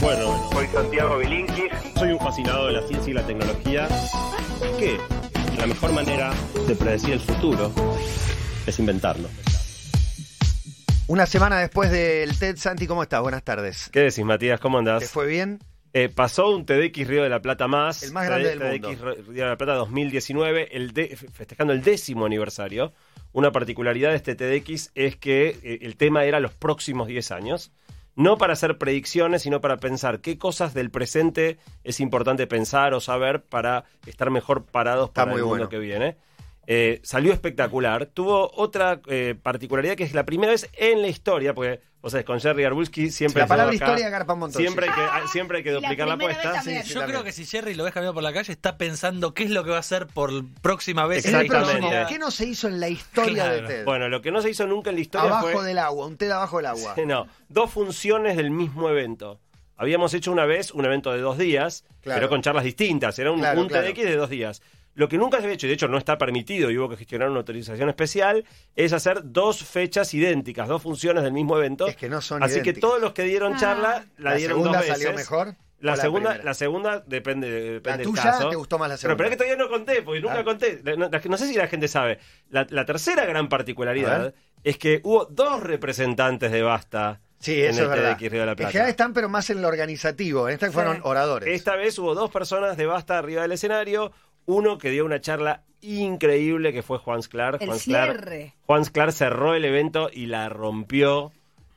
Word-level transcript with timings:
Bueno, 0.00 0.48
Soy 0.52 0.66
Santiago 0.68 1.18
Bilinkis. 1.18 1.70
soy 1.96 2.12
un 2.12 2.18
fascinado 2.18 2.66
de 2.68 2.72
la 2.72 2.82
ciencia 2.86 3.10
y 3.10 3.14
la 3.14 3.26
tecnología. 3.26 3.88
¿Qué? 4.78 4.96
La 5.58 5.66
mejor 5.66 5.92
manera 5.92 6.32
de 6.66 6.74
predecir 6.74 7.12
el 7.14 7.20
futuro 7.20 7.70
es 8.66 8.78
inventarlo. 8.78 9.28
Una 11.06 11.26
semana 11.26 11.58
después 11.58 11.90
del 11.90 12.38
TED, 12.38 12.56
Santi, 12.56 12.86
¿cómo 12.86 13.02
estás? 13.02 13.20
Buenas 13.20 13.42
tardes. 13.42 13.90
¿Qué 13.92 14.00
decís, 14.00 14.24
Matías? 14.24 14.60
¿Cómo 14.60 14.78
¿Te 14.82 14.90
andás? 14.90 15.10
fue 15.10 15.26
bien? 15.26 15.58
Eh, 15.92 16.08
pasó 16.08 16.50
un 16.54 16.64
TEDx 16.64 17.06
Río 17.06 17.24
de 17.24 17.28
la 17.28 17.42
Plata 17.42 17.66
más. 17.66 18.04
El 18.04 18.12
más 18.12 18.24
grande 18.26 18.56
del 18.56 18.58
TEDx 18.80 19.00
Río 19.00 19.44
de 19.44 19.50
la 19.50 19.56
Plata 19.56 19.74
2019, 19.74 20.76
el 20.76 20.92
de- 20.92 21.16
festejando 21.32 21.72
el 21.72 21.82
décimo 21.82 22.26
aniversario. 22.26 22.92
Una 23.32 23.50
particularidad 23.52 24.10
de 24.10 24.16
este 24.16 24.34
TEDx 24.36 24.92
es 24.94 25.16
que 25.16 25.58
eh, 25.62 25.78
el 25.82 25.96
tema 25.96 26.24
era 26.24 26.38
los 26.40 26.54
próximos 26.54 27.08
10 27.08 27.32
años. 27.32 27.72
No 28.16 28.38
para 28.38 28.52
hacer 28.52 28.76
predicciones, 28.76 29.42
sino 29.42 29.60
para 29.60 29.78
pensar 29.78 30.20
qué 30.20 30.36
cosas 30.38 30.74
del 30.74 30.90
presente 30.90 31.58
es 31.84 32.00
importante 32.00 32.46
pensar 32.46 32.92
o 32.94 33.00
saber 33.00 33.42
para 33.42 33.84
estar 34.06 34.30
mejor 34.30 34.64
parados 34.64 35.10
Está 35.10 35.22
para 35.22 35.32
muy 35.32 35.38
el 35.40 35.44
mundo 35.44 35.56
bueno. 35.56 35.68
que 35.68 35.78
viene. 35.78 36.16
Eh, 36.72 37.00
salió 37.02 37.32
espectacular. 37.32 38.06
Tuvo 38.06 38.48
otra 38.54 39.00
eh, 39.08 39.34
particularidad 39.42 39.96
que 39.96 40.04
es 40.04 40.14
la 40.14 40.24
primera 40.24 40.52
vez 40.52 40.70
en 40.74 41.02
la 41.02 41.08
historia, 41.08 41.52
porque 41.52 41.80
vos 42.00 42.12
sabés, 42.12 42.24
con 42.24 42.38
Jerry 42.40 42.62
Arbulski 42.62 43.10
siempre 43.10 43.42
La 43.42 43.48
palabra 43.48 43.74
acá, 43.74 43.86
historia 43.86 44.08
garpa 44.08 44.34
un 44.34 44.38
montón. 44.38 44.62
Siempre 44.62 44.86
hay 44.86 44.92
sí. 44.92 45.00
que, 45.00 45.02
ah, 45.02 45.22
siempre 45.32 45.58
hay 45.58 45.64
que 45.64 45.72
duplicar 45.72 46.06
la, 46.06 46.14
apuesta. 46.14 46.62
Sí, 46.62 46.78
sí, 46.84 46.94
Yo 46.94 47.04
creo 47.06 47.24
que 47.24 47.32
si 47.32 47.44
Jerry 47.44 47.74
lo 47.74 47.82
ves 47.82 47.92
caminando 47.92 48.14
por 48.14 48.22
la 48.22 48.32
calle, 48.32 48.52
está 48.52 48.78
pensando 48.78 49.34
qué 49.34 49.42
es 49.42 49.50
lo 49.50 49.64
que 49.64 49.70
va 49.70 49.78
a 49.78 49.80
hacer 49.80 50.06
por 50.06 50.30
próxima 50.62 51.06
vez. 51.08 51.24
En 51.26 51.34
el 51.34 51.46
Exactamente. 51.46 51.80
próximo, 51.88 52.08
¿qué 52.08 52.18
no 52.20 52.30
se 52.30 52.46
hizo 52.46 52.68
en 52.68 52.78
la 52.78 52.88
historia 52.88 53.34
Claro. 53.34 53.62
de 53.62 53.62
TED? 53.62 53.84
Bueno, 53.84 54.08
lo 54.08 54.22
que 54.22 54.30
no 54.30 54.40
se 54.40 54.50
hizo 54.50 54.64
nunca 54.68 54.90
en 54.90 54.94
la 54.96 55.02
historia 55.02 55.28
abajo 55.28 55.48
fue... 55.48 55.64
del 55.64 55.78
agua, 55.78 56.06
un 56.06 56.16
TED 56.16 56.30
abajo 56.30 56.58
del 56.58 56.66
agua. 56.66 56.94
No, 57.04 57.26
dos 57.48 57.68
funciones 57.72 58.36
del 58.36 58.52
mismo 58.52 58.88
evento. 58.88 59.40
Habíamos 59.76 60.14
hecho 60.14 60.30
una 60.30 60.44
vez 60.44 60.70
un 60.70 60.84
evento 60.84 61.10
de 61.12 61.20
dos 61.20 61.36
días, 61.36 61.84
Claro. 62.02 62.18
pero 62.20 62.28
con 62.28 62.42
charlas 62.42 62.62
distintas. 62.62 63.18
Era 63.18 63.32
un, 63.32 63.40
Claro, 63.40 63.60
un 63.60 63.66
claro. 63.66 63.86
TEDx 63.88 64.04
de 64.04 64.14
dos 64.14 64.30
días. 64.30 64.62
Lo 64.94 65.08
que 65.08 65.16
nunca 65.18 65.38
se 65.38 65.44
había 65.44 65.54
hecho, 65.54 65.66
y 65.66 65.68
de 65.68 65.74
hecho 65.74 65.88
no 65.88 65.96
está 65.98 66.18
permitido 66.18 66.70
y 66.70 66.76
hubo 66.78 66.88
que 66.88 66.96
gestionar 66.96 67.28
una 67.30 67.38
autorización 67.38 67.88
especial, 67.88 68.44
es 68.74 68.92
hacer 68.92 69.20
dos 69.24 69.62
fechas 69.64 70.12
idénticas, 70.14 70.66
dos 70.68 70.82
funciones 70.82 71.22
del 71.22 71.32
mismo 71.32 71.56
evento. 71.56 71.86
Es 71.86 71.96
que 71.96 72.08
no 72.08 72.20
son 72.20 72.42
Así 72.42 72.60
que 72.62 72.72
todos 72.72 73.00
los 73.00 73.12
que 73.12 73.22
dieron 73.22 73.54
Ah. 73.54 73.58
charla 73.58 74.04
la, 74.18 74.30
¿La 74.30 74.36
dieron 74.36 74.58
segunda 74.58 74.78
dos 74.78 74.88
veces. 74.88 75.02
salió 75.02 75.16
mejor? 75.16 75.56
La 75.78 75.92
¿O 75.92 75.96
la 75.96 76.02
segunda, 76.02 76.28
primera? 76.30 76.44
la 76.44 76.54
segunda 76.54 77.00
depende, 77.06 77.50
depende 77.50 77.90
¿La 77.90 77.96
del 77.96 78.06
tuya 78.06 78.22
caso. 78.22 78.50
te 78.50 78.56
gustó 78.56 78.78
más 78.78 78.88
la 78.90 78.96
segunda? 78.98 79.16
pero 79.16 79.28
es 79.28 79.30
que 79.30 79.36
todavía 79.38 79.56
no 79.56 79.68
conté, 79.70 80.02
porque 80.02 80.20
nunca 80.20 80.40
Ah. 80.40 80.44
conté. 80.44 80.82
No, 80.84 80.96
no- 80.96 81.08
no 81.08 81.36
sé 81.38 81.46
si 81.46 81.54
la 81.54 81.68
gente 81.68 81.88
sabe. 81.88 82.18
La, 82.50 82.66
la 82.68 82.84
tercera 82.84 83.24
gran 83.24 83.48
particularidad 83.48 84.34
es 84.62 84.76
que 84.76 85.00
hubo 85.04 85.24
dos 85.24 85.62
representantes 85.62 86.52
de 86.52 86.62
Basta 86.62 87.20
Sí, 87.38 87.62
en 87.62 87.70
eso 87.70 87.78
el 87.78 87.84
es 87.84 87.90
verdad. 87.92 88.16
TEDx 88.18 88.30
Río 88.32 88.40
de 88.40 88.46
la 88.46 88.52
En 88.52 88.56
Plata. 88.56 88.72
general 88.72 88.90
están, 88.90 89.14
pero 89.14 89.30
más 89.30 89.48
en 89.48 89.62
lo 89.62 89.68
organizativo. 89.68 90.46
En 90.48 90.54
esta 90.54 90.70
fueron 90.70 91.00
oradores. 91.04 91.48
Esta 91.48 91.74
vez 91.76 91.98
hubo 91.98 92.14
dos 92.14 92.30
personas 92.30 92.76
de 92.76 92.84
Basta 92.84 93.16
arriba 93.16 93.40
del 93.40 93.52
escenario. 93.52 94.12
Uno 94.50 94.78
que 94.78 94.90
dio 94.90 95.04
una 95.04 95.20
charla 95.20 95.62
increíble, 95.82 96.72
que 96.72 96.82
fue 96.82 96.98
Juan 96.98 97.22
Sclar. 97.22 97.58
El 97.60 97.68
Juan 97.68 97.78
Sclar, 97.78 98.10
cierre. 98.12 98.54
Juan 98.66 98.84
Sclar 98.84 99.12
cerró 99.12 99.54
el 99.54 99.64
evento 99.64 100.10
y 100.12 100.26
la 100.26 100.48
rompió. 100.48 101.32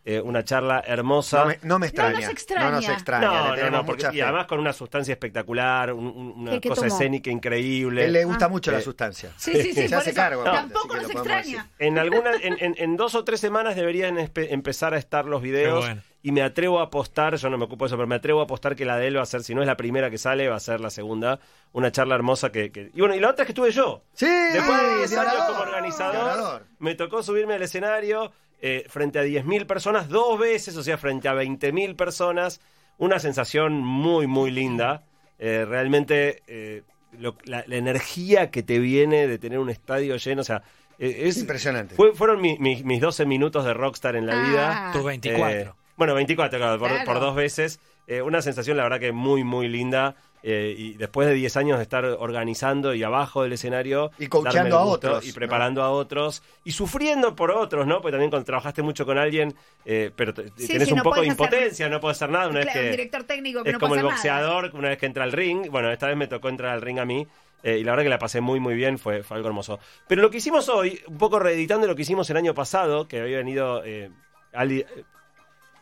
Eh, 0.05 0.19
una 0.19 0.43
charla 0.43 0.83
hermosa. 0.85 1.39
No 1.39 1.45
me, 1.45 1.59
no 1.63 1.79
me 1.79 1.85
extraña. 1.88 2.19
nos 2.19 2.29
extraña. 2.29 2.66
No 2.66 2.71
nos 2.75 2.89
extraña. 2.89 3.25
No, 3.25 3.33
le 3.44 3.49
no, 3.51 3.55
tenemos 3.55 3.71
no, 3.79 3.85
porque- 3.85 4.03
mucha 4.07 4.17
y 4.17 4.19
además 4.19 4.47
con 4.47 4.59
una 4.59 4.73
sustancia 4.73 5.13
espectacular, 5.13 5.94
un- 5.94 6.07
un- 6.07 6.33
una 6.41 6.51
¿Qué- 6.51 6.59
qué 6.59 6.67
cosa 6.69 6.81
tomó? 6.81 6.94
escénica 6.94 7.31
increíble. 7.31 8.03
Él 8.03 8.11
le 8.11 8.25
gusta 8.25 8.47
Ah. 8.47 8.49
mucho 8.49 8.69
la 8.73 8.79
Eh, 8.79 8.81
sustancia. 8.81 9.31
Sí, 9.38 9.53
sí, 9.61 9.73
sí. 9.73 9.88
Se 9.88 9.95
hace 9.95 10.09
eso. 10.09 10.16
cargo, 10.17 10.44
Tampoco 10.44 10.97
nos 10.97 11.09
extraña. 11.09 11.69
En, 11.79 11.97
alguna, 11.97 12.31
en, 12.41 12.57
en- 12.59 12.75
en 12.77 12.97
dos 12.97 13.16
o 13.16 13.23
tres 13.23 13.39
semanas 13.39 13.77
deberían 13.77 14.17
empezar 14.35 14.94
a 14.94 14.97
estar 14.97 15.23
los 15.23 15.41
videos. 15.41 15.85
Qué 15.85 15.91
bueno. 15.94 16.01
Y 16.25 16.31
me 16.31 16.41
atrevo 16.41 16.79
a 16.79 16.83
apostar, 16.83 17.35
yo 17.35 17.49
no 17.49 17.57
me 17.57 17.66
ocupo 17.66 17.83
de 17.83 17.88
eso, 17.89 17.97
pero 17.97 18.07
me 18.07 18.16
atrevo 18.16 18.39
a 18.39 18.45
apostar 18.45 18.75
que 18.77 18.85
la 18.85 18.97
de 18.97 19.07
él 19.07 19.17
va 19.17 19.23
a 19.23 19.25
ser, 19.25 19.43
si 19.43 19.53
no 19.53 19.59
es 19.61 19.67
la 19.67 19.75
primera 19.75 20.09
que 20.09 20.17
sale, 20.17 20.47
va 20.47 20.55
a 20.55 20.59
ser 20.61 20.79
la 20.79 20.89
segunda. 20.89 21.39
Una 21.73 21.91
charla 21.91 22.16
hermosa 22.16 22.49
que. 22.52 22.71
que- 22.71 22.91
y 22.93 22.99
bueno, 23.02 23.13
y 23.13 23.19
la 23.19 23.29
otra 23.31 23.43
es 23.43 23.47
que 23.47 23.52
estuve 23.52 23.71
yo. 23.71 24.03
Sí, 24.13 24.25
Después 24.25 24.81
de 24.81 24.97
10 25.00 25.09
de 25.11 25.19
años 25.19 25.44
como 25.47 25.59
organizador, 25.59 26.66
me 26.79 26.95
tocó 26.95 27.22
subirme 27.23 27.53
al 27.56 27.61
escenario 27.61 28.31
eh, 28.61 28.85
frente 28.88 29.19
a 29.19 29.23
10.000 29.23 29.66
personas 29.67 30.07
dos 30.07 30.39
veces, 30.39 30.78
o 30.78 30.84
sea, 30.84 30.97
frente 30.97 31.28
a 31.28 31.34
20.000 31.34 31.95
personas. 31.97 32.61
Una 32.97 33.19
sensación 33.19 33.73
muy, 33.84 34.25
muy 34.25 34.50
linda. 34.51 35.03
Eh, 35.40 35.66
realmente 35.67 36.41
eh, 36.47 36.84
lo- 37.19 37.35
la, 37.44 37.66
la 37.67 37.75
energía 37.75 38.50
que 38.50 38.63
te 38.63 38.79
viene 38.79 39.28
de 39.28 39.38
tener 39.40 39.59
un 39.59 39.69
estadio 39.69 40.16
lleno, 40.16 40.40
o 40.41 40.45
sea, 40.45 40.63
eh, 41.00 41.23
es, 41.28 41.38
Impresionante. 41.40 41.95
fue- 41.95 42.13
fueron 42.13 42.40
mi- 42.40 42.57
mi- 42.59 42.81
mis 42.84 43.01
12 43.01 43.25
minutos 43.25 43.66
de 43.66 43.73
rockstar 43.73 44.16
en 44.16 44.25
la 44.28 44.35
vida. 44.47 44.90
Ah. 44.90 44.91
Tus 44.94 45.03
24. 45.03 45.50
Eh, 45.50 45.72
bueno, 45.95 46.13
24, 46.15 46.57
claro, 46.59 46.79
por, 46.79 46.89
Claro. 46.89 47.05
por 47.05 47.19
dos 47.19 47.35
veces. 47.35 47.79
Eh, 48.07 48.21
una 48.21 48.41
sensación, 48.41 48.75
la 48.77 48.83
verdad, 48.83 48.99
que 48.99 49.11
muy, 49.11 49.43
muy 49.43 49.67
linda. 49.67 50.15
eh, 50.45 50.75
y 50.77 50.95
después 50.95 51.25
de 51.25 51.33
10 51.35 51.55
años 51.55 51.77
de 51.77 51.83
estar 51.83 52.03
organizando 52.03 52.93
y 52.93 53.01
abajo 53.01 53.43
del 53.43 53.53
escenario. 53.53 54.11
Y 54.19 54.25
el 54.25 54.29
a 54.73 54.79
otros, 54.81 55.23
Y 55.25 55.29
¿no? 55.29 55.35
preparando 55.35 55.81
a 55.81 55.89
otros. 55.91 56.43
Y 56.65 56.71
sufriendo 56.71 57.33
por 57.33 57.49
otros, 57.51 57.87
¿no? 57.87 58.01
Porque 58.01 58.11
también 58.11 58.29
cuando 58.29 58.43
trabajaste 58.45 58.81
mucho 58.81 59.05
con 59.05 59.17
alguien, 59.17 59.55
eh, 59.85 60.11
pero 60.13 60.33
Sí, 60.57 60.67
tenés 60.67 60.91
un 60.91 60.97
no 60.97 61.03
poco 61.03 61.21
de 61.21 61.29
hacer- 61.29 61.31
impotencia, 61.31 61.87
no 61.87 62.01
puedes 62.01 62.17
hacer 62.17 62.29
nada 62.29 62.49
una 62.49 62.57
vez 62.59 62.65
Claro, 62.65 62.79
que. 62.81 62.85
un 62.87 62.91
director 62.91 63.23
técnico 63.23 63.63
que 63.63 63.69
Es 63.69 63.73
no 63.75 63.79
como 63.79 63.95
el 63.95 64.01
nada. 64.01 64.13
boxeador, 64.13 64.71
una 64.73 64.89
vez 64.89 64.97
que 64.97 65.05
entra 65.05 65.23
al 65.23 65.31
ring. 65.31 65.69
Bueno, 65.71 65.89
esta 65.89 66.07
vez 66.07 66.17
me 66.17 66.27
tocó 66.27 66.49
entrar 66.49 66.73
al 66.73 66.81
ring 66.81 66.99
a 66.99 67.05
mí. 67.05 67.25
eh, 67.65 67.77
y 67.77 67.83
la 67.85 67.91
verdad 67.93 68.03
que 68.03 68.09
la 68.09 68.19
pasé 68.19 68.41
muy, 68.41 68.59
muy 68.59 68.73
bien, 68.75 68.99
fue, 68.99 69.23
fue 69.23 69.37
algo 69.37 69.47
hermoso. 69.47 69.79
Pero 70.09 70.21
lo 70.21 70.29
que 70.29 70.39
hicimos 70.39 70.67
hoy, 70.67 70.99
un 71.07 71.17
poco 71.17 71.39
reeditando 71.39 71.87
lo 71.87 71.95
que 71.95 72.01
hicimos 72.01 72.29
el 72.29 72.35
año 72.35 72.53
pasado, 72.53 73.07
que 73.07 73.21
había 73.21 73.37
venido 73.37 73.81
eh, 73.85 74.09
Ali- 74.51 74.81
eh, 74.81 75.03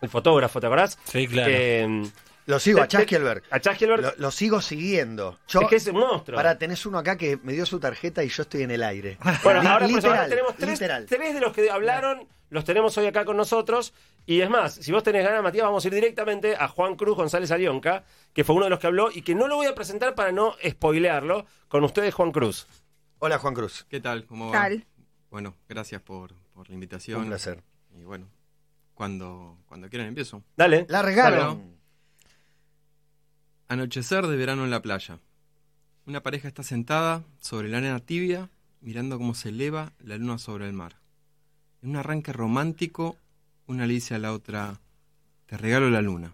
el 0.02 0.10
fotógrafo, 0.10 0.60
¿te 0.60 0.68
acordás? 0.68 0.98
Sí, 1.06 1.28
claro. 1.28 1.50
Que, 1.52 2.10
Lo 2.48 2.60
sigo 2.60 2.82
a 2.82 2.88
Chaskelberg. 2.88 3.44
A 3.52 3.60
Chaskelberg. 3.60 4.02
Lo, 4.02 4.14
lo 4.18 4.32
sigo 4.32 4.62
siguiendo. 4.62 5.38
Yo, 5.48 5.62
es 5.62 5.68
que 5.68 5.76
es 5.78 5.88
un 5.88 5.98
monstruo. 6.00 6.36
Para, 6.36 6.58
tenés 6.58 6.86
uno 6.86 6.98
acá 6.98 7.18
que 7.18 7.38
me 7.44 7.54
dio 7.54 7.66
su 7.66 7.80
tarjeta 7.80 8.24
y 8.24 8.30
yo 8.30 8.44
estoy 8.44 8.64
en 8.64 8.72
el 8.72 8.84
aire. 8.84 9.18
Bueno, 9.44 9.62
Li- 9.62 9.68
ahora, 9.68 9.86
pues, 9.86 9.96
literal, 9.96 10.18
ahora 10.18 10.30
tenemos 10.30 10.56
tres, 10.56 10.70
literal. 10.72 11.06
tres 11.08 11.34
de 11.36 11.40
los 11.40 11.54
que 11.54 11.70
hablaron, 11.70 12.28
los 12.50 12.66
tenemos 12.66 12.98
hoy 12.98 13.06
acá 13.06 13.26
con 13.26 13.38
nosotros. 13.38 13.94
Y 14.26 14.42
es 14.42 14.50
más, 14.50 14.74
si 14.76 14.92
vos 14.92 15.04
tenés 15.04 15.24
ganas, 15.24 15.42
Matías, 15.44 15.66
vamos 15.66 15.84
a 15.84 15.88
ir 15.88 15.94
directamente 15.94 16.56
a 16.56 16.68
Juan 16.68 16.96
Cruz 16.96 17.16
González 17.16 17.50
Alionca, 17.52 18.04
que 18.34 18.44
fue 18.44 18.56
uno 18.56 18.66
de 18.66 18.70
los 18.72 18.80
que 18.80 18.88
habló 18.88 19.10
y 19.12 19.22
que 19.24 19.34
no 19.36 19.48
lo 19.48 19.56
voy 19.56 19.68
a 19.68 19.74
presentar 19.76 20.14
para 20.16 20.32
no 20.32 20.56
spoilearlo. 20.68 21.46
Con 21.68 21.84
ustedes, 21.84 22.14
Juan 22.14 22.32
Cruz. 22.32 22.68
Hola, 23.20 23.38
Juan 23.40 23.54
Cruz. 23.54 23.86
¿Qué 23.90 24.00
tal? 24.00 24.26
¿Cómo 24.26 24.48
va? 24.48 24.52
Tal. 24.54 24.86
Bueno, 25.30 25.56
gracias 25.70 26.02
por, 26.02 26.34
por 26.54 26.68
la 26.70 26.74
invitación. 26.74 27.22
Un 27.22 27.28
placer. 27.30 27.64
Y 27.96 28.04
bueno, 28.04 28.28
cuando, 28.94 29.58
cuando 29.68 29.90
quieran 29.90 30.08
empiezo. 30.08 30.44
Dale. 30.56 30.86
La 30.90 31.02
regalo. 31.02 31.36
Claro. 31.36 31.62
Anochecer 33.68 34.28
de 34.28 34.36
verano 34.36 34.66
en 34.66 34.72
la 34.72 34.82
playa. 34.82 35.20
Una 36.06 36.22
pareja 36.22 36.48
está 36.48 36.64
sentada 36.64 37.24
sobre 37.40 37.70
la 37.70 37.78
arena 37.78 38.00
tibia, 38.00 38.50
mirando 38.82 39.18
cómo 39.18 39.34
se 39.34 39.50
eleva 39.50 39.94
la 40.00 40.18
luna 40.18 40.38
sobre 40.38 40.68
el 40.68 40.74
mar. 40.74 40.98
En 41.82 41.92
un 41.92 41.96
arranque 41.96 42.34
romántico, 42.34 43.18
una 43.68 43.88
le 43.88 43.94
dice 43.94 44.16
a 44.16 44.20
la 44.20 44.34
otra, 44.34 44.80
te 45.46 45.58
regalo 45.58 45.90
la 45.90 46.02
luna. 46.02 46.34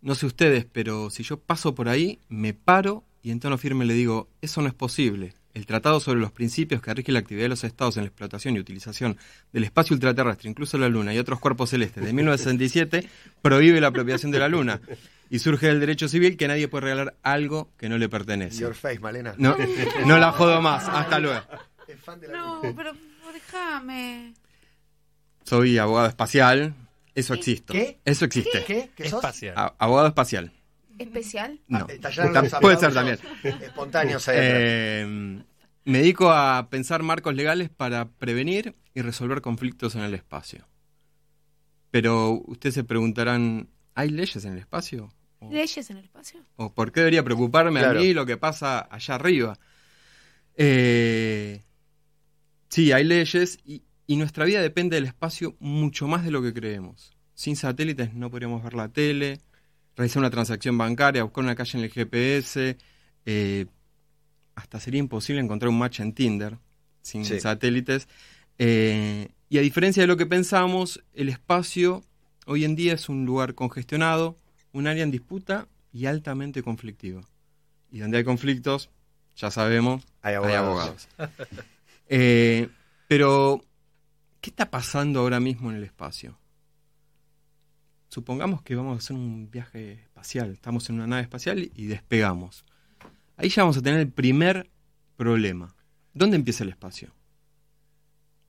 No 0.00 0.14
sé 0.14 0.26
ustedes, 0.26 0.64
pero 0.64 1.10
si 1.10 1.22
yo 1.22 1.38
paso 1.38 1.74
por 1.74 1.88
ahí, 1.88 2.20
me 2.28 2.54
paro 2.54 3.04
y 3.22 3.30
en 3.30 3.40
tono 3.40 3.58
firme 3.58 3.84
le 3.84 3.94
digo, 3.94 4.28
eso 4.40 4.62
no 4.62 4.68
es 4.68 4.74
posible. 4.74 5.34
El 5.56 5.64
Tratado 5.64 6.00
sobre 6.00 6.20
los 6.20 6.32
Principios 6.32 6.82
que 6.82 6.92
rige 6.92 7.12
la 7.12 7.20
actividad 7.20 7.46
de 7.46 7.48
los 7.48 7.64
Estados 7.64 7.96
en 7.96 8.02
la 8.02 8.08
explotación 8.08 8.56
y 8.56 8.58
utilización 8.60 9.16
del 9.54 9.64
espacio 9.64 9.94
ultraterrestre, 9.94 10.50
incluso 10.50 10.76
la 10.76 10.90
Luna 10.90 11.14
y 11.14 11.18
otros 11.18 11.40
cuerpos 11.40 11.70
celestes, 11.70 12.04
de 12.04 12.12
1967, 12.12 13.08
prohíbe 13.40 13.80
la 13.80 13.86
apropiación 13.86 14.30
de 14.30 14.38
la 14.38 14.48
Luna. 14.48 14.82
Y 15.30 15.38
surge 15.38 15.68
del 15.68 15.80
derecho 15.80 16.08
civil 16.08 16.36
que 16.36 16.46
nadie 16.46 16.68
puede 16.68 16.82
regalar 16.82 17.14
algo 17.22 17.70
que 17.78 17.88
no 17.88 17.96
le 17.96 18.08
pertenece. 18.10 18.58
Your 18.60 18.74
face, 18.74 18.98
Malena. 19.00 19.34
No, 19.38 19.56
no 20.04 20.18
la 20.18 20.30
jodo 20.32 20.60
más. 20.60 20.86
Hasta 20.88 21.18
luego. 21.20 21.40
No, 22.32 22.60
pero 22.76 22.92
déjame. 23.32 24.34
Soy 25.44 25.78
abogado 25.78 26.06
espacial. 26.08 26.74
Eso 27.14 27.32
existe. 27.32 27.72
¿Qué? 27.72 27.98
Eso 28.04 28.26
existe. 28.26 28.62
¿Qué? 28.66 28.90
¿Qué 28.94 29.04
sos? 29.08 29.20
Espacial. 29.24 29.54
A- 29.56 29.74
abogado 29.78 30.08
espacial. 30.08 30.52
¿Especial? 30.98 31.60
No. 31.68 31.80
Los 31.80 32.54
puede 32.60 32.76
ser 32.76 32.92
también. 32.94 33.18
Espontáneos 33.42 34.28
ahí. 34.28 34.36
Eh, 34.40 35.42
me 35.84 35.98
dedico 35.98 36.30
a 36.30 36.68
pensar 36.70 37.02
marcos 37.02 37.34
legales 37.34 37.68
para 37.70 38.08
prevenir 38.08 38.74
y 38.94 39.02
resolver 39.02 39.40
conflictos 39.40 39.94
en 39.94 40.02
el 40.02 40.14
espacio. 40.14 40.66
Pero 41.90 42.32
ustedes 42.46 42.74
se 42.74 42.84
preguntarán, 42.84 43.68
¿hay 43.94 44.10
leyes 44.10 44.44
en 44.44 44.52
el 44.54 44.58
espacio? 44.58 45.12
¿O, 45.38 45.52
¿Leyes 45.52 45.90
en 45.90 45.98
el 45.98 46.04
espacio? 46.04 46.40
o 46.56 46.72
por 46.74 46.92
qué 46.92 47.00
debería 47.00 47.22
preocuparme 47.22 47.80
Claro. 47.80 47.98
a 48.00 48.02
mí 48.02 48.12
lo 48.14 48.24
que 48.26 48.36
pasa 48.36 48.88
allá 48.90 49.14
arriba? 49.14 49.58
Eh, 50.56 51.62
sí, 52.68 52.92
hay 52.92 53.04
leyes 53.04 53.58
y, 53.64 53.82
y 54.06 54.16
nuestra 54.16 54.44
vida 54.44 54.60
depende 54.62 54.96
del 54.96 55.04
espacio 55.04 55.54
mucho 55.60 56.08
más 56.08 56.24
de 56.24 56.30
lo 56.30 56.42
que 56.42 56.52
creemos. 56.54 57.12
Sin 57.34 57.54
satélites 57.56 58.14
no 58.14 58.30
podríamos 58.30 58.62
ver 58.62 58.74
la 58.74 58.88
tele, 58.88 59.40
realizar 59.96 60.20
una 60.20 60.30
transacción 60.30 60.76
bancaria, 60.78 61.22
buscar 61.24 61.44
una 61.44 61.54
calle 61.54 61.78
en 61.78 61.84
el 61.84 61.90
GPS, 61.90 62.76
eh, 63.24 63.66
hasta 64.54 64.80
sería 64.80 65.00
imposible 65.00 65.40
encontrar 65.40 65.68
un 65.70 65.78
match 65.78 66.00
en 66.00 66.12
Tinder 66.12 66.58
sin 67.02 67.24
Sí. 67.24 67.40
satélites. 67.40 68.08
Eh, 68.58 69.28
y 69.48 69.58
a 69.58 69.60
diferencia 69.60 70.02
de 70.02 70.06
lo 70.06 70.16
que 70.16 70.26
pensamos, 70.26 71.02
el 71.14 71.28
espacio 71.28 72.02
hoy 72.46 72.64
en 72.64 72.74
día 72.76 72.94
es 72.94 73.08
un 73.08 73.24
lugar 73.26 73.54
congestionado, 73.54 74.38
un 74.72 74.86
área 74.86 75.02
en 75.02 75.10
disputa 75.10 75.68
y 75.92 76.06
altamente 76.06 76.62
conflictiva. 76.62 77.22
Y 77.90 77.98
donde 77.98 78.18
hay 78.18 78.24
conflictos, 78.24 78.90
ya 79.36 79.50
sabemos, 79.50 80.04
Hay 80.22 80.30
hay 80.32 80.34
abogados. 80.36 80.68
abogados. 80.68 81.08
Eh, 82.08 82.68
pero, 83.08 83.64
¿qué 84.40 84.50
está 84.50 84.70
pasando 84.70 85.18
ahora 85.20 85.40
mismo 85.40 85.70
en 85.70 85.76
el 85.78 85.82
espacio? 85.82 86.38
Supongamos 88.16 88.62
que 88.62 88.74
vamos 88.74 88.94
a 88.94 88.96
hacer 88.96 89.14
un 89.14 89.50
viaje 89.50 89.92
espacial, 90.04 90.50
estamos 90.52 90.88
en 90.88 90.94
una 90.94 91.06
nave 91.06 91.20
espacial 91.20 91.70
y 91.74 91.84
despegamos. 91.84 92.64
Ahí 93.36 93.50
ya 93.50 93.60
vamos 93.60 93.76
a 93.76 93.82
tener 93.82 94.00
el 94.00 94.10
primer 94.10 94.70
problema. 95.18 95.76
¿Dónde 96.14 96.36
empieza 96.36 96.64
el 96.64 96.70
espacio? 96.70 97.12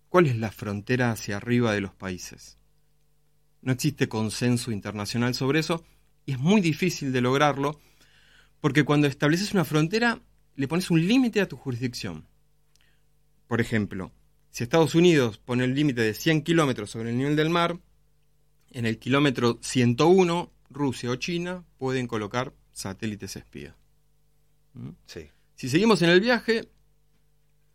¿Cuál 0.07 0.27
es 0.27 0.37
la 0.37 0.53
frontera 0.53 1.11
hacia 1.11 1.35
arriba 1.35 1.73
de 1.73 1.81
los 1.81 1.93
países? 1.93 2.57
No 3.61 3.73
existe 3.73 4.07
consenso 4.07 4.71
internacional 4.71 5.35
sobre 5.35 5.59
eso 5.59 5.83
y 6.25 6.31
es 6.31 6.39
muy 6.39 6.61
difícil 6.61 7.11
de 7.11 7.19
lograrlo 7.19 7.77
porque 8.61 8.85
cuando 8.85 9.07
estableces 9.07 9.53
una 9.53 9.65
frontera 9.65 10.21
le 10.55 10.69
pones 10.69 10.89
un 10.91 11.05
límite 11.05 11.41
a 11.41 11.49
tu 11.49 11.57
jurisdicción. 11.57 12.25
Por 13.47 13.59
ejemplo, 13.59 14.13
si 14.49 14.63
Estados 14.63 14.95
Unidos 14.95 15.39
pone 15.39 15.65
el 15.65 15.75
límite 15.75 16.03
de 16.03 16.13
100 16.13 16.43
kilómetros 16.43 16.89
sobre 16.89 17.09
el 17.09 17.17
nivel 17.17 17.35
del 17.35 17.49
mar, 17.49 17.77
en 18.77 18.85
el 18.85 18.99
kilómetro 18.99 19.57
101 19.59 20.51
Rusia 20.69 21.09
o 21.09 21.15
China 21.15 21.65
pueden 21.79 22.05
colocar 22.05 22.53
satélites 22.71 23.35
espía. 23.35 23.75
¿Mm? 24.73 24.89
Sí. 25.07 25.31
Si 25.55 25.67
seguimos 25.67 26.03
en 26.03 26.11
el 26.11 26.21
viaje, 26.21 26.69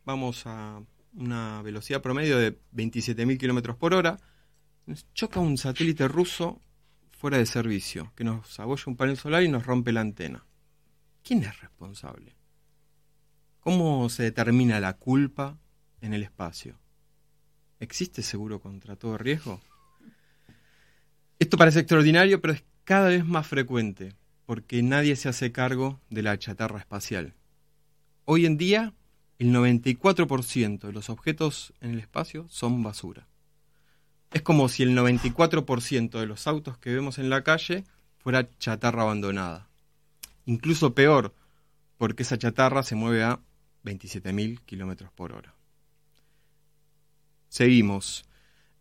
vamos 0.05 0.47
a 0.47 0.81
una 1.15 1.61
velocidad 1.63 2.01
promedio 2.01 2.39
de 2.39 2.57
27.000 2.73 3.37
kilómetros 3.37 3.77
por 3.77 3.95
hora. 3.95 4.17
Nos 4.87 5.13
choca 5.13 5.41
un 5.41 5.59
satélite 5.59 6.07
ruso 6.07 6.63
fuera 7.11 7.37
de 7.37 7.47
servicio, 7.47 8.13
que 8.15 8.23
nos 8.23 8.61
abolla 8.61 8.85
un 8.87 8.97
panel 8.97 9.17
solar 9.17 9.43
y 9.43 9.49
nos 9.49 9.67
rompe 9.67 9.91
la 9.91 10.03
antena. 10.03 10.47
¿Quién 11.25 11.43
es 11.43 11.61
responsable? 11.61 12.37
¿Cómo 13.59 14.09
se 14.09 14.23
determina 14.23 14.79
la 14.79 14.93
culpa 14.93 15.59
en 16.01 16.15
el 16.15 16.23
espacio? 16.23 16.79
¿Existe 17.81 18.23
seguro 18.23 18.61
contra 18.61 18.95
todo 18.95 19.19
riesgo? 19.19 19.61
Esto 21.43 21.57
parece 21.57 21.81
extraordinario, 21.81 22.41
pero 22.41 22.55
es 22.55 22.63
cada 22.85 23.09
vez 23.09 23.25
más 23.25 23.49
frecuente, 23.49 24.15
porque 24.47 24.81
nadie 24.81 25.17
se 25.17 25.29
hace 25.29 25.51
cargo 25.51 26.01
de 26.09 26.23
la 26.23 26.39
chatarra 26.39 26.79
espacial. 26.79 27.35
Hoy 28.27 28.47
en 28.47 28.57
día, 28.57 28.95
el 29.41 29.53
94% 29.53 30.79
de 30.79 30.93
los 30.93 31.11
objetos 31.11 31.73
en 31.81 31.91
el 31.91 31.99
espacio 31.99 32.47
son 32.49 32.85
basura. 32.85 33.27
Es 34.31 34.43
como 34.43 34.69
si 34.69 34.85
el 34.85 34.97
94% 34.97 36.21
de 36.21 36.27
los 36.27 36.47
autos 36.47 36.79
que 36.79 36.95
vemos 36.95 37.19
en 37.19 37.29
la 37.29 37.43
calle 37.43 37.83
fuera 38.19 38.49
chatarra 38.61 39.03
abandonada. 39.03 39.69
Incluso 40.47 40.95
peor, 40.95 41.35
porque 41.99 42.23
esa 42.23 42.39
chatarra 42.39 42.85
se 42.85 42.95
mueve 42.95 43.25
a 43.25 43.41
27.000 43.85 44.61
kilómetros 44.65 45.11
por 45.11 45.33
hora. 45.33 45.57
Seguimos. 47.49 48.27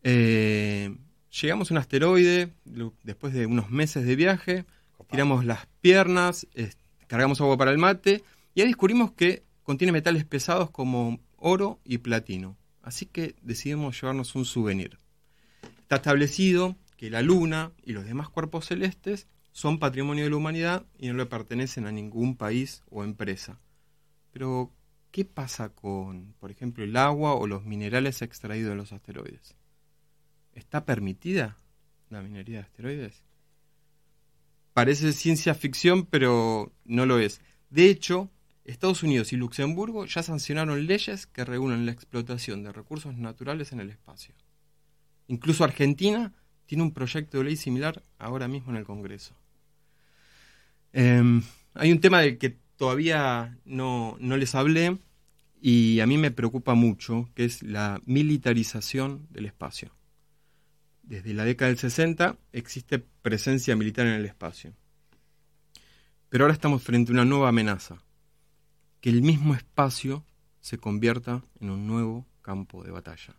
Eh, 0.03 0.95
llegamos 1.31 1.71
a 1.71 1.73
un 1.73 1.77
asteroide, 1.77 2.53
después 3.03 3.33
de 3.33 3.45
unos 3.45 3.69
meses 3.69 4.05
de 4.05 4.15
viaje, 4.15 4.65
tiramos 5.09 5.45
las 5.45 5.67
piernas, 5.81 6.47
cargamos 7.07 7.41
agua 7.41 7.57
para 7.57 7.71
el 7.71 7.77
mate 7.77 8.23
y 8.55 8.61
ahí 8.61 8.67
descubrimos 8.67 9.11
que 9.11 9.43
contiene 9.63 9.91
metales 9.91 10.25
pesados 10.25 10.69
como 10.71 11.19
oro 11.37 11.79
y 11.83 11.99
platino. 11.99 12.57
Así 12.81 13.05
que 13.05 13.35
decidimos 13.41 13.99
llevarnos 13.99 14.35
un 14.35 14.45
souvenir. 14.45 14.97
Está 15.81 15.97
establecido 15.97 16.75
que 16.97 17.09
la 17.09 17.21
Luna 17.21 17.71
y 17.83 17.93
los 17.93 18.05
demás 18.05 18.29
cuerpos 18.29 18.65
celestes 18.65 19.27
son 19.51 19.79
patrimonio 19.79 20.23
de 20.23 20.29
la 20.29 20.37
humanidad 20.37 20.85
y 20.97 21.07
no 21.07 21.13
le 21.15 21.25
pertenecen 21.25 21.85
a 21.85 21.91
ningún 21.91 22.37
país 22.37 22.83
o 22.89 23.03
empresa. 23.03 23.59
Pero, 24.31 24.71
¿qué 25.11 25.25
pasa 25.25 25.69
con, 25.69 26.33
por 26.39 26.51
ejemplo, 26.51 26.83
el 26.83 26.95
agua 26.95 27.33
o 27.33 27.47
los 27.47 27.65
minerales 27.65 28.21
extraídos 28.21 28.69
de 28.69 28.75
los 28.77 28.93
asteroides? 28.93 29.55
¿Está 30.53 30.85
permitida 30.85 31.57
la 32.09 32.21
minería 32.21 32.57
de 32.57 32.63
asteroides? 32.63 33.23
Parece 34.73 35.13
ciencia 35.13 35.53
ficción, 35.53 36.05
pero 36.05 36.71
no 36.85 37.05
lo 37.05 37.19
es. 37.19 37.41
De 37.69 37.89
hecho, 37.89 38.29
Estados 38.65 39.03
Unidos 39.03 39.33
y 39.33 39.37
Luxemburgo 39.37 40.05
ya 40.05 40.23
sancionaron 40.23 40.85
leyes 40.85 41.27
que 41.27 41.45
regulan 41.45 41.85
la 41.85 41.91
explotación 41.91 42.63
de 42.63 42.71
recursos 42.71 43.17
naturales 43.17 43.71
en 43.71 43.79
el 43.79 43.89
espacio. 43.89 44.35
Incluso 45.27 45.63
Argentina 45.63 46.33
tiene 46.65 46.83
un 46.83 46.93
proyecto 46.93 47.37
de 47.37 47.45
ley 47.45 47.55
similar 47.55 48.03
ahora 48.17 48.47
mismo 48.47 48.71
en 48.71 48.77
el 48.77 48.85
Congreso. 48.85 49.35
Em, 50.93 51.41
hay 51.73 51.91
un 51.91 51.99
tema 51.99 52.21
del 52.21 52.37
que 52.37 52.57
todavía 52.77 53.57
no, 53.65 54.17
no 54.19 54.37
les 54.37 54.55
hablé 54.55 54.97
y 55.61 55.99
a 55.99 56.07
mí 56.07 56.17
me 56.17 56.31
preocupa 56.31 56.73
mucho, 56.73 57.29
que 57.35 57.45
es 57.45 57.61
la 57.61 58.01
militarización 58.05 59.27
del 59.31 59.45
espacio. 59.45 59.91
Desde 61.03 61.33
la 61.33 61.45
década 61.45 61.69
del 61.69 61.77
60 61.77 62.37
existe 62.53 62.99
presencia 62.99 63.75
militar 63.75 64.07
en 64.07 64.13
el 64.13 64.25
espacio. 64.25 64.73
Pero 66.29 66.45
ahora 66.45 66.53
estamos 66.53 66.83
frente 66.83 67.11
a 67.11 67.13
una 67.13 67.25
nueva 67.25 67.49
amenaza, 67.49 68.01
que 69.01 69.09
el 69.09 69.21
mismo 69.21 69.53
espacio 69.53 70.25
se 70.61 70.77
convierta 70.77 71.43
en 71.59 71.71
un 71.71 71.87
nuevo 71.87 72.25
campo 72.41 72.83
de 72.83 72.91
batalla. 72.91 73.35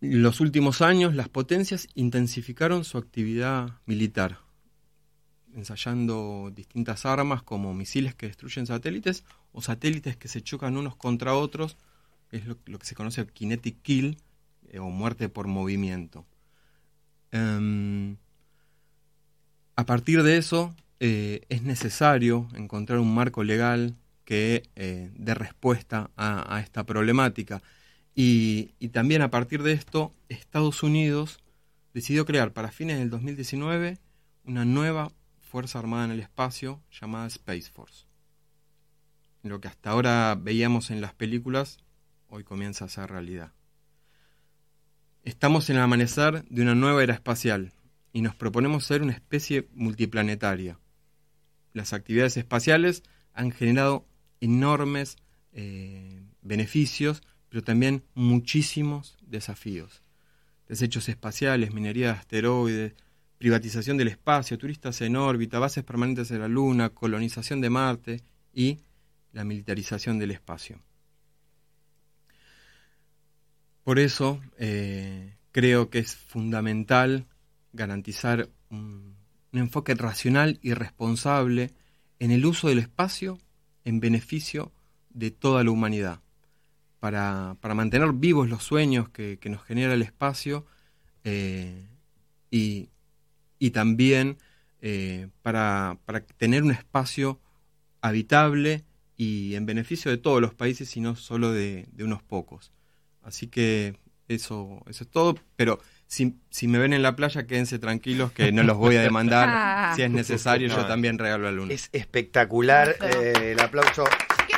En 0.00 0.22
los 0.22 0.40
últimos 0.40 0.80
años, 0.80 1.14
las 1.14 1.28
potencias 1.28 1.88
intensificaron 1.94 2.84
su 2.84 2.98
actividad 2.98 3.80
militar, 3.84 4.38
ensayando 5.54 6.52
distintas 6.54 7.04
armas 7.04 7.42
como 7.42 7.74
misiles 7.74 8.14
que 8.14 8.28
destruyen 8.28 8.66
satélites 8.66 9.24
o 9.52 9.60
satélites 9.60 10.16
que 10.16 10.28
se 10.28 10.40
chocan 10.40 10.76
unos 10.76 10.94
contra 10.94 11.34
otros, 11.34 11.76
es 12.30 12.46
lo, 12.46 12.58
lo 12.66 12.78
que 12.78 12.86
se 12.86 12.94
conoce 12.94 13.26
kinetic 13.26 13.82
kill 13.82 14.18
o 14.78 14.90
muerte 14.90 15.28
por 15.28 15.46
movimiento. 15.46 16.26
Em, 17.30 18.16
a 19.76 19.86
partir 19.86 20.22
de 20.22 20.38
eso, 20.38 20.74
eh, 21.00 21.42
es 21.48 21.62
necesario 21.62 22.48
encontrar 22.54 22.98
un 22.98 23.14
marco 23.14 23.44
legal 23.44 23.96
que 24.24 24.68
eh, 24.76 25.10
dé 25.14 25.34
respuesta 25.34 26.10
a, 26.16 26.54
a 26.54 26.60
esta 26.60 26.84
problemática. 26.84 27.62
Y, 28.14 28.72
y 28.78 28.88
también 28.88 29.22
a 29.22 29.30
partir 29.30 29.62
de 29.62 29.72
esto, 29.72 30.12
Estados 30.28 30.82
Unidos 30.82 31.38
decidió 31.94 32.26
crear 32.26 32.52
para 32.52 32.70
fines 32.70 32.98
del 32.98 33.10
2019 33.10 33.98
una 34.44 34.64
nueva 34.64 35.12
Fuerza 35.40 35.78
Armada 35.78 36.04
en 36.04 36.10
el 36.10 36.20
espacio 36.20 36.82
llamada 36.90 37.26
Space 37.28 37.70
Force. 37.70 38.06
Lo 39.42 39.60
que 39.60 39.68
hasta 39.68 39.90
ahora 39.90 40.36
veíamos 40.38 40.90
en 40.90 41.00
las 41.00 41.14
películas, 41.14 41.78
hoy 42.28 42.44
comienza 42.44 42.84
a 42.84 42.88
ser 42.88 43.10
realidad. 43.10 43.52
Estamos 45.28 45.68
en 45.68 45.76
el 45.76 45.82
amanecer 45.82 46.42
de 46.48 46.62
una 46.62 46.74
nueva 46.74 47.02
era 47.02 47.12
espacial 47.12 47.74
y 48.14 48.22
nos 48.22 48.34
proponemos 48.34 48.86
ser 48.86 49.02
una 49.02 49.12
especie 49.12 49.68
multiplanetaria. 49.74 50.78
Las 51.74 51.92
actividades 51.92 52.38
espaciales 52.38 53.02
han 53.34 53.50
generado 53.50 54.06
enormes 54.40 55.18
eh, 55.52 56.22
beneficios, 56.40 57.20
pero 57.50 57.62
también 57.62 58.04
muchísimos 58.14 59.18
desafíos. 59.20 60.02
Desechos 60.66 61.10
espaciales, 61.10 61.74
minería 61.74 62.06
de 62.06 62.18
asteroides, 62.18 62.94
privatización 63.36 63.98
del 63.98 64.08
espacio, 64.08 64.56
turistas 64.56 64.98
en 65.02 65.14
órbita, 65.14 65.58
bases 65.58 65.84
permanentes 65.84 66.30
de 66.30 66.38
la 66.38 66.48
Luna, 66.48 66.88
colonización 66.88 67.60
de 67.60 67.68
Marte 67.68 68.22
y 68.54 68.78
la 69.32 69.44
militarización 69.44 70.18
del 70.18 70.30
espacio. 70.30 70.80
Por 73.88 73.98
eso 73.98 74.38
eh, 74.58 75.38
creo 75.50 75.88
que 75.88 75.98
es 75.98 76.14
fundamental 76.14 77.24
garantizar 77.72 78.50
un, 78.68 79.16
enfoque 79.50 79.94
racional 79.94 80.58
y 80.60 80.74
responsable 80.74 81.72
en 82.18 82.30
el 82.30 82.44
uso 82.44 82.68
del 82.68 82.80
espacio 82.80 83.38
en 83.86 83.98
beneficio 83.98 84.72
de 85.08 85.30
toda 85.30 85.64
la 85.64 85.70
humanidad, 85.70 86.20
para, 87.00 87.56
para 87.62 87.72
mantener 87.72 88.12
vivos 88.12 88.50
los 88.50 88.62
sueños 88.62 89.08
que, 89.08 89.38
que 89.40 89.48
nos 89.48 89.62
genera 89.62 89.94
el 89.94 90.02
espacio 90.02 90.66
eh, 91.24 91.88
y, 92.50 92.90
y, 93.58 93.70
también 93.70 94.36
eh, 94.82 95.28
para, 95.40 95.96
para, 96.04 96.20
tener 96.20 96.62
un 96.62 96.72
espacio 96.72 97.40
habitable 98.02 98.84
y 99.16 99.54
en 99.54 99.64
beneficio 99.64 100.10
de 100.10 100.18
todos 100.18 100.42
los 100.42 100.52
países 100.52 100.94
y 100.98 101.00
no 101.00 101.16
solo 101.16 101.52
de, 101.52 101.88
de 101.90 102.04
unos 102.04 102.22
pocos. 102.22 102.70
Así 103.28 103.46
que 103.46 103.94
eso, 104.26 104.82
eso 104.88 105.04
es 105.04 105.10
todo, 105.10 105.36
pero 105.54 105.80
si, 106.06 106.36
si, 106.48 106.66
me 106.66 106.78
ven 106.78 106.94
en 106.94 107.02
la 107.02 107.14
playa, 107.14 107.46
quédense 107.46 107.78
tranquilos 107.78 108.32
que 108.32 108.52
no 108.52 108.62
los 108.62 108.78
voy 108.78 108.96
a 108.96 109.02
demandar. 109.02 109.94
si 109.96 110.02
es 110.02 110.10
necesario, 110.10 110.68
yo 110.68 110.86
también 110.86 111.18
regalo 111.18 111.44
la 111.44 111.52
luna. 111.52 111.74
Es 111.74 111.90
espectacular 111.92 112.96
eh, 113.02 113.52
el 113.52 113.60
aplauso. 113.60 114.04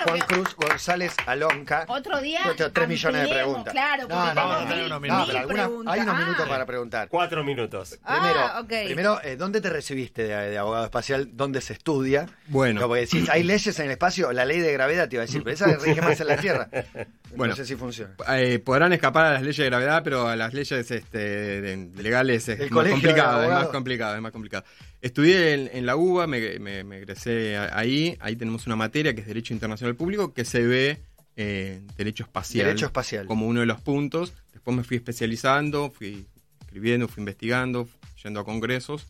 ¿Qué 0.00 0.04
claro 0.04 0.26
Juan 0.26 0.42
Cruz 0.44 0.56
González 0.56 1.14
Alonca. 1.26 1.84
Otro 1.88 2.20
día. 2.20 2.40
Tres 2.72 2.88
millones 2.88 3.22
de 3.22 3.28
preguntas. 3.34 3.72
Claro, 3.72 4.08
No, 4.08 4.34
no, 4.34 4.52
a 4.52 4.58
tener 4.68 4.76
mil- 4.78 4.88
No, 4.88 5.00
minutos. 5.00 5.28
pero 5.34 5.48
preguntas. 5.48 5.94
hay 5.94 6.00
unos 6.00 6.18
minutos 6.18 6.42
Ah. 6.46 6.48
para 6.48 6.66
preguntar. 6.66 7.08
Cuatro 7.08 7.44
minutos. 7.44 7.98
Primero, 8.04 8.40
Ah, 8.40 8.60
ok. 8.62 8.72
primero 8.86 9.20
eh, 9.22 9.36
¿dónde 9.36 9.60
te 9.60 9.70
recibiste 9.70 10.24
de, 10.24 10.50
de 10.50 10.58
abogado 10.58 10.84
espacial? 10.84 11.28
¿Dónde 11.32 11.60
se 11.60 11.72
estudia? 11.74 12.26
Bueno. 12.46 12.80
No, 12.80 12.86
porque 12.88 13.02
decís, 13.02 13.28
hay 13.28 13.42
leyes 13.42 13.78
en 13.78 13.86
el 13.86 13.92
espacio, 13.92 14.32
la 14.32 14.44
ley 14.44 14.60
de 14.60 14.72
gravedad 14.72 15.08
te 15.08 15.16
iba 15.16 15.22
a 15.22 15.26
decir, 15.26 15.42
pero 15.44 15.54
esa 15.54 15.66
rige 15.76 16.00
más 16.02 16.20
en 16.20 16.26
la 16.26 16.36
Tierra. 16.36 16.68
Bueno. 17.32 17.52
no 17.52 17.56
sé 17.56 17.64
si 17.64 17.76
funciona. 17.76 18.12
Eh, 18.30 18.58
podrán 18.58 18.92
escapar 18.92 19.26
a 19.26 19.32
las 19.34 19.42
leyes 19.42 19.58
de 19.58 19.66
gravedad, 19.66 20.02
pero 20.02 20.26
a 20.26 20.34
las 20.34 20.52
leyes 20.52 20.90
este, 20.90 21.18
de- 21.60 21.90
legales 22.02 22.48
es 22.48 22.58
El 22.58 22.72
más 22.72 22.88
complicado, 22.88 23.44
es 23.44 23.48
más 23.50 23.68
complicado, 23.68 24.16
es 24.16 24.20
más 24.20 24.32
complicado. 24.32 24.64
Estudié 25.02 25.54
en, 25.54 25.70
en 25.72 25.86
la 25.86 25.96
UBA, 25.96 26.26
me, 26.26 26.58
me- 26.58 26.84
me 26.84 26.98
egresé 26.98 27.56
a- 27.56 27.78
ahí, 27.78 28.16
ahí 28.20 28.36
tenemos 28.36 28.66
una 28.66 28.76
materia 28.76 29.14
que 29.14 29.22
es 29.22 29.26
Derecho 29.26 29.54
Internacional 29.54 29.96
Público, 29.96 30.34
que 30.34 30.44
se 30.44 30.62
ve 30.66 30.98
eh, 31.36 31.80
Derecho 31.96 32.24
Espacial. 32.24 32.66
Derecho 32.66 32.86
espacial. 32.86 33.26
Como 33.26 33.46
uno 33.46 33.60
de 33.60 33.66
los 33.66 33.80
puntos. 33.80 34.34
Después 34.52 34.76
me 34.76 34.84
fui 34.84 34.98
especializando, 34.98 35.90
fui 35.90 36.26
escribiendo, 36.60 37.08
fui 37.08 37.22
investigando, 37.22 37.88
yendo 38.22 38.40
a 38.40 38.44
congresos, 38.44 39.06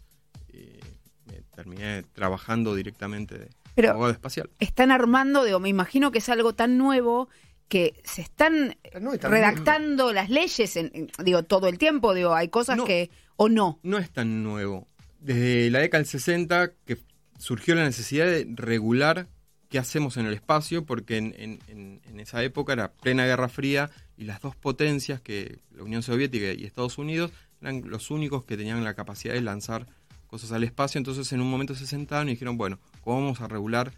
y 0.53 0.69
me 1.31 1.43
terminé 1.55 2.05
trabajando 2.13 2.75
directamente 2.77 3.37
de 3.39 3.49
Pero- 3.75 3.91
abogado 3.91 4.13
espacial. 4.13 4.49
Están 4.61 4.93
armando, 4.93 5.45
digo, 5.45 5.59
me 5.59 5.69
imagino 5.69 6.13
que 6.13 6.19
es 6.19 6.29
algo 6.29 6.55
tan 6.55 6.79
nuevo 6.79 7.29
que 7.69 8.01
se 8.05 8.23
están 8.23 8.77
No, 9.01 9.13
redactando 9.13 10.13
las 10.13 10.31
leyes, 10.31 10.77
en, 10.77 10.91
en- 10.95 11.11
digo, 11.25 11.43
todo 11.43 11.67
el 11.69 11.79
tiempo, 11.79 12.15
digo, 12.15 12.35
hay 12.35 12.49
cosas 12.49 12.77
No. 12.77 12.85
que, 12.85 13.11
o 13.37 13.49
no. 13.49 13.79
no 13.83 13.99
es 13.99 14.11
tan 14.11 14.43
nuevo. 14.45 14.87
Desde 15.21 15.71
la 15.71 15.81
década 15.81 16.01
del 16.03 16.09
60 16.11 16.73
que 16.87 16.99
surgió 17.39 17.75
la 17.75 17.85
necesidad 17.85 18.27
de 18.27 18.47
regular 18.55 19.29
qué 19.69 19.79
hacemos 19.79 20.17
en 20.17 20.27
el 20.27 20.35
espacio, 20.35 20.85
porque 20.85 21.17
en, 21.19 22.01
esa 22.19 22.43
época 22.43 22.73
era 22.73 22.93
plena 22.93 23.25
Guerra 23.27 23.49
Fría 23.49 23.91
y 24.17 24.25
las 24.25 24.41
dos 24.41 24.57
potencias, 24.57 25.21
que 25.21 25.61
la 25.73 25.85
Unión 25.85 26.03
Soviética 26.03 26.53
y 26.53 26.65
Estados 26.65 26.99
Unidos, 26.99 27.31
eran 27.61 27.89
los 27.89 28.11
únicos 28.11 28.45
que 28.45 28.57
tenían 28.57 28.83
la 28.85 28.95
capacidad 28.95 29.35
de 29.35 29.41
lanzar 29.43 29.87
cosas 30.27 30.53
al 30.53 30.65
espacio. 30.65 30.99
Entonces 30.99 31.33
en 31.33 31.41
un 31.41 31.51
momento 31.51 31.75
se 31.75 31.87
sentaron 31.87 32.29
y 32.29 32.33
dijeron, 32.33 32.57
bueno, 32.57 32.79
¿cómo 33.03 33.21
vamos 33.21 33.41
a 33.41 33.49
regular 33.49 33.93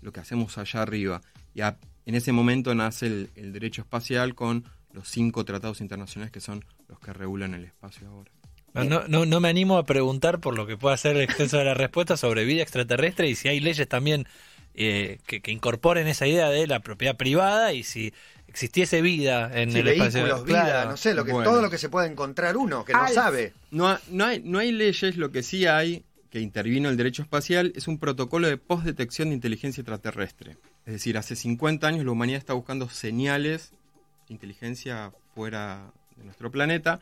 lo 0.00 0.12
que 0.12 0.20
hacemos 0.20 0.56
allá 0.58 0.82
arriba? 0.82 1.20
Y 1.54 1.60
a- 1.60 1.78
en 2.06 2.14
ese 2.14 2.32
momento 2.32 2.74
nace 2.74 3.28
el 3.34 3.52
derecho 3.52 3.82
espacial 3.82 4.34
con 4.34 4.64
los 4.92 5.08
cinco 5.08 5.44
tratados 5.44 5.80
internacionales 5.82 6.30
que 6.32 6.40
son 6.40 6.64
los 6.88 6.98
que 7.00 7.12
regulan 7.12 7.52
el 7.54 7.64
espacio 7.64 8.08
ahora. 8.08 8.30
No, 8.74 8.84
no, 8.84 9.08
no, 9.08 9.26
no 9.26 9.40
me 9.40 9.48
animo 9.48 9.78
a 9.78 9.84
preguntar 9.86 10.40
por 10.40 10.56
lo 10.56 10.66
que 10.66 10.76
pueda 10.76 10.96
ser 10.96 11.16
el 11.16 11.22
extenso 11.22 11.58
de 11.58 11.64
la 11.64 11.74
respuesta 11.74 12.16
sobre 12.16 12.44
vida 12.44 12.62
extraterrestre 12.62 13.28
y 13.28 13.34
si 13.34 13.48
hay 13.48 13.60
leyes 13.60 13.88
también 13.88 14.26
eh, 14.74 15.18
que, 15.26 15.40
que 15.40 15.50
incorporen 15.50 16.06
esa 16.06 16.26
idea 16.26 16.48
de 16.50 16.66
la 16.66 16.80
propiedad 16.80 17.16
privada 17.16 17.72
y 17.72 17.82
si 17.82 18.12
existiese 18.46 19.02
vida 19.02 19.50
en 19.60 19.72
Sí, 19.72 19.78
el 19.80 19.88
espacio. 19.88 20.22
vehículos, 20.22 20.44
vida, 20.46 20.64
Claro. 20.64 20.90
no 20.90 20.96
sé, 20.96 21.14
lo 21.14 21.24
que, 21.24 21.32
Bueno. 21.32 21.50
todo 21.50 21.62
lo 21.62 21.70
que 21.70 21.78
se 21.78 21.88
puede 21.88 22.08
encontrar 22.08 22.56
uno, 22.56 22.84
que 22.84 22.92
no 22.92 23.00
Alf. 23.02 23.14
sabe. 23.14 23.52
No, 23.70 23.98
no, 24.10 24.24
hay, 24.26 24.40
no 24.44 24.58
hay 24.58 24.70
leyes, 24.72 25.16
lo 25.16 25.30
que 25.32 25.42
sí 25.42 25.66
hay 25.66 26.04
que 26.30 26.40
intervino 26.40 26.90
el 26.90 26.96
derecho 26.98 27.22
espacial 27.22 27.72
es 27.74 27.88
un 27.88 27.98
protocolo 27.98 28.48
de 28.48 28.58
postdetección 28.58 29.30
de 29.30 29.34
inteligencia 29.36 29.80
extraterrestre. 29.80 30.58
Es 30.84 30.92
decir, 30.92 31.16
hace 31.16 31.34
50 31.36 31.86
años 31.88 32.04
la 32.04 32.12
humanidad 32.12 32.38
está 32.38 32.52
buscando 32.52 32.88
señales 32.90 33.72
de 34.28 34.34
inteligencia 34.34 35.10
fuera 35.34 35.90
de 36.16 36.24
nuestro 36.24 36.50
planeta. 36.50 37.00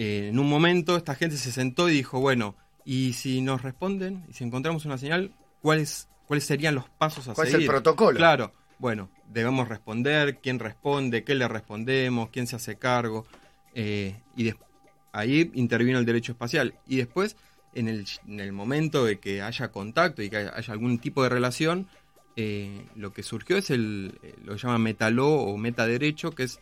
Eh, 0.00 0.28
en 0.28 0.38
un 0.38 0.48
momento 0.48 0.96
esta 0.96 1.16
gente 1.16 1.36
se 1.36 1.50
sentó 1.50 1.88
y 1.88 1.92
dijo, 1.92 2.20
bueno, 2.20 2.54
y 2.84 3.14
si 3.14 3.40
nos 3.40 3.62
responden, 3.62 4.24
y 4.28 4.32
si 4.32 4.44
encontramos 4.44 4.84
una 4.84 4.96
señal, 4.96 5.32
¿cuáles, 5.60 6.08
cuáles 6.24 6.44
serían 6.44 6.76
los 6.76 6.88
pasos 6.88 7.26
a 7.26 7.34
¿Cuál 7.34 7.48
es 7.48 7.54
el 7.54 7.66
protocolo? 7.66 8.16
Claro, 8.16 8.52
bueno, 8.78 9.10
debemos 9.28 9.66
responder, 9.66 10.38
quién 10.40 10.60
responde, 10.60 11.24
qué 11.24 11.34
le 11.34 11.48
respondemos, 11.48 12.30
quién 12.30 12.46
se 12.46 12.54
hace 12.54 12.76
cargo. 12.76 13.26
eh, 13.74 14.14
y 14.36 14.54
ahí 15.10 15.50
intervino 15.54 15.98
el 15.98 16.06
derecho 16.06 16.30
espacial. 16.30 16.74
Y 16.86 16.98
después, 16.98 17.36
en 17.74 17.88
el, 17.88 18.06
en 18.28 18.38
el 18.38 18.52
momento 18.52 19.04
de 19.04 19.18
que 19.18 19.42
haya 19.42 19.72
contacto 19.72 20.22
y 20.22 20.30
que 20.30 20.36
haya, 20.36 20.52
haya 20.54 20.72
algún 20.72 21.00
tipo 21.00 21.24
de 21.24 21.28
relación, 21.28 21.88
eh, 22.36 22.86
lo 22.94 23.12
que 23.12 23.24
surgió 23.24 23.56
es 23.56 23.70
el, 23.70 24.16
lo 24.44 24.52
que 24.52 24.60
llama 24.60 24.78
metaló 24.78 25.28
o 25.28 25.56
metaderecho, 25.56 26.30
que 26.30 26.44
es, 26.44 26.60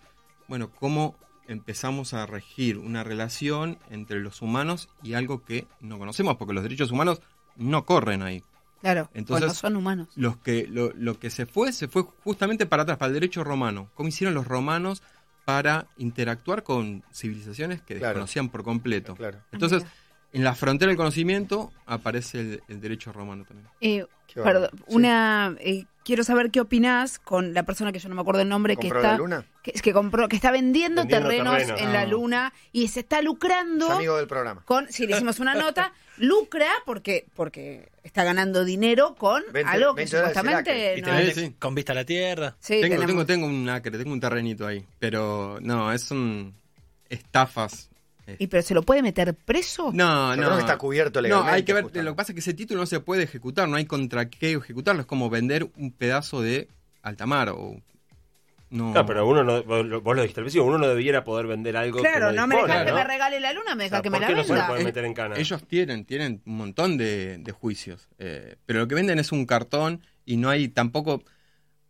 bueno, 0.48 0.70
cómo 0.70 1.16
empezamos 1.48 2.14
a 2.14 2.26
regir 2.26 2.78
una 2.78 3.04
relación 3.04 3.78
entre 3.90 4.20
los 4.20 4.42
humanos 4.42 4.88
y 5.02 5.14
algo 5.14 5.44
que 5.44 5.66
no 5.80 5.98
conocemos, 5.98 6.36
porque 6.36 6.54
los 6.54 6.62
derechos 6.62 6.90
humanos 6.90 7.20
no 7.56 7.84
corren 7.84 8.22
ahí. 8.22 8.42
Claro, 8.80 9.10
Entonces- 9.14 9.48
no 9.48 9.54
son 9.54 9.76
humanos. 9.76 10.08
Los 10.16 10.36
que, 10.36 10.66
lo, 10.68 10.92
lo 10.94 11.18
que 11.18 11.30
se 11.30 11.46
fue, 11.46 11.72
se 11.72 11.88
fue 11.88 12.04
justamente 12.22 12.66
para 12.66 12.82
atrás, 12.82 12.98
para 12.98 13.08
el 13.08 13.14
derecho 13.14 13.42
romano. 13.42 13.90
¿Cómo 13.94 14.08
hicieron 14.10 14.34
los 14.34 14.46
romanos 14.46 15.02
para 15.44 15.86
interactuar 15.96 16.62
con 16.62 17.02
civilizaciones 17.12 17.80
que 17.82 17.94
Claro. 17.96 18.08
desconocían 18.14 18.48
por 18.50 18.62
completo? 18.62 19.14
Claro. 19.14 19.38
Entonces, 19.52 19.82
Mira. 19.82 19.94
en 20.32 20.44
la 20.44 20.54
frontera 20.54 20.88
del 20.90 20.96
conocimiento 20.96 21.72
aparece 21.86 22.40
el, 22.40 22.62
el 22.68 22.80
derecho 22.80 23.12
romano 23.12 23.44
también. 23.44 23.68
Eh, 23.80 24.04
perdón. 24.34 24.70
Sí. 24.74 24.82
una, 24.88 25.56
eh, 25.60 25.86
quiero 26.06 26.22
saber 26.24 26.50
qué 26.52 26.60
opinás 26.60 27.18
con 27.18 27.52
la 27.52 27.64
persona 27.64 27.90
que 27.90 27.98
yo 27.98 28.08
no 28.08 28.14
me 28.14 28.20
acuerdo 28.20 28.40
el 28.40 28.48
nombre 28.48 28.76
que 28.76 28.82
¿Compró 28.82 29.00
está 29.00 29.12
la 29.12 29.18
luna? 29.18 29.44
que, 29.62 29.72
que 29.72 29.92
compró 29.92 30.28
que 30.28 30.36
está 30.36 30.52
vendiendo, 30.52 31.02
Vendiendo 31.02 31.28
terrenos, 31.28 31.56
terrenos. 31.58 31.80
en 31.80 31.88
Ah. 31.88 31.92
la 31.92 32.06
luna 32.06 32.52
y 32.72 32.86
se 32.88 33.00
está 33.00 33.18
Es 33.18 33.24
lucrando 33.24 33.90
amigo 33.90 34.16
del 34.16 34.28
programa. 34.28 34.62
con 34.64 34.90
si 34.92 35.06
le 35.06 35.16
hicimos 35.16 35.40
una 35.40 35.54
nota 35.54 35.92
lucra 36.18 36.68
porque 36.86 37.26
porque 37.34 37.88
está 38.04 38.22
ganando 38.24 38.64
dinero 38.64 39.16
con 39.16 39.42
20 39.52 39.68
algo 39.70 39.94
que 39.96 40.02
20 40.02 40.16
dólares 40.16 40.36
el 40.36 40.42
supuestamente 40.44 41.02
no 41.02 41.34
sí. 41.48 41.56
con 41.58 41.74
vista 41.74 41.92
a 41.92 41.96
la 41.96 42.04
Tierra. 42.04 42.56
Sí, 42.60 42.80
tengo, 42.80 42.94
tenemos- 42.94 43.06
tengo, 43.06 43.26
tengo 43.26 43.46
un 43.48 43.68
acre, 43.68 43.98
tengo 43.98 44.12
un 44.12 44.20
terrenito 44.20 44.66
ahí. 44.66 44.86
Pero 45.00 45.58
no, 45.60 45.92
es 45.92 46.10
un 46.12 46.54
estafas. 47.10 47.90
Y 48.38 48.46
pero 48.48 48.62
se 48.62 48.74
lo 48.74 48.82
puede 48.82 49.02
meter 49.02 49.34
preso 49.34 49.90
No, 49.92 50.34
Yo 50.34 50.40
no. 50.40 50.46
creo 50.46 50.54
que 50.56 50.60
está 50.60 50.78
cubierto 50.78 51.20
No, 51.20 51.22
legalmente. 51.22 51.54
hay 51.56 51.62
que 51.64 51.72
ver. 51.72 51.82
justamente. 51.84 52.04
Lo 52.04 52.12
que 52.12 52.16
pasa 52.16 52.32
es 52.32 52.34
que 52.34 52.40
ese 52.40 52.54
título 52.54 52.80
no 52.80 52.86
se 52.86 53.00
puede 53.00 53.22
ejecutar, 53.22 53.68
no 53.68 53.76
hay 53.76 53.84
contra 53.86 54.28
qué 54.28 54.52
ejecutarlo. 54.52 55.00
Es 55.02 55.06
como 55.06 55.30
vender 55.30 55.68
un 55.76 55.92
pedazo 55.92 56.40
de 56.42 56.68
alta 57.02 57.26
mar 57.26 57.50
o. 57.50 57.80
No. 58.68 58.90
Claro, 58.90 59.06
pero 59.06 59.28
uno 59.28 59.44
no, 59.44 59.62
vos 59.62 60.16
lo 60.16 60.22
dijiste 60.22 60.40
al 60.40 60.44
principio, 60.44 60.64
uno 60.64 60.76
no 60.76 60.88
debiera 60.88 61.22
poder 61.22 61.46
vender 61.46 61.76
algo 61.76 62.00
claro 62.00 62.30
que 62.30 62.36
no 62.36 62.48
me 62.48 62.56
dispone, 62.56 62.72
dejas 62.72 62.84
que 62.84 62.90
¿no? 62.90 62.96
me 62.98 63.04
regale 63.04 63.38
la 63.40 63.52
luna 63.52 63.74
me 63.76 63.84
O 63.86 63.88
sea, 63.88 64.00
dejas 64.00 64.02
que 64.02 64.10
me 64.10 64.18
¿por 64.18 64.20
la 64.28 64.28
no 64.34 64.42
venda 64.48 64.66
puede 64.66 64.80
Eh, 64.80 64.84
meter 64.84 65.04
en 65.04 65.14
cana? 65.14 65.36
Ellos 65.36 65.62
tienen, 65.68 66.04
tienen 66.04 66.42
un 66.44 66.56
montón 66.56 66.96
de, 66.98 67.38
de 67.38 67.52
juicios, 67.52 68.08
eh, 68.18 68.56
pero 68.66 68.80
lo 68.80 68.88
que 68.88 68.96
venden 68.96 69.20
es 69.20 69.30
un 69.30 69.46
cartón 69.46 70.02
y 70.24 70.36
no 70.36 70.48
hay 70.50 70.66
tampoco, 70.66 71.22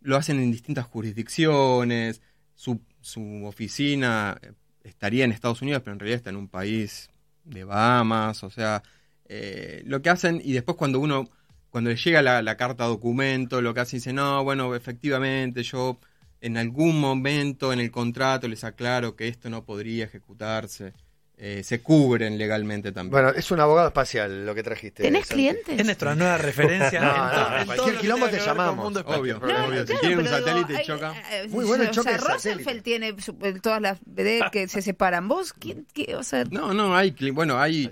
lo 0.01 0.17
hacen 0.17 0.39
en 0.39 0.51
distintas 0.51 0.85
jurisdicciones, 0.85 2.21
su, 2.53 2.79
su 3.01 3.43
oficina 3.45 4.37
eh, 4.43 4.51
estaría 4.87 5.25
en 5.25 5.31
Estados 5.31 5.61
Unidos, 5.61 5.81
pero 5.83 5.93
en 5.93 5.99
realidad 5.99 6.17
está 6.17 6.29
en 6.29 6.37
un 6.37 6.47
país 6.47 7.09
de 7.43 7.63
Bahamas, 7.63 8.43
o 8.43 8.49
sea, 8.49 8.83
eh, 9.29 9.83
lo 9.85 10.01
que 10.01 10.09
hacen 10.09 10.41
y 10.43 10.53
después 10.53 10.77
cuando 10.77 10.99
uno, 10.99 11.29
cuando 11.69 11.89
le 11.89 11.95
llega 11.95 12.21
la, 12.21 12.57
carta 12.57 12.85
documento, 12.85 13.61
lo 13.61 13.73
que 13.73 13.81
hacen 13.81 13.97
dice, 13.97 14.13
no, 14.13 14.43
bueno, 14.43 14.73
efectivamente 14.75 15.63
yo 15.63 15.99
en 16.41 16.57
algún 16.57 16.99
momento 16.99 17.73
en 17.73 17.79
el 17.79 17.91
contrato 17.91 18.47
les 18.47 18.63
aclaro 18.63 19.15
que 19.15 19.27
esto 19.27 19.49
no 19.49 19.63
podría 19.65 20.05
ejecutarse. 20.05 20.93
Eh, 21.39 21.61
se 21.63 21.81
cubren 21.81 22.35
legalmente 22.39 22.91
también. 22.91 23.11
Bueno, 23.11 23.29
es 23.29 23.51
un 23.51 23.59
abogado 23.59 23.89
espacial 23.89 24.43
lo 24.43 24.55
que 24.55 24.63
trajiste. 24.63 25.03
tenés 25.03 25.27
Santi. 25.27 25.33
clientes 25.35 25.79
Es 25.79 25.85
nuestra 25.85 26.15
nueva 26.15 26.35
referencia. 26.39 26.99
No, 26.99 27.07
en 27.09 27.15
no, 27.15 27.57
en 27.59 27.65
cualquier 27.67 27.97
quilombo 27.99 28.27
te 28.27 28.39
llamamos. 28.39 28.83
mundo 28.85 28.99
espacial. 29.01 29.21
Obvio, 29.21 29.33
No, 29.39 29.45
obvio. 29.45 29.55
claro, 29.85 29.87
si 29.87 29.93
tienen 29.99 30.17
un 30.17 30.23
digo, 30.25 30.37
satélite 30.37 30.81
y 30.81 30.85
choca. 30.87 31.13
Muy 31.49 31.65
bueno 31.65 31.83
el 31.83 31.89
o 31.91 31.93
sea. 31.93 32.17
Rosenfeld 32.17 32.81
tiene 32.81 33.21
su- 33.21 33.37
eh, 33.43 33.59
todas 33.61 33.79
las 33.83 33.99
BD 34.03 34.49
que 34.51 34.67
se 34.67 34.81
separan. 34.81 35.27
¿Vos 35.27 35.53
quién, 35.53 35.85
qué, 35.93 36.15
o 36.15 36.23
sea, 36.23 36.43
No, 36.49 36.73
no, 36.73 36.95
hay, 36.97 37.11
bueno, 37.31 37.59
hay... 37.59 37.91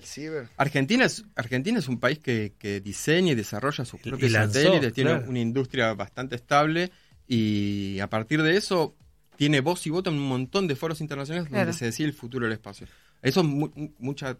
Argentina 0.57 1.05
es, 1.05 1.23
Argentina 1.35 1.77
es 1.77 1.87
un 1.87 1.99
país 1.99 2.17
que, 2.17 2.53
que 2.57 2.81
diseña 2.81 3.33
y 3.33 3.35
desarrolla 3.35 3.85
sus 3.85 3.99
propios 4.01 4.31
satélites, 4.31 4.91
tiene 4.93 5.11
claro. 5.11 5.25
una 5.29 5.39
industria 5.39 5.93
bastante 5.93 6.33
estable 6.35 6.89
y 7.27 7.99
a 7.99 8.07
partir 8.09 8.41
de 8.41 8.57
eso 8.57 8.95
tiene 9.35 9.59
voz 9.59 9.85
y 9.85 9.89
voto 9.89 10.09
en 10.09 10.15
un 10.15 10.27
montón 10.27 10.67
de 10.67 10.75
foros 10.75 11.01
internacionales 11.01 11.47
Claro. 11.49 11.65
donde 11.65 11.77
se 11.77 11.85
decide 11.85 12.07
el 12.07 12.13
futuro 12.13 12.45
del 12.45 12.53
espacio. 12.53 12.87
Eso 13.21 13.41
es 13.41 13.45
mu- 13.47 13.71
mu- 13.75 13.91
mucha, 13.99 14.37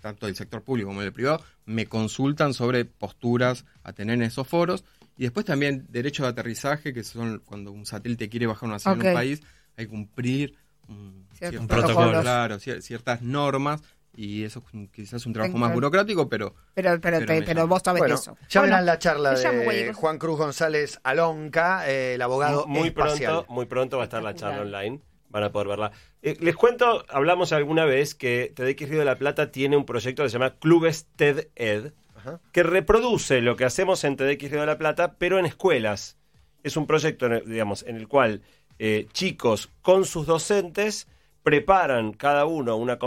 tanto 0.00 0.26
del 0.26 0.36
sector 0.36 0.62
público 0.62 0.88
como 0.88 1.02
del 1.02 1.12
privado, 1.12 1.42
me 1.66 1.86
consultan 1.86 2.54
sobre 2.54 2.84
posturas 2.84 3.64
a 3.82 3.92
tener 3.92 4.14
en 4.14 4.22
esos 4.22 4.46
foros 4.46 4.84
y 5.16 5.22
después 5.24 5.44
también 5.44 5.86
derechos 5.90 6.24
de 6.24 6.30
aterrizaje, 6.30 6.92
que 6.94 7.02
son 7.04 7.40
cuando 7.44 7.72
un 7.72 7.84
satélite 7.84 8.28
quiere 8.28 8.46
bajar 8.46 8.68
una 8.68 8.78
señal 8.78 8.96
en 9.00 9.02
Ok. 9.02 9.08
un 9.08 9.14
país, 9.14 9.42
hay 9.76 9.84
que 9.86 9.90
cumplir 9.90 10.54
un, 10.88 11.26
Ciertos 11.32 11.38
ciertas- 11.38 11.60
Un 11.60 11.66
protocolo. 11.68 12.20
claro, 12.22 12.56
cier- 12.56 12.80
ciertas 12.80 13.20
normas 13.22 13.82
y 14.14 14.44
eso 14.44 14.64
es 14.66 14.72
un- 14.74 14.88
quizás 14.88 15.26
un 15.26 15.32
trabajo 15.34 15.52
Tengo- 15.52 15.66
más 15.66 15.74
burocrático, 15.74 16.28
pero 16.28 16.54
pero, 16.74 16.98
pero, 17.00 17.18
Pero 17.26 17.66
vos 17.68 17.82
sabés 17.84 18.00
Bueno, 18.00 18.14
eso. 18.14 18.36
ya 18.48 18.60
Bueno, 18.60 18.72
verán 18.72 18.86
la 18.86 18.98
charla 18.98 19.34
de. 19.34 19.92
Juan 19.92 20.18
Cruz 20.18 20.38
González 20.38 20.98
Alonca, 21.02 21.88
eh, 21.90 22.14
el 22.14 22.22
abogado 22.22 22.66
Muy 22.66 22.88
espacial. 22.88 23.32
pronto, 23.32 23.52
muy 23.52 23.66
pronto 23.66 23.96
va 23.98 24.04
a 24.04 24.06
estar 24.06 24.22
la 24.22 24.34
charla 24.34 24.62
online. 24.62 25.00
Van 25.30 25.42
a 25.44 25.52
poder 25.52 25.68
verla. 25.68 25.92
Eh, 26.22 26.36
les 26.40 26.56
cuento, 26.56 27.04
hablamos 27.08 27.52
alguna 27.52 27.84
vez 27.84 28.14
que 28.14 28.52
TEDx 28.54 28.88
Río 28.88 28.98
de 28.98 29.04
la 29.04 29.16
Plata 29.16 29.52
tiene 29.52 29.76
un 29.76 29.84
proyecto 29.86 30.22
que 30.22 30.28
se 30.28 30.32
llama 30.34 30.56
Clubes 30.58 31.06
TED 31.16 31.48
Ed, 31.54 31.92
Ajá. 32.16 32.40
que 32.52 32.62
reproduce 32.64 33.40
lo 33.40 33.54
que 33.56 33.64
hacemos 33.64 34.02
en 34.04 34.16
TEDx 34.16 34.50
Río 34.50 34.60
de 34.60 34.66
la 34.66 34.78
Plata, 34.78 35.14
pero 35.18 35.38
en 35.38 35.46
escuelas. 35.46 36.16
es 36.64 36.76
un 36.76 36.86
proyecto, 36.88 37.26
en 37.26 37.32
el- 37.34 37.44
digamos, 37.48 37.84
en 37.84 37.96
el 37.96 38.08
cual 38.08 38.42
eh, 38.80 39.06
chicos 39.12 39.70
con 39.80 40.04
sus 40.04 40.26
docentes 40.26 41.06
preparan 41.44 42.12
cada 42.12 42.46
uno 42.46 42.76
una, 42.76 42.98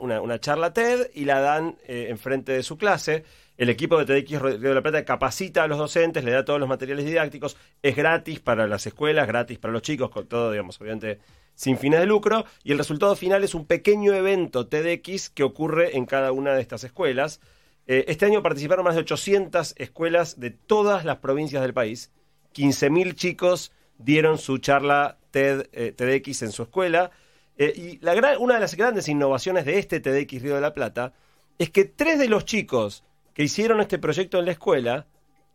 una, 0.00 0.20
una 0.20 0.38
charla 0.38 0.72
TED 0.72 1.10
y 1.12 1.24
la 1.24 1.40
dan 1.40 1.76
eh, 1.86 2.06
enfrente 2.08 2.52
de 2.52 2.62
su 2.62 2.78
clase. 2.78 3.24
El 3.60 3.68
equipo 3.68 3.98
de 3.98 4.06
TEDx 4.06 4.40
Río 4.40 4.58
de 4.58 4.74
la 4.74 4.80
Plata 4.80 5.04
capacita 5.04 5.62
a 5.62 5.66
los 5.66 5.76
docentes, 5.76 6.24
le 6.24 6.30
da 6.30 6.46
todos 6.46 6.58
los 6.58 6.66
materiales 6.66 7.04
didácticos, 7.04 7.58
es 7.82 7.94
gratis 7.94 8.40
para 8.40 8.66
las 8.66 8.86
escuelas, 8.86 9.26
gratis 9.26 9.58
para 9.58 9.70
los 9.70 9.82
chicos, 9.82 10.08
con 10.08 10.26
todo, 10.26 10.50
digamos, 10.50 10.80
obviamente 10.80 11.18
sin 11.54 11.76
fines 11.76 12.00
de 12.00 12.06
lucro, 12.06 12.46
y 12.64 12.72
el 12.72 12.78
resultado 12.78 13.14
final 13.16 13.44
es 13.44 13.54
un 13.54 13.66
pequeño 13.66 14.14
evento 14.14 14.66
TEDx 14.66 15.28
que 15.28 15.42
ocurre 15.42 15.98
en 15.98 16.06
cada 16.06 16.32
una 16.32 16.54
de 16.54 16.62
estas 16.62 16.84
escuelas. 16.84 17.42
Eh, 17.86 18.06
este 18.08 18.24
año 18.24 18.42
participaron 18.42 18.82
más 18.82 18.94
de 18.94 19.02
800 19.02 19.74
escuelas 19.76 20.40
de 20.40 20.52
todas 20.52 21.04
las 21.04 21.18
provincias 21.18 21.60
del 21.60 21.74
país. 21.74 22.10
15.000 22.54 23.14
chicos 23.14 23.72
dieron 23.98 24.38
su 24.38 24.56
charla 24.56 25.18
TED, 25.32 25.68
eh, 25.72 25.92
TEDx 25.92 26.40
en 26.40 26.52
su 26.52 26.62
escuela. 26.62 27.10
Eh, 27.58 27.74
y 27.76 28.06
una 28.38 28.54
de 28.54 28.60
las 28.60 28.74
grandes 28.74 29.06
innovaciones 29.06 29.66
de 29.66 29.78
este 29.78 30.00
TEDx 30.00 30.40
Río 30.40 30.54
de 30.54 30.62
la 30.62 30.72
Plata 30.72 31.12
es 31.58 31.68
que 31.68 31.84
tres 31.84 32.18
de 32.18 32.30
los 32.30 32.46
chicos 32.46 33.04
que 33.40 33.44
hicieron 33.44 33.80
este 33.80 33.98
proyecto 33.98 34.38
en 34.38 34.44
la 34.44 34.52
escuela 34.52 35.06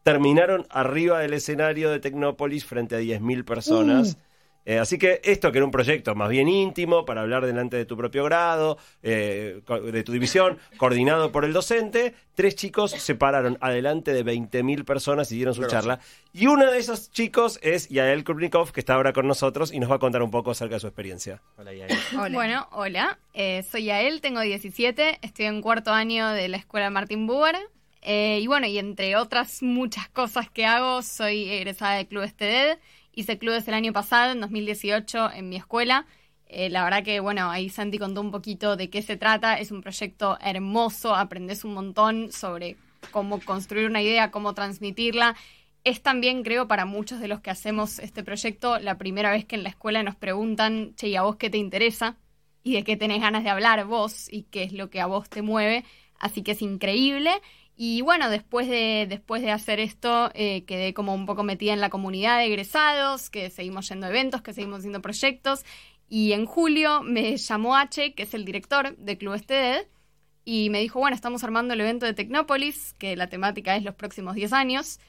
terminaron 0.01 0.65
arriba 0.72 1.20
del 1.20 1.36
escenario 1.36 1.92
de 1.92 2.00
Tecnópolis 2.00 2.65
frente 2.65 2.96
a 2.96 3.00
10.000 3.00 3.46
personas. 3.46 4.18
Eh, 4.65 4.80
así 4.80 4.98
que 4.98 5.22
esto 5.24 5.51
que 5.51 5.60
era 5.60 5.65
un 5.65 5.72
proyecto 5.72 6.15
más 6.15 6.30
bien 6.30 6.48
íntimo 6.48 7.06
para 7.06 7.22
hablar 7.22 7.46
delante 7.46 7.77
de 7.77 7.86
tu 7.86 7.96
propio 7.96 8.24
grado, 8.24 8.80
eh, 9.04 9.62
de 9.92 10.04
tu 10.04 10.12
división, 10.13 10.58
coordinado 10.77 11.32
por 11.32 11.46
el 11.46 11.54
docente, 11.54 12.15
tres 12.34 12.56
chicos 12.56 12.89
se 12.89 13.13
pararon 13.13 13.60
adelante 13.62 14.13
de 14.13 14.25
20.000 14.25 14.84
personas 14.84 15.32
y 15.32 15.36
dieron 15.36 15.54
su 15.54 15.68
charla. 15.68 16.00
Y 16.34 16.48
uno 16.48 16.72
de 16.72 16.80
esos 16.80 17.12
chicos 17.12 17.60
es 17.62 17.88
Yael 17.89 18.24
Krupnikov, 18.24 18.72
que 18.72 18.80
está 18.80 18.96
ahora 18.96 19.13
con 19.13 19.27
nosotros 19.27 19.72
y 19.72 19.80
nos 19.80 19.92
va 19.92 19.98
a 19.98 20.00
contar 20.00 20.24
un 20.24 20.32
poco 20.32 20.50
acerca 20.50 20.74
de 20.74 20.80
su 20.80 20.88
experiencia. 20.88 21.44
Hola 21.60 21.72
Yael. 21.72 21.92
Hola. 22.18 22.34
Bueno, 22.34 22.68
hola, 22.72 23.20
eh, 23.36 23.63
soy 23.70 23.84
Yael, 23.84 24.22
tengo 24.22 24.42
17, 24.42 25.20
estoy 25.22 25.46
en 25.46 25.62
cuarto 25.62 25.92
año 25.92 26.30
de 26.30 26.48
la 26.48 26.58
escuela 26.58 26.89
Martín 26.89 27.27
Buber. 27.27 27.56
Eh, 28.07 28.39
y 28.39 28.45
bueno, 28.45 28.67
y 28.67 28.77
entre 28.77 29.15
otras 29.15 29.63
muchas 29.63 30.07
cosas 30.09 30.47
que 30.51 30.63
hago, 30.63 31.01
soy 31.01 31.50
egresada 31.50 31.95
de 31.95 32.07
Clubes 32.07 32.35
TED. 32.35 32.77
Hice 33.13 33.39
clubes 33.39 33.67
el 33.67 33.74
año 33.74 33.93
pasado, 33.93 34.31
en 34.31 34.41
2018, 34.41 35.31
en 35.31 35.50
mi 35.50 35.55
escuela. 35.55 36.05
Eh, 36.45 36.69
la 36.69 36.83
verdad 36.83 37.03
que, 37.03 37.19
bueno, 37.19 37.50
ahí 37.50 37.69
Santi 37.69 37.97
contó 37.97 38.21
un 38.21 38.29
poquito 38.29 38.75
de 38.75 38.91
qué 38.91 39.01
se 39.01 39.17
trata. 39.17 39.57
Es 39.57 39.71
un 39.71 39.81
proyecto 39.81 40.38
hermoso, 40.39 41.15
aprendes 41.15 41.63
un 41.63 41.74
montón 41.74 42.31
sobre 42.31 42.77
cómo 43.09 43.39
construir 43.39 43.89
una 43.89 44.03
idea, 44.03 44.29
cómo 44.29 44.53
transmitirla. 44.53 45.35
Es 45.83 46.03
también, 46.03 46.43
creo, 46.43 46.67
para 46.67 46.85
muchos 46.85 47.19
de 47.19 47.27
los 47.27 47.41
que 47.41 47.50
hacemos 47.50 47.97
este 47.97 48.24
proyecto, 48.24 48.77
la 48.77 49.00
primera 49.00 49.31
vez 49.31 49.45
que 49.45 49.55
en 49.55 49.63
la 49.63 49.69
escuela 49.69 50.03
nos 50.03 50.15
preguntan, 50.15 50.93
che, 50.95 51.07
¿y 51.07 51.15
a 51.15 51.24
vos 51.24 51.38
qué 51.38 51.50
te 51.50 51.57
interesa? 51.57 52.17
Y 52.62 52.74
de 52.74 52.83
qué 52.83 52.97
tenés 52.97 53.21
ganas 53.21 53.43
de 53.43 53.50
hablar 53.50 53.83
vos 53.85 54.31
y 54.31 54.43
qué 54.43 54.62
es 54.62 54.74
lo 54.74 54.91
que 54.91 55.01
a 55.01 55.07
vos 55.07 55.27
te 55.27 55.41
mueve. 55.41 55.85
Así 56.19 56.43
que 56.43 56.51
es 56.51 56.62
increíble. 56.62 57.31
Y 57.77 58.01
bueno, 58.01 58.29
después 58.29 58.69
de, 58.69 59.05
después 59.10 59.41
de 59.41 59.51
hacer 59.51 59.79
esto, 59.79 60.31
eh, 60.34 60.63
quedé 60.65 60.93
como 60.93 61.13
un 61.13 61.25
poco 61.25 61.43
metida 61.43 61.74
en 61.74 61.81
la 61.81 61.89
comunidad 61.89 62.38
de 62.38 62.45
egresados, 62.45 63.29
que 63.29 63.50
seguimos 63.50 63.89
yendo 63.89 64.05
a 64.05 64.10
eventos, 64.10 64.41
que 64.41 64.53
seguimos 64.53 64.79
haciendo 64.79 65.01
proyectos. 65.01 65.65
Y 66.07 66.31
en 66.34 66.45
julio 66.45 67.01
me 67.01 67.36
llamó 67.36 67.75
H, 67.75 68.13
que 68.13 68.24
es 68.24 68.34
el 68.34 68.45
director 68.45 68.95
de 68.98 69.17
Club 69.17 69.41
TED, 69.45 69.88
y 70.45 70.69
me 70.69 70.79
dijo, 70.79 71.00
bueno, 71.00 71.15
estamos 71.15 71.43
armando 71.43 71.74
el 71.74 71.81
evento 71.81 72.05
de 72.05 72.13
Tecnópolis, 72.13 72.93
que 72.93 73.15
la 73.15 73.27
temática 73.27 73.75
es 73.75 73.84
los 73.84 73.95
próximos 73.95 74.36
10 74.36 74.53
años. 74.53 75.00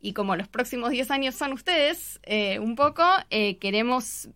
Y 0.00 0.12
como 0.14 0.34
los 0.34 0.48
próximos 0.48 0.90
10 0.90 1.10
años 1.10 1.34
son 1.34 1.52
ustedes, 1.52 2.20
eh, 2.22 2.58
un 2.58 2.74
poco, 2.74 3.04
eh, 3.30 3.58
queremos, 3.58 4.30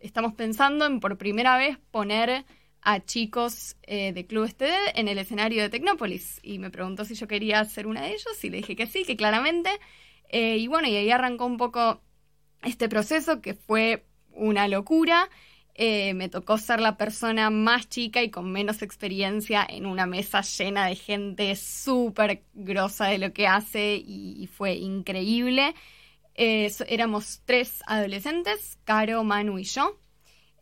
estamos 0.00 0.32
pensando 0.32 0.86
en 0.86 1.00
por 1.00 1.18
primera 1.18 1.58
vez 1.58 1.78
poner 1.90 2.46
a 2.82 3.04
chicos 3.04 3.76
eh, 3.82 4.12
de 4.12 4.26
Club 4.26 4.52
TED 4.54 4.92
en 4.94 5.08
el 5.08 5.18
escenario 5.18 5.62
de 5.62 5.68
Tecnópolis. 5.68 6.40
Y 6.42 6.58
me 6.58 6.70
preguntó 6.70 7.04
si 7.04 7.14
yo 7.14 7.26
quería 7.28 7.64
ser 7.64 7.86
una 7.86 8.02
de 8.02 8.10
ellos 8.10 8.42
y 8.42 8.50
le 8.50 8.58
dije 8.58 8.76
que 8.76 8.86
sí, 8.86 9.04
que 9.04 9.16
claramente. 9.16 9.70
Eh, 10.28 10.56
y 10.58 10.66
bueno, 10.68 10.88
y 10.88 10.96
ahí 10.96 11.10
arrancó 11.10 11.46
un 11.46 11.56
poco 11.56 12.02
este 12.62 12.88
proceso 12.88 13.40
que 13.40 13.54
fue 13.54 14.06
una 14.32 14.68
locura. 14.68 15.28
Eh, 15.74 16.14
me 16.14 16.28
tocó 16.28 16.58
ser 16.58 16.80
la 16.80 16.96
persona 16.96 17.50
más 17.50 17.88
chica 17.88 18.22
y 18.22 18.30
con 18.30 18.50
menos 18.50 18.82
experiencia 18.82 19.64
en 19.68 19.86
una 19.86 20.06
mesa 20.06 20.40
llena 20.40 20.86
de 20.86 20.96
gente 20.96 21.54
súper 21.54 22.42
grosa 22.52 23.06
de 23.06 23.18
lo 23.18 23.32
que 23.32 23.46
hace 23.46 23.94
y, 23.94 24.42
y 24.42 24.46
fue 24.48 24.74
increíble. 24.74 25.74
Éramos 26.34 27.42
tres 27.44 27.82
adolescentes, 27.86 28.78
Caro, 28.84 29.24
Manu 29.24 29.58
y 29.58 29.64
yo. 29.64 29.98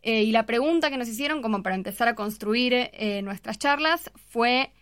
Eh, 0.02 0.22
y 0.22 0.32
la 0.32 0.46
pregunta 0.46 0.90
que 0.90 0.98
nos 0.98 1.08
hicieron 1.08 1.42
como 1.42 1.62
para 1.62 1.74
empezar 1.74 2.08
a 2.08 2.14
construir 2.14 2.72
eh, 2.74 3.22
nuestras 3.22 3.58
charlas 3.58 4.10
fue 4.14 4.72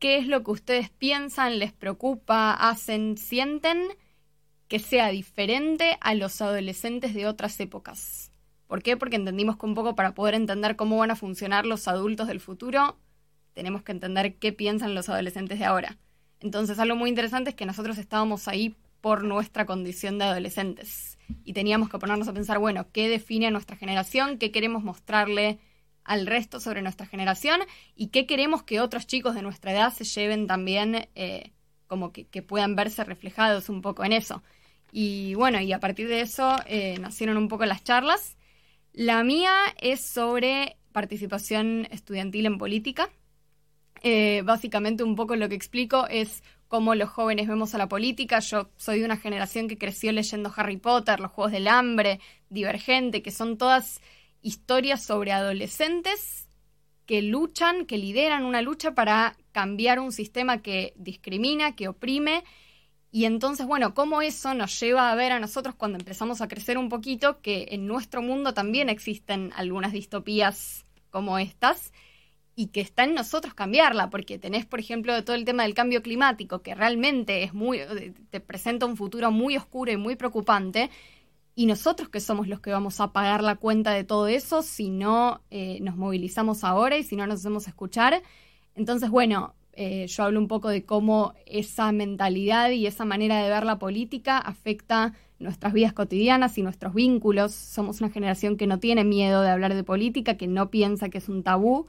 ¿qué 0.00 0.16
es 0.16 0.26
lo 0.26 0.42
que 0.42 0.50
ustedes 0.50 0.90
piensan, 0.90 1.58
les 1.58 1.72
preocupa, 1.72 2.52
hacen, 2.52 3.16
sienten 3.18 3.82
que 4.66 4.78
sea 4.78 5.08
diferente 5.08 5.98
a 6.00 6.14
los 6.14 6.40
adolescentes 6.40 7.14
de 7.14 7.26
otras 7.26 7.60
épocas? 7.60 8.32
¿Por 8.66 8.82
qué? 8.82 8.96
Porque 8.96 9.16
entendimos 9.16 9.56
que 9.58 9.66
un 9.66 9.74
poco 9.74 9.94
para 9.94 10.14
poder 10.14 10.34
entender 10.34 10.76
cómo 10.76 10.96
van 10.96 11.10
a 11.10 11.16
funcionar 11.16 11.66
los 11.66 11.86
adultos 11.86 12.28
del 12.28 12.40
futuro, 12.40 12.98
tenemos 13.52 13.82
que 13.82 13.92
entender 13.92 14.36
qué 14.36 14.52
piensan 14.52 14.94
los 14.94 15.08
adolescentes 15.08 15.58
de 15.58 15.64
ahora. 15.66 15.98
Entonces, 16.40 16.78
algo 16.78 16.96
muy 16.96 17.10
interesante 17.10 17.50
es 17.50 17.56
que 17.56 17.66
nosotros 17.66 17.98
estábamos 17.98 18.48
ahí 18.48 18.74
por 19.00 19.24
nuestra 19.24 19.66
condición 19.66 20.18
de 20.18 20.24
adolescentes 20.24 21.18
y 21.44 21.52
teníamos 21.52 21.88
que 21.88 21.98
ponernos 21.98 22.28
a 22.28 22.32
pensar, 22.32 22.58
bueno, 22.58 22.86
¿qué 22.92 23.08
define 23.08 23.46
a 23.46 23.50
nuestra 23.50 23.76
generación? 23.76 24.38
¿Qué 24.38 24.50
queremos 24.50 24.82
mostrarle 24.82 25.58
al 26.04 26.26
resto 26.26 26.60
sobre 26.60 26.82
nuestra 26.82 27.06
generación? 27.06 27.60
¿Y 27.94 28.08
qué 28.08 28.26
queremos 28.26 28.62
que 28.62 28.80
otros 28.80 29.06
chicos 29.06 29.34
de 29.34 29.42
nuestra 29.42 29.72
edad 29.72 29.92
se 29.92 30.04
lleven 30.04 30.46
también, 30.46 31.08
eh, 31.14 31.52
como 31.86 32.12
que, 32.12 32.24
puedan 32.42 32.76
verse 32.76 33.04
reflejados 33.04 33.68
un 33.68 33.82
poco 33.82 34.04
en 34.04 34.12
eso? 34.12 34.42
Y 34.92 35.34
bueno, 35.34 35.60
y 35.60 35.72
a 35.72 35.80
partir 35.80 36.08
de 36.08 36.20
eso 36.20 36.56
eh, 36.66 36.98
nacieron 37.00 37.36
un 37.36 37.48
poco 37.48 37.64
las 37.64 37.84
charlas. 37.84 38.36
La 38.92 39.22
mía 39.22 39.54
es 39.80 40.04
sobre 40.04 40.76
participación 40.92 41.86
estudiantil 41.90 42.46
en 42.46 42.58
política. 42.58 43.08
Eh, 44.02 44.42
básicamente 44.44 45.04
un 45.04 45.14
poco 45.14 45.36
lo 45.36 45.48
que 45.48 45.54
explico 45.54 46.08
es 46.08 46.42
cómo 46.70 46.94
los 46.94 47.10
jóvenes 47.10 47.48
vemos 47.48 47.74
a 47.74 47.78
la 47.78 47.88
política. 47.88 48.38
Yo 48.38 48.70
soy 48.76 49.00
de 49.00 49.04
una 49.04 49.16
generación 49.16 49.66
que 49.66 49.76
creció 49.76 50.12
leyendo 50.12 50.52
Harry 50.56 50.76
Potter, 50.76 51.18
los 51.18 51.32
Juegos 51.32 51.50
del 51.50 51.66
Hambre, 51.66 52.20
Divergente, 52.48 53.22
que 53.22 53.32
son 53.32 53.58
todas 53.58 54.00
historias 54.40 55.02
sobre 55.02 55.32
adolescentes 55.32 56.48
que 57.06 57.22
luchan, 57.22 57.86
que 57.86 57.98
lideran 57.98 58.44
una 58.44 58.62
lucha 58.62 58.94
para 58.94 59.36
cambiar 59.50 59.98
un 59.98 60.12
sistema 60.12 60.62
que 60.62 60.92
discrimina, 60.94 61.74
que 61.74 61.88
oprime. 61.88 62.44
Y 63.10 63.24
entonces, 63.24 63.66
bueno, 63.66 63.92
cómo 63.92 64.22
eso 64.22 64.54
nos 64.54 64.78
lleva 64.78 65.10
a 65.10 65.16
ver 65.16 65.32
a 65.32 65.40
nosotros 65.40 65.74
cuando 65.74 65.98
empezamos 65.98 66.40
a 66.40 66.46
crecer 66.46 66.78
un 66.78 66.88
poquito 66.88 67.40
que 67.40 67.66
en 67.72 67.88
nuestro 67.88 68.22
mundo 68.22 68.54
también 68.54 68.88
existen 68.88 69.52
algunas 69.56 69.90
distopías 69.90 70.86
como 71.10 71.36
estas 71.40 71.92
y 72.60 72.66
que 72.66 72.82
está 72.82 73.04
en 73.04 73.14
nosotros 73.14 73.54
cambiarla, 73.54 74.10
porque 74.10 74.38
tenés, 74.38 74.66
por 74.66 74.80
ejemplo, 74.80 75.24
todo 75.24 75.34
el 75.34 75.46
tema 75.46 75.62
del 75.62 75.72
cambio 75.72 76.02
climático, 76.02 76.60
que 76.60 76.74
realmente 76.74 77.42
es 77.42 77.54
muy, 77.54 77.80
te 78.28 78.38
presenta 78.40 78.84
un 78.84 78.98
futuro 78.98 79.30
muy 79.30 79.56
oscuro 79.56 79.90
y 79.90 79.96
muy 79.96 80.14
preocupante, 80.14 80.90
y 81.54 81.64
nosotros 81.64 82.10
que 82.10 82.20
somos 82.20 82.48
los 82.48 82.60
que 82.60 82.70
vamos 82.70 83.00
a 83.00 83.14
pagar 83.14 83.42
la 83.42 83.56
cuenta 83.56 83.92
de 83.92 84.04
todo 84.04 84.28
eso 84.28 84.60
si 84.60 84.90
no 84.90 85.40
eh, 85.50 85.78
nos 85.80 85.96
movilizamos 85.96 86.62
ahora 86.62 86.98
y 86.98 87.02
si 87.02 87.16
no 87.16 87.26
nos 87.26 87.40
hacemos 87.40 87.66
escuchar. 87.66 88.22
Entonces, 88.74 89.08
bueno, 89.08 89.54
eh, 89.72 90.06
yo 90.06 90.24
hablo 90.24 90.38
un 90.38 90.46
poco 90.46 90.68
de 90.68 90.84
cómo 90.84 91.32
esa 91.46 91.92
mentalidad 91.92 92.68
y 92.72 92.86
esa 92.86 93.06
manera 93.06 93.42
de 93.42 93.48
ver 93.48 93.64
la 93.64 93.78
política 93.78 94.36
afecta 94.36 95.14
nuestras 95.38 95.72
vidas 95.72 95.94
cotidianas 95.94 96.58
y 96.58 96.62
nuestros 96.62 96.92
vínculos. 96.92 97.52
Somos 97.54 98.02
una 98.02 98.10
generación 98.10 98.58
que 98.58 98.66
no 98.66 98.78
tiene 98.78 99.04
miedo 99.04 99.40
de 99.40 99.48
hablar 99.48 99.74
de 99.74 99.82
política, 99.82 100.36
que 100.36 100.46
no 100.46 100.68
piensa 100.68 101.08
que 101.08 101.16
es 101.16 101.30
un 101.30 101.42
tabú 101.42 101.86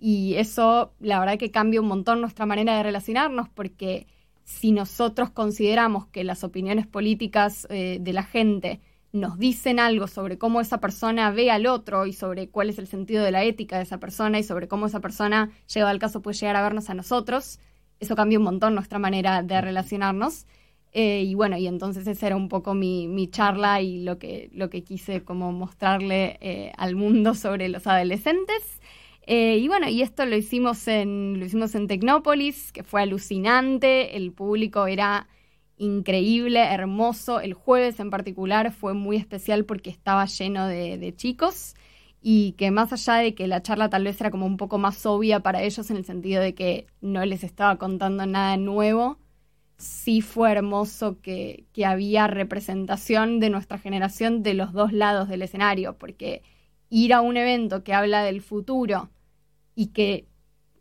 y 0.00 0.34
eso 0.36 0.92
la 0.98 1.20
verdad 1.20 1.38
que 1.38 1.50
cambia 1.50 1.80
un 1.80 1.88
montón 1.88 2.20
nuestra 2.20 2.46
manera 2.46 2.76
de 2.76 2.82
relacionarnos 2.82 3.48
porque 3.50 4.06
si 4.44 4.72
nosotros 4.72 5.30
consideramos 5.30 6.06
que 6.06 6.24
las 6.24 6.42
opiniones 6.42 6.86
políticas 6.86 7.66
eh, 7.70 7.98
de 8.00 8.12
la 8.12 8.24
gente 8.24 8.80
nos 9.12 9.38
dicen 9.38 9.78
algo 9.78 10.06
sobre 10.06 10.38
cómo 10.38 10.60
esa 10.60 10.78
persona 10.78 11.30
ve 11.30 11.50
al 11.50 11.66
otro 11.66 12.06
y 12.06 12.12
sobre 12.12 12.48
cuál 12.48 12.70
es 12.70 12.78
el 12.78 12.86
sentido 12.86 13.24
de 13.24 13.32
la 13.32 13.44
ética 13.44 13.76
de 13.76 13.82
esa 13.82 13.98
persona 13.98 14.38
y 14.38 14.42
sobre 14.42 14.68
cómo 14.68 14.86
esa 14.86 15.00
persona, 15.00 15.50
llegado 15.72 15.90
al 15.90 15.98
caso, 15.98 16.22
puede 16.22 16.36
llegar 16.36 16.56
a 16.56 16.62
vernos 16.62 16.90
a 16.90 16.94
nosotros, 16.94 17.58
eso 17.98 18.16
cambia 18.16 18.38
un 18.38 18.44
montón 18.44 18.74
nuestra 18.74 18.98
manera 18.98 19.42
de 19.42 19.60
relacionarnos. 19.60 20.46
Eh, 20.92 21.22
y 21.22 21.34
bueno, 21.34 21.56
y 21.56 21.66
entonces 21.68 22.06
esa 22.06 22.26
era 22.26 22.36
un 22.36 22.48
poco 22.48 22.74
mi, 22.74 23.06
mi 23.06 23.28
charla 23.28 23.80
y 23.80 24.02
lo 24.02 24.18
que, 24.18 24.50
lo 24.52 24.70
que 24.70 24.82
quise 24.82 25.22
como 25.22 25.52
mostrarle 25.52 26.38
eh, 26.40 26.72
al 26.76 26.96
mundo 26.96 27.34
sobre 27.34 27.68
los 27.68 27.86
adolescentes. 27.86 28.80
Eh, 29.32 29.58
y 29.58 29.68
bueno, 29.68 29.88
y 29.88 30.02
esto 30.02 30.26
lo 30.26 30.36
hicimos 30.36 30.88
en, 30.88 31.38
lo 31.38 31.44
hicimos 31.46 31.76
en 31.76 31.86
Tecnópolis, 31.86 32.72
que 32.72 32.82
fue 32.82 33.02
alucinante, 33.02 34.16
el 34.16 34.32
público 34.32 34.88
era 34.88 35.28
increíble, 35.76 36.58
hermoso. 36.64 37.38
El 37.40 37.54
jueves 37.54 38.00
en 38.00 38.10
particular 38.10 38.72
fue 38.72 38.92
muy 38.92 39.16
especial 39.16 39.64
porque 39.66 39.88
estaba 39.88 40.24
lleno 40.26 40.66
de, 40.66 40.98
de 40.98 41.14
chicos 41.14 41.76
y 42.20 42.54
que 42.54 42.72
más 42.72 42.92
allá 42.92 43.22
de 43.22 43.36
que 43.36 43.46
la 43.46 43.62
charla 43.62 43.88
tal 43.88 44.02
vez 44.02 44.20
era 44.20 44.32
como 44.32 44.46
un 44.46 44.56
poco 44.56 44.78
más 44.78 45.06
obvia 45.06 45.38
para 45.38 45.62
ellos 45.62 45.88
en 45.90 45.98
el 45.98 46.04
sentido 46.04 46.42
de 46.42 46.56
que 46.56 46.88
no 47.00 47.24
les 47.24 47.44
estaba 47.44 47.76
contando 47.78 48.26
nada 48.26 48.56
nuevo, 48.56 49.20
sí 49.76 50.22
fue 50.22 50.50
hermoso 50.50 51.20
que, 51.22 51.66
que 51.72 51.86
había 51.86 52.26
representación 52.26 53.38
de 53.38 53.50
nuestra 53.50 53.78
generación 53.78 54.42
de 54.42 54.54
los 54.54 54.72
dos 54.72 54.92
lados 54.92 55.28
del 55.28 55.42
escenario, 55.42 55.96
porque 55.98 56.42
ir 56.88 57.14
a 57.14 57.20
un 57.20 57.36
evento 57.36 57.84
que 57.84 57.94
habla 57.94 58.24
del 58.24 58.42
futuro 58.42 59.08
y 59.82 59.84
que 59.96 60.26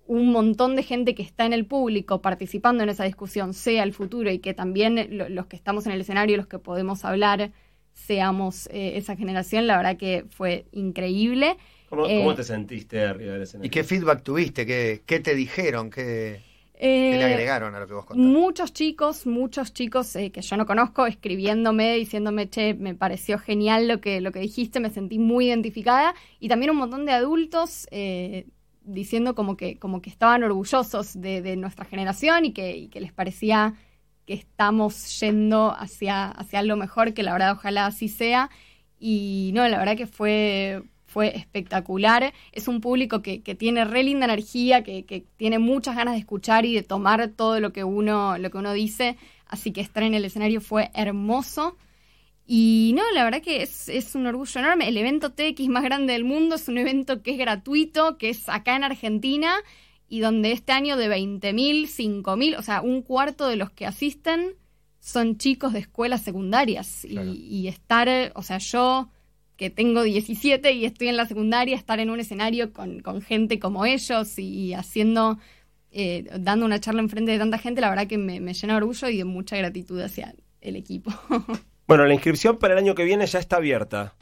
un 0.08 0.32
montón 0.38 0.76
de 0.76 0.84
gente 0.84 1.14
que 1.16 1.24
está 1.24 1.46
en 1.46 1.54
el 1.54 1.66
público 1.66 2.22
participando 2.22 2.84
en 2.84 2.90
esa 2.90 3.04
discusión 3.06 3.54
sea 3.54 3.84
el 3.84 3.94
futuro 3.94 4.32
y 4.32 4.40
que 4.40 4.54
también 4.54 4.92
lo- 5.18 5.30
los 5.30 5.46
que 5.50 5.56
estamos 5.62 5.86
en 5.86 5.94
el 5.94 6.02
escenario, 6.02 6.36
los 6.38 6.48
que 6.48 6.60
podemos 6.60 7.06
hablar, 7.06 7.52
seamos 7.94 8.68
eh, 8.72 8.98
esa 8.98 9.16
generación, 9.16 9.68
la 9.68 9.78
verdad 9.78 9.98
que 9.98 10.26
fue 10.38 10.66
increíble. 10.72 11.58
¿Cómo, 11.90 12.06
Eh, 12.08 12.18
cómo 12.20 12.34
te 12.36 12.44
sentiste 12.44 12.96
arriba 13.04 13.34
del 13.34 13.44
escenario? 13.44 13.68
¿Y 13.68 13.70
qué 13.72 13.84
feedback 13.84 14.24
tuviste? 14.24 14.66
¿Qué, 14.66 15.04
qué 15.06 15.20
te 15.20 15.36
dijeron? 15.36 15.90
¿Qué, 15.90 16.42
Eh, 16.82 17.12
qué 17.12 17.18
le 17.18 17.26
agregaron 17.26 17.76
a 17.76 17.80
lo 17.80 17.88
que 17.88 17.94
vos 17.94 18.06
contaste? 18.06 18.32
Muchos 18.32 18.74
chicos, 18.74 19.26
muchos 19.28 19.74
chicos 19.74 20.16
eh, 20.16 20.32
que 20.32 20.42
yo 20.42 20.56
no 20.58 20.66
conozco, 20.66 21.06
escribiéndome, 21.08 21.96
diciéndome, 21.96 22.50
che, 22.50 22.74
me 22.74 22.96
pareció 22.96 23.38
genial 23.38 23.88
lo 23.88 24.00
que, 24.02 24.22
lo 24.22 24.32
que 24.32 24.40
dijiste, 24.40 24.80
me 24.80 24.90
sentí 24.90 25.20
muy 25.20 25.48
identificada. 25.48 26.16
Y 26.40 26.48
también 26.48 26.72
un 26.72 26.78
montón 26.78 27.06
de 27.06 27.12
adultos 27.12 27.88
eh, 27.92 28.46
diciendo 28.94 29.36
como 29.36 29.58
que, 29.58 29.78
como 29.78 30.02
que 30.02 30.10
estaban 30.10 30.44
orgullosos 30.44 31.20
de, 31.20 31.42
de 31.42 31.56
nuestra 31.56 31.86
generación 31.86 32.46
y 32.46 32.54
que, 32.54 32.76
y 32.76 32.88
que 32.88 33.02
les 33.02 33.14
parecía 33.14 33.76
que 34.26 34.34
estamos 34.36 35.20
yendo 35.20 35.76
hacia, 35.76 36.28
hacia 36.28 36.62
lo 36.62 36.78
mejor, 36.78 37.14
que 37.16 37.24
la 37.24 37.34
verdad 37.34 37.54
ojalá 37.54 37.88
así 37.88 38.08
sea. 38.08 38.50
Y 39.00 39.52
no, 39.56 39.68
la 39.68 39.80
verdad 39.80 39.98
que 39.98 40.06
fue, 40.06 40.84
fue 41.06 41.36
espectacular. 41.36 42.32
Es 42.52 42.68
un 42.68 42.80
público 42.80 43.24
que, 43.24 43.42
que 43.42 43.56
tiene 43.56 43.86
re 43.86 44.04
linda 44.04 44.26
energía, 44.26 44.84
que, 44.84 45.04
que 45.06 45.26
tiene 45.38 45.58
muchas 45.58 45.96
ganas 45.96 46.14
de 46.14 46.20
escuchar 46.20 46.66
y 46.66 46.76
de 46.76 46.84
tomar 46.84 47.30
todo 47.30 47.60
lo 47.60 47.74
que 47.74 47.84
uno, 47.84 48.38
lo 48.38 48.52
que 48.52 48.58
uno 48.60 48.74
dice. 48.74 49.18
Así 49.48 49.72
que 49.72 49.82
estar 49.82 50.04
en 50.04 50.14
el 50.14 50.26
escenario 50.26 50.62
fue 50.62 50.92
hermoso. 50.94 51.76
Y 52.52 52.94
no, 52.96 53.04
la 53.14 53.24
verdad 53.26 53.44
que 53.44 53.62
es, 53.62 53.90
es 53.90 54.16
un 54.16 54.26
orgullo 54.26 54.60
enorme. 54.60 54.88
El 54.90 54.98
evento 54.98 55.32
TX 55.34 55.68
más 55.68 55.84
grande 55.84 56.14
del 56.14 56.24
mundo 56.24 56.56
es 56.56 56.68
un 56.68 56.80
evento 56.80 57.22
que 57.22 57.32
es 57.34 57.38
gratuito, 57.38 58.18
que 58.18 58.30
es 58.30 58.50
acá 58.50 58.76
en 58.76 58.84
Argentina 58.84 59.54
y 60.08 60.20
donde 60.22 60.52
este 60.52 60.72
año 60.72 60.98
de 60.98 61.08
20.000, 61.10 61.86
5.000, 61.86 62.58
o 62.58 62.64
sea, 62.64 62.82
un 62.82 63.04
cuarto 63.04 63.48
de 63.48 63.56
los 63.56 63.70
que 63.70 63.86
asisten 63.86 64.56
son 65.00 65.38
chicos 65.38 65.74
de 65.74 65.80
escuelas 65.80 66.24
secundarias. 66.24 67.06
Y- 67.06 67.10
Claro. 67.10 67.32
Y, 67.36 67.68
estar, 67.68 68.32
o 68.34 68.42
sea, 68.42 68.58
yo 68.58 69.10
que 69.56 69.70
tengo 69.70 70.02
17 70.02 70.72
y 70.72 70.86
estoy 70.86 71.10
en 71.10 71.18
la 71.18 71.28
secundaria, 71.28 71.76
estar 71.76 72.00
en 72.00 72.10
un 72.10 72.20
escenario 72.20 72.74
con, 72.74 73.02
con 73.02 73.22
gente 73.22 73.60
como 73.60 73.86
ellos 73.86 74.40
y, 74.40 74.74
haciendo, 74.74 75.38
eh, 75.92 76.28
dando 76.40 76.66
una 76.66 76.80
charla 76.80 77.02
enfrente 77.02 77.32
de 77.32 77.38
tanta 77.38 77.60
gente, 77.60 77.80
la 77.80 77.92
verdad 77.92 78.08
que 78.08 78.18
me, 78.18 78.40
me 78.40 78.56
llena 78.56 78.74
de 78.74 78.78
orgullo 78.78 79.08
y 79.10 79.18
de 79.18 79.26
mucha 79.26 79.56
gratitud 79.56 80.00
hacia 80.02 80.34
el 80.62 80.76
equipo. 80.76 81.12
Bueno, 81.90 82.06
la 82.06 82.14
inscripción 82.14 82.58
para 82.58 82.76
el 82.76 82.78
año 82.78 82.94
que 82.94 83.04
viene 83.04 83.26
ya 83.26 83.40
está 83.40 83.56
abierta. 83.56 84.14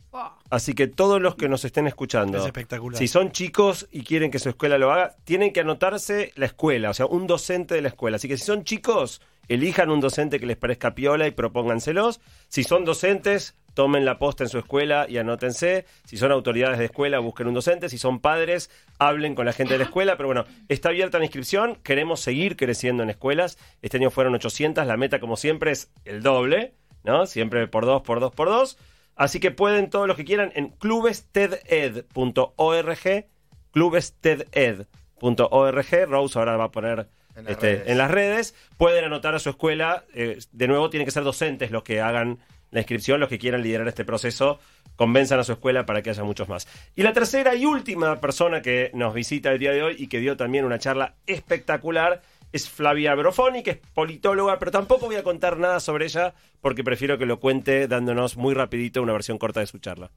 Así 0.49 0.73
que 0.73 0.88
todos 0.88 1.21
los 1.21 1.36
que 1.36 1.49
nos 1.49 1.65
estén 1.65 1.86
escuchando, 1.86 2.38
Es 2.38 2.45
espectacular. 2.45 2.97
si 2.97 3.10
son 3.10 3.34
chicos 3.34 3.89
y 3.91 4.03
quieren 4.03 4.32
que 4.32 4.39
su 4.39 4.47
escuela 4.47 4.77
lo 4.77 4.89
haga, 4.89 5.17
tienen 5.25 5.51
que 5.51 5.60
anotarse 5.60 6.32
la 6.36 6.45
escuela, 6.45 6.91
o 6.91 6.93
sea, 6.93 7.08
un 7.08 7.27
docente 7.27 7.75
de 7.75 7.82
la 7.82 7.89
escuela. 7.89 8.15
Así 8.15 8.30
que 8.30 8.38
si 8.38 8.45
son 8.45 8.63
chicos, 8.63 9.21
elijan 9.49 9.89
un 9.89 9.99
docente 9.99 10.39
que 10.39 10.45
les 10.45 10.56
parezca 10.56 10.95
piola 10.95 11.27
y 11.27 11.32
propónganselos. 11.32 12.21
Si 12.47 12.63
son 12.63 12.86
docentes, 12.86 13.58
tomen 13.73 14.06
la 14.06 14.17
posta 14.17 14.45
en 14.45 14.49
su 14.49 14.60
escuela 14.60 15.06
y 15.10 15.17
anótense. 15.17 15.84
Si 16.06 16.15
son 16.15 16.32
autoridades 16.32 16.80
de 16.80 16.86
escuela, 16.86 17.19
busquen 17.19 17.47
un 17.47 17.53
docente. 17.53 17.89
Si 17.89 17.97
son 17.97 18.21
padres, 18.21 18.71
hablen 18.99 19.36
con 19.36 19.45
la 19.45 19.51
gente 19.51 19.73
de 19.73 19.80
la 19.80 19.84
escuela. 19.84 20.15
Pero 20.15 20.27
bueno, 20.27 20.45
está 20.69 20.88
abierta 20.88 21.19
la 21.19 21.25
inscripción. 21.25 21.75
Queremos 21.84 22.21
seguir 22.21 22.56
creciendo 22.56 23.03
en 23.03 23.10
escuelas. 23.10 23.58
Este 23.82 23.97
año 23.97 24.10
fueron 24.10 24.34
800. 24.36 24.88
La 24.88 24.95
meta, 24.95 25.19
como 25.19 25.36
siempre, 25.36 25.71
es 25.71 25.91
el 26.06 26.23
doble, 26.23 26.73
¿no? 27.08 27.26
Siempre 27.26 27.67
por 27.67 27.86
dos, 27.86 28.04
por 28.04 28.20
dos, 28.20 28.32
por 28.34 28.50
dos. 28.50 28.78
Así 29.15 29.39
que 29.39 29.50
pueden 29.50 29.89
todos 29.89 30.08
los 30.08 30.15
que 30.15 30.26
quieran 30.26 30.52
en 30.56 30.70
clubesteded.org, 30.70 33.26
clubesteded.org. 33.72 36.06
Rose 36.08 36.38
ahora 36.39 36.58
va 36.58 36.65
a 36.65 36.72
poner 36.72 37.08
En 37.36 37.46
las 37.46 37.54
este, 37.54 37.74
redes. 37.78 37.88
en 37.88 37.98
las 37.98 38.12
redes. 38.12 38.54
Pueden 38.78 39.06
anotar 39.06 39.34
a 39.34 39.39
su 39.39 39.50
escuela. 39.50 40.04
eh, 40.13 40.38
de 40.52 40.67
nuevo, 40.67 40.89
tienen 40.91 41.06
que 41.06 41.12
ser 41.12 41.24
docentes 41.24 41.72
los 41.72 41.82
que 41.84 42.02
hagan 42.02 42.38
la 42.70 42.82
inscripción, 42.82 43.20
los 43.20 43.30
que 43.30 43.39
quieran 43.39 43.63
liderar 43.63 43.88
este 43.88 44.06
proceso. 44.06 44.60
Convenzan 44.96 45.39
a 45.39 45.43
su 45.43 45.54
escuela 45.54 45.86
para 45.86 46.02
que 46.02 46.10
haya 46.10 46.24
muchos 46.24 46.50
más. 46.50 46.67
Y 46.96 47.04
la 47.04 47.13
tercera 47.13 47.56
y 47.56 47.65
última 47.65 48.20
persona 48.20 48.62
que 48.62 48.91
nos 48.93 49.13
visita 49.13 49.52
el 49.52 49.60
día 49.60 49.72
de 49.72 49.84
hoy 49.84 49.96
y 49.98 50.08
que 50.08 50.20
dio 50.20 50.36
también 50.38 50.65
una 50.65 50.80
charla 50.80 51.15
espectacular 51.28 52.22
es 52.52 52.70
Flavia 52.70 53.14
Brofoni, 53.16 53.64
que 53.64 53.72
es 53.72 53.78
politóloga, 53.94 54.60
pero 54.60 54.72
tampoco 54.72 55.08
voy 55.08 55.16
a 55.16 55.24
contar 55.24 55.58
nada 55.58 55.80
sobre 55.80 56.06
ella 56.06 56.34
porque 56.62 56.84
prefiero 56.84 57.18
que 57.18 57.26
lo 57.26 57.40
cuente 57.40 57.88
dándonos 57.88 58.38
muy 58.38 58.54
rapidito 58.54 59.02
una 59.02 59.14
versión 59.14 59.38
corta 59.38 59.60
de 59.60 59.68
su 59.68 59.80
charla. 59.80 60.12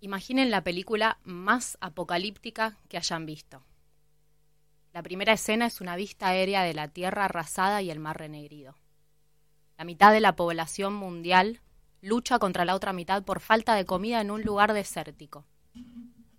Imaginen 0.00 0.50
la 0.50 0.64
película 0.64 1.18
más 1.22 1.78
apocalíptica 1.80 2.76
que 2.88 2.96
hayan 2.96 3.24
visto. 3.24 3.62
La 4.92 5.02
primera 5.02 5.32
escena 5.32 5.66
es 5.66 5.80
una 5.80 5.94
vista 5.94 6.28
aérea 6.28 6.64
de 6.64 6.74
la 6.74 6.88
Tierra 6.88 7.26
arrasada 7.26 7.82
y 7.82 7.90
el 7.90 8.00
mar 8.00 8.18
renegrido. 8.18 8.76
La 9.78 9.84
mitad 9.84 10.12
de 10.12 10.20
la 10.20 10.34
población 10.34 10.92
mundial 10.92 11.60
lucha 12.00 12.38
contra 12.38 12.64
la 12.64 12.74
otra 12.74 12.92
mitad 12.92 13.22
por 13.22 13.40
falta 13.40 13.74
de 13.74 13.86
comida 13.86 14.20
en 14.20 14.30
un 14.30 14.42
lugar 14.42 14.74
desértico. 14.74 15.46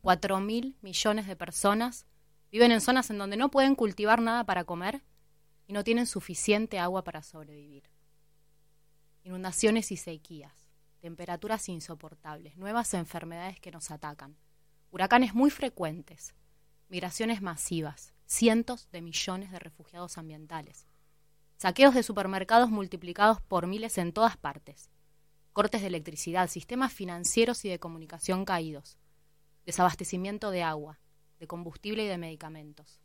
Cuatro 0.04 0.42
mil 0.42 0.76
millones 0.82 1.28
de 1.28 1.38
personas 1.38 2.06
viven 2.52 2.74
en 2.74 2.82
zonas 2.82 3.10
en 3.10 3.18
donde 3.18 3.38
no 3.38 3.50
pueden 3.50 3.74
cultivar 3.74 4.22
nada 4.22 4.44
para 4.44 4.66
comer 4.66 5.02
y 5.66 5.72
no 5.72 5.86
tienen 5.86 6.08
suficiente 6.08 6.78
agua 6.78 7.06
para 7.06 7.24
sobrevivir. 7.24 7.90
Inundaciones 9.24 9.94
y 9.94 9.96
sequías, 9.96 10.68
temperaturas 11.00 11.70
insoportables, 11.70 12.58
nuevas 12.58 12.94
enfermedades 12.94 13.62
que 13.62 13.72
nos 13.72 13.92
atacan, 13.92 14.36
huracanes 14.92 15.36
muy 15.36 15.50
frecuentes, 15.50 16.36
migraciones 16.90 17.42
masivas, 17.42 18.14
cientos 18.26 18.92
de 18.92 19.02
millones 19.02 19.52
de 19.52 19.60
refugiados 19.60 20.18
ambientales, 20.18 20.86
saqueos 21.56 21.96
de 21.96 22.04
supermercados 22.04 22.70
multiplicados 22.70 23.40
por 23.40 23.68
miles 23.68 23.98
en 23.98 24.12
todas 24.12 24.36
partes, 24.36 24.90
cortes 25.54 25.80
de 25.80 25.88
electricidad, 25.88 26.50
sistemas 26.50 26.92
financieros 26.92 27.64
y 27.64 27.70
de 27.70 27.80
comunicación 27.80 28.44
caídos, 28.44 28.98
desabastecimiento 29.66 30.52
de 30.52 30.64
agua, 30.64 31.00
de 31.40 31.48
combustible 31.48 32.06
y 32.06 32.08
de 32.08 32.18
medicamentos. 32.18 33.00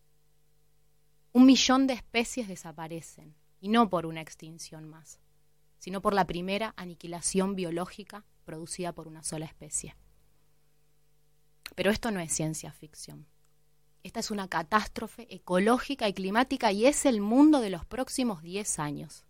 Un 1.33 1.47
millón 1.47 1.87
de 1.87 1.95
especies 1.95 2.49
desaparecen, 2.49 3.35
y 3.61 3.69
no 3.69 3.91
por 3.91 4.07
una 4.07 4.21
extinción 4.21 4.89
más, 4.89 5.21
sino 5.79 6.01
por 6.01 6.15
la 6.15 6.27
primera 6.27 6.75
aniquilación 6.77 7.55
biológica 7.55 8.25
producida 8.45 8.93
por 8.93 9.09
una 9.09 9.23
sola 9.23 9.47
especie. 9.47 9.97
Pero 11.75 11.91
esto 11.91 12.11
no 12.11 12.21
es 12.21 12.33
ciencia 12.33 12.73
ficción. 12.73 13.27
Esta 14.03 14.21
es 14.21 14.31
una 14.31 14.49
catástrofe 14.49 15.27
ecológica 15.35 16.09
y 16.09 16.15
climática 16.15 16.73
y 16.73 16.87
es 16.87 17.05
el 17.05 17.21
mundo 17.21 17.61
de 17.61 17.71
los 17.71 17.85
próximos 17.85 18.43
10 18.43 18.79
años. 18.79 19.25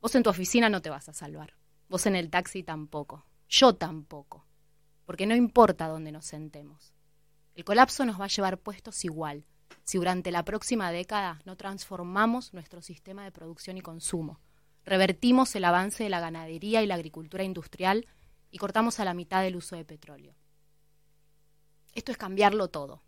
Vos 0.00 0.14
en 0.14 0.22
tu 0.22 0.30
oficina 0.30 0.68
no 0.70 0.80
te 0.80 0.90
vas 0.90 1.08
a 1.08 1.12
salvar. 1.12 1.54
Vos 1.88 2.06
en 2.06 2.16
el 2.16 2.30
taxi 2.30 2.62
tampoco. 2.62 3.26
Yo 3.48 3.74
tampoco. 3.74 4.47
Porque 5.08 5.24
no 5.24 5.34
importa 5.34 5.88
dónde 5.88 6.12
nos 6.12 6.26
sentemos. 6.26 6.92
El 7.54 7.64
colapso 7.64 8.04
nos 8.04 8.20
va 8.20 8.26
a 8.26 8.28
llevar 8.28 8.58
puestos 8.58 9.06
igual 9.06 9.46
si 9.82 9.96
durante 9.96 10.30
la 10.30 10.44
próxima 10.44 10.92
década 10.92 11.40
no 11.46 11.56
transformamos 11.56 12.52
nuestro 12.52 12.82
sistema 12.82 13.24
de 13.24 13.32
producción 13.32 13.78
y 13.78 13.80
consumo, 13.80 14.38
revertimos 14.84 15.56
el 15.56 15.64
avance 15.64 16.04
de 16.04 16.10
la 16.10 16.20
ganadería 16.20 16.82
y 16.82 16.86
la 16.86 16.96
agricultura 16.96 17.42
industrial 17.42 18.06
y 18.50 18.58
cortamos 18.58 19.00
a 19.00 19.06
la 19.06 19.14
mitad 19.14 19.46
el 19.46 19.56
uso 19.56 19.76
de 19.76 19.86
petróleo. 19.86 20.34
Esto 21.94 22.12
es 22.12 22.18
cambiarlo 22.18 22.68
todo, 22.68 23.02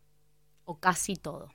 o 0.64 0.78
casi 0.78 1.16
todo. 1.16 1.50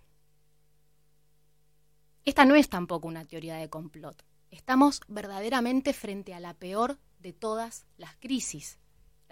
Esta 2.23 2.45
no 2.45 2.53
es 2.53 2.69
tampoco 2.69 3.07
una 3.07 3.25
teoría 3.25 3.55
de 3.55 3.71
complot. 3.71 4.23
Estamos 4.51 5.01
verdaderamente 5.07 5.91
frente 5.91 6.35
a 6.35 6.39
la 6.39 6.53
peor 6.53 6.99
de 7.17 7.33
todas 7.33 7.87
las 7.97 8.15
crisis. 8.17 8.77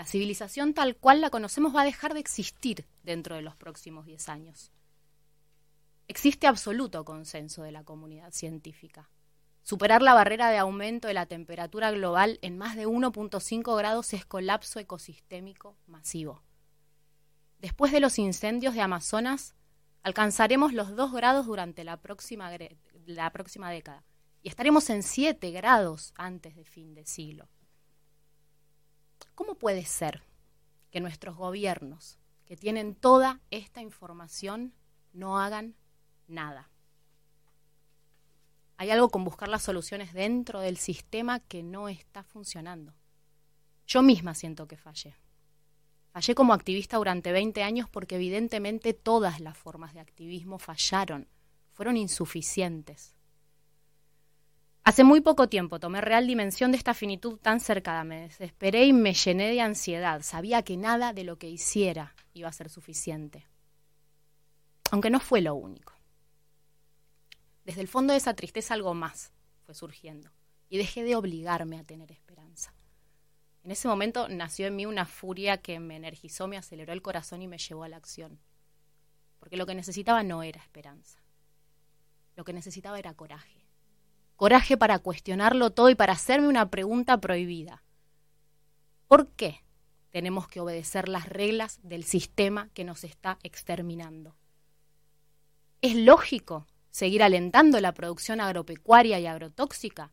La 0.04 0.08
civilización 0.08 0.74
tal 0.74 0.98
cual 0.98 1.22
la 1.22 1.30
conocemos 1.30 1.74
va 1.74 1.84
a 1.84 1.86
dejar 1.86 2.13
de 2.13 2.20
existir 2.20 2.86
dentro 3.04 3.38
de 3.38 3.42
los 3.42 3.56
próximos 3.56 4.06
10 4.06 4.28
años. 4.28 4.74
Existe 6.10 6.46
absoluto 6.46 7.06
consenso 7.06 7.63
de 7.63 7.72
la 7.72 7.86
comunidad 7.86 8.34
científica. 8.34 9.10
Superar 9.62 10.02
la 10.02 10.13
barrera 10.13 10.50
de 10.50 10.58
aumento 10.58 11.08
de 11.08 11.13
la 11.13 11.26
temperatura 11.26 11.89
global 11.92 12.38
en 12.42 12.58
más 12.58 12.76
de 12.76 12.86
1.5 12.86 13.78
grados 13.78 14.13
es 14.13 14.26
colapso 14.26 14.78
ecosistémico 14.78 15.78
masivo. 15.88 16.44
Después 17.60 17.94
de 17.94 18.02
los 18.02 18.20
incendios 18.20 18.74
de 18.74 18.82
Amazonas, 18.82 19.56
alcanzaremos 20.02 20.74
los 20.74 20.98
2 20.98 21.13
grados 21.13 21.46
durante 21.46 21.86
la 21.86 21.96
próxima, 22.02 22.50
década 22.52 24.04
y 24.42 24.50
estaremos 24.50 24.89
en 24.89 25.02
7 25.02 25.50
grados 25.52 26.13
antes 26.18 26.58
de 26.58 26.66
fin 26.66 26.94
de 26.94 27.06
siglo. 27.06 27.48
¿Cómo 29.36 29.56
puede 29.56 29.86
ser 29.86 30.24
que 30.91 31.02
nuestros 31.02 31.36
gobiernos, 31.36 32.19
que 32.46 32.56
tienen 32.56 32.96
toda 32.96 33.39
esta 33.50 33.82
información, 33.82 34.74
no 35.12 35.39
hagan 35.39 35.76
nada? 36.28 36.69
Hay 38.78 38.91
algo 38.91 39.10
con 39.10 39.24
buscar 39.24 39.50
las 39.50 39.63
soluciones 39.63 40.13
dentro 40.13 40.60
del 40.60 40.78
sistema 40.78 41.39
que 41.39 41.63
no 41.63 41.89
está 41.89 42.24
funcionando. 42.24 42.93
Yo 43.88 44.02
misma 44.02 44.34
siento 44.34 44.67
que 44.67 44.78
fallé. 44.78 45.15
Fallé 46.12 46.36
como 46.36 46.54
activista 46.54 46.98
durante 46.98 47.32
20 47.32 47.63
años 47.63 47.89
porque 47.89 48.15
evidentemente 48.15 48.93
todas 48.93 49.39
las 49.39 49.58
formas 49.58 49.93
de 49.93 50.00
activismo 50.00 50.60
fallaron, 50.60 51.28
fueron 51.72 51.98
insuficientes. 51.98 53.15
Hace 54.86 55.06
muy 55.06 55.22
poco 55.22 55.48
tiempo 55.48 55.80
tomé 55.80 56.02
real 56.02 56.28
dimensión 56.28 56.72
de 56.72 56.78
esta 56.78 56.93
finitud 56.93 57.39
tan 57.39 57.62
cercana, 57.62 58.04
me 58.04 58.22
desesperé 58.24 58.86
y 58.86 58.91
me 58.91 59.13
llené 59.13 59.50
de 59.50 59.62
ansiedad. 59.62 60.22
Sabía 60.24 60.62
que 60.63 60.76
nada 60.76 61.13
de 61.13 61.24
lo 61.24 61.38
que 61.38 61.50
hiciera 61.50 62.13
iba 62.34 62.50
a 62.50 62.54
ser 62.54 62.69
suficiente. 62.69 63.48
Aunque 64.91 65.10
no 65.10 65.22
fue 65.22 65.39
lo 65.39 65.56
único. 65.56 65.93
Desde 67.63 67.80
el 67.80 67.88
fondo 67.88 68.12
de 68.12 68.17
esa 68.17 68.34
tristeza 68.34 68.74
algo 68.74 68.93
más 68.93 69.32
fue 69.65 69.74
surgiendo 69.74 70.32
y 70.67 70.78
dejé 70.78 71.04
de 71.04 71.15
obligarme 71.15 71.80
a 71.80 71.86
tener 71.86 72.12
esperanza. 72.12 72.74
En 73.63 73.72
ese 73.72 73.88
momento 73.88 74.28
nació 74.28 74.67
en 74.67 74.76
mí 74.76 74.86
una 74.86 75.06
furia 75.06 75.62
que 75.62 75.80
me 75.80 75.96
energizó, 75.96 76.50
me 76.50 76.58
aceleró 76.58 76.91
el 76.91 77.02
corazón 77.02 77.41
y 77.41 77.48
me 77.48 77.58
llevó 77.58 77.86
a 77.86 77.89
la 77.89 77.96
acción. 77.96 78.41
Porque 79.39 79.56
lo 79.56 79.65
que 79.65 79.76
necesitaba 79.76 80.24
no 80.24 80.43
era 80.43 80.62
esperanza. 80.62 81.24
Lo 82.36 82.43
que 82.43 82.52
necesitaba 82.52 83.00
era 83.00 83.13
coraje. 83.13 83.62
Coraje 84.36 84.78
para 84.78 85.00
cuestionarlo 85.00 85.72
todo 85.72 85.89
y 85.89 85.96
para 85.96 86.13
hacerme 86.13 86.48
una 86.48 86.69
pregunta 86.69 87.19
prohibida. 87.19 87.84
¿Por 89.08 89.30
qué 89.30 89.63
tenemos 90.10 90.48
que 90.48 90.60
obedecer 90.60 91.08
las 91.08 91.30
reglas 91.30 91.80
del 91.84 92.04
sistema 92.04 92.69
que 92.74 92.84
nos 92.84 93.04
está 93.04 93.39
exterminando? 93.43 94.36
¿Es 95.82 95.96
lógico 95.96 96.67
seguir 96.89 97.24
alentando 97.24 97.80
la 97.80 97.93
producción 97.93 98.39
agropecuaria 98.39 99.19
y 99.19 99.28
agrotóxica 99.28 100.12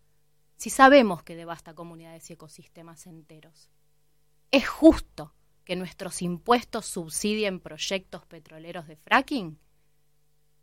si 0.56 0.68
sabemos 0.68 1.22
que 1.22 1.36
devasta 1.36 1.74
comunidades 1.74 2.28
y 2.28 2.34
ecosistemas 2.34 3.06
enteros? 3.06 3.70
¿Es 4.50 4.68
justo 4.68 5.34
que 5.64 5.76
nuestros 5.76 6.22
impuestos 6.22 6.86
subsidien 6.86 7.60
proyectos 7.60 8.26
petroleros 8.26 8.88
de 8.88 8.96
fracking? 8.96 9.58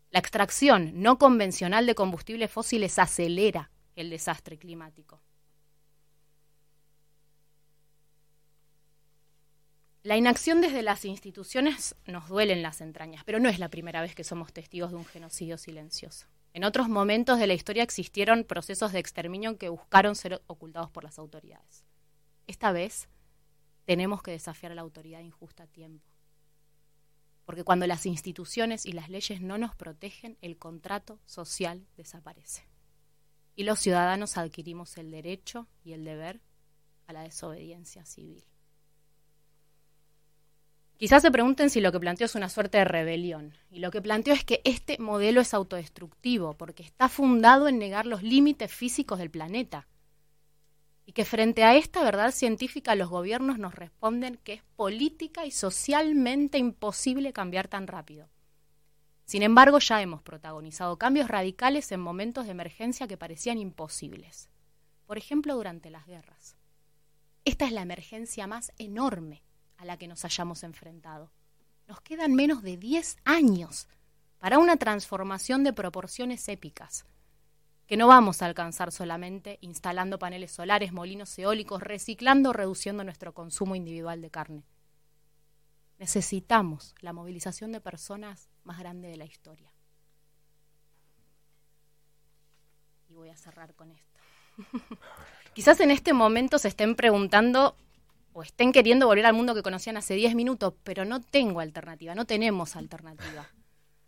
La 0.09 0.19
extracción 0.19 1.01
no 1.01 1.17
convencional 1.17 1.85
de 1.85 1.95
combustibles 1.95 2.51
fósiles 2.51 2.97
acelera 2.97 3.71
el 3.95 4.09
desastre 4.09 4.57
climático. 4.57 5.21
La 10.03 10.15
inacción 10.15 10.61
desde 10.61 10.83
las 10.83 11.03
instituciones 11.03 11.95
nos 12.05 12.29
duele 12.29 12.53
en 12.53 12.61
las 12.61 12.79
entrañas, 12.79 13.23
pero 13.25 13.39
no 13.39 13.49
es 13.49 13.59
la 13.59 13.67
primera 13.67 14.01
vez 14.01 14.15
que 14.15 14.23
somos 14.23 14.53
testigos 14.53 14.91
de 14.91 14.95
un 14.95 15.03
genocidio 15.03 15.57
silencioso. 15.57 16.27
En 16.53 16.63
otros 16.63 16.87
momentos 16.87 17.39
de 17.39 17.47
la 17.47 17.53
historia 17.53 17.83
existieron 17.83 18.45
procesos 18.45 18.93
de 18.93 18.99
exterminio 18.99 19.57
que 19.57 19.67
buscaron 19.67 20.15
ser 20.15 20.41
ocultados 20.47 20.89
por 20.89 21.03
las 21.03 21.19
autoridades. 21.19 21.83
Esta 22.47 22.71
vez 22.71 23.09
tenemos 23.83 24.23
que 24.23 24.31
desafiar 24.31 24.71
a 24.71 24.75
la 24.75 24.81
autoridad 24.81 25.19
injusta 25.19 25.63
a 25.63 25.67
tiempo. 25.67 26.16
Porque 27.47 27.63
cuando 27.63 27.87
las 27.87 28.05
instituciones 28.05 28.85
y 28.85 28.91
las 28.91 29.07
leyes 29.07 29.39
no 29.39 29.57
nos 29.57 29.73
protegen, 29.73 30.37
el 30.41 30.57
contrato 30.57 31.17
social 31.25 31.87
desaparece. 31.95 32.67
Y 33.55 33.63
los 33.63 33.79
ciudadanos 33.79 34.37
adquirimos 34.37 34.97
el 34.97 35.11
derecho 35.11 35.65
y 35.81 35.93
el 35.93 36.03
deber 36.03 36.41
a 37.05 37.13
la 37.13 37.23
desobediencia 37.23 38.03
civil. 38.03 38.43
Quizás 40.97 41.21
se 41.21 41.31
pregunten 41.31 41.69
si 41.69 41.79
lo 41.79 41.93
que 41.93 42.01
planteó 42.01 42.25
es 42.25 42.35
una 42.35 42.49
suerte 42.49 42.79
de 42.79 42.83
rebelión. 42.83 43.53
Y 43.71 43.79
lo 43.79 43.91
que 43.91 44.01
planteó 44.01 44.33
es 44.33 44.43
que 44.43 44.59
este 44.65 44.97
modelo 44.97 45.39
es 45.39 45.53
autodestructivo, 45.53 46.57
porque 46.57 46.83
está 46.83 47.07
fundado 47.07 47.69
en 47.69 47.79
negar 47.79 48.05
los 48.05 48.23
límites 48.23 48.73
físicos 48.73 49.19
del 49.19 49.31
planeta. 49.31 49.87
Y 51.07 51.13
que 51.13 51.25
frente 51.25 51.63
a 51.63 51.75
esta 51.75 52.03
verdad 52.03 52.31
científica 52.31 52.93
los 52.93 53.09
gobiernos 53.09 53.57
nos 53.57 53.73
responden 53.73 54.37
que 54.43 54.53
es 54.53 54.63
política 54.75 55.45
y 55.45 55.51
socialmente 55.51 56.59
imposible 56.59 57.33
cambiar 57.33 57.67
tan 57.67 57.87
rápido. 57.87 58.29
Sin 59.23 59.41
embargo, 59.41 59.79
ya 59.79 60.01
hemos 60.01 60.21
protagonizado 60.21 60.97
cambios 60.97 61.29
radicales 61.29 61.91
en 61.91 62.01
momentos 62.01 62.45
de 62.45 62.51
emergencia 62.51 63.07
que 63.07 63.17
parecían 63.17 63.57
imposibles. 63.57 64.49
Por 65.05 65.17
ejemplo, 65.17 65.55
durante 65.55 65.89
las 65.89 66.05
guerras. 66.05 66.57
Esta 67.45 67.65
es 67.65 67.71
la 67.71 67.81
emergencia 67.81 68.45
más 68.45 68.73
enorme 68.77 69.43
a 69.77 69.85
la 69.85 69.97
que 69.97 70.07
nos 70.07 70.25
hayamos 70.25 70.63
enfrentado. 70.63 71.31
Nos 71.87 72.01
quedan 72.01 72.35
menos 72.35 72.63
de 72.63 72.75
10 72.75 73.15
años 73.23 73.87
para 74.39 74.59
una 74.59 74.75
transformación 74.75 75.63
de 75.63 75.71
proporciones 75.71 76.47
épicas, 76.49 77.05
que 77.87 77.97
no 77.97 78.07
vamos 78.07 78.41
a 78.41 78.45
alcanzar 78.45 78.91
solamente 78.91 79.57
instalando 79.61 80.19
paneles 80.19 80.51
solares, 80.51 80.91
molinos 80.91 81.37
eólicos, 81.39 81.81
reciclando 81.81 82.49
o 82.49 82.53
reduciendo 82.53 83.03
nuestro 83.03 83.33
consumo 83.33 83.75
individual 83.75 84.21
de 84.21 84.29
carne. 84.29 84.65
Necesitamos 85.97 86.93
la 86.99 87.13
movilización 87.13 87.71
de 87.71 87.81
personas 87.81 88.49
más 88.63 88.77
grande 88.77 89.07
de 89.07 89.17
la 89.17 89.25
historia. 89.25 89.71
Y 93.07 93.13
voy 93.13 93.29
a 93.29 93.37
cerrar 93.37 93.73
con 93.73 93.91
esto. 93.91 94.19
Quizás 95.53 95.79
en 95.79 95.89
este 95.89 96.13
momento 96.13 96.59
se 96.59 96.67
estén 96.67 96.95
preguntando 96.95 97.75
o 98.33 98.43
estén 98.43 98.73
queriendo 98.73 99.07
volver 99.07 99.25
al 99.25 99.33
mundo 99.33 99.55
que 99.55 99.63
conocían 99.63 99.97
hace 99.97 100.13
10 100.13 100.35
minutos, 100.35 100.73
pero 100.83 101.05
no 101.05 101.21
tengo 101.21 101.61
alternativa, 101.61 102.13
no 102.13 102.25
tenemos 102.25 102.75
alternativa. 102.75 103.49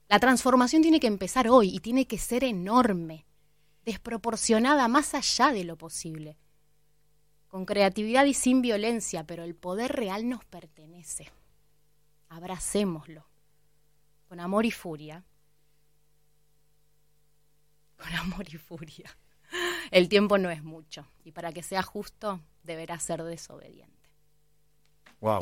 La 0.09 0.19
transformación 0.19 0.81
tiene 0.81 0.99
que 0.99 1.07
empezar 1.07 1.47
hoy 1.47 1.73
y 1.73 1.79
tiene 1.79 2.05
que 2.05 2.17
ser 2.17 2.43
enorme, 2.43 3.25
desproporcionada 3.85 4.87
más 4.87 5.13
allá 5.13 5.51
de 5.51 5.63
lo 5.63 5.77
posible, 5.77 6.37
con 7.47 7.65
creatividad 7.65 8.25
y 8.25 8.33
sin 8.33 8.61
violencia, 8.61 9.25
pero 9.25 9.43
el 9.43 9.55
poder 9.55 9.91
real 9.93 10.29
nos 10.29 10.45
pertenece. 10.45 11.31
Abracémoslo, 12.29 13.25
con 14.27 14.39
amor 14.39 14.65
y 14.65 14.71
furia. 14.71 15.25
Con 17.97 18.13
amor 18.13 18.45
y 18.47 18.57
furia. 18.57 19.17
El 19.91 20.07
tiempo 20.09 20.37
no 20.37 20.51
es 20.51 20.63
mucho 20.63 21.07
y 21.23 21.31
para 21.31 21.51
que 21.51 21.63
sea 21.63 21.81
justo 21.81 22.39
deberá 22.63 22.99
ser 22.99 23.23
desobediente. 23.23 24.09
Wow. 25.19 25.39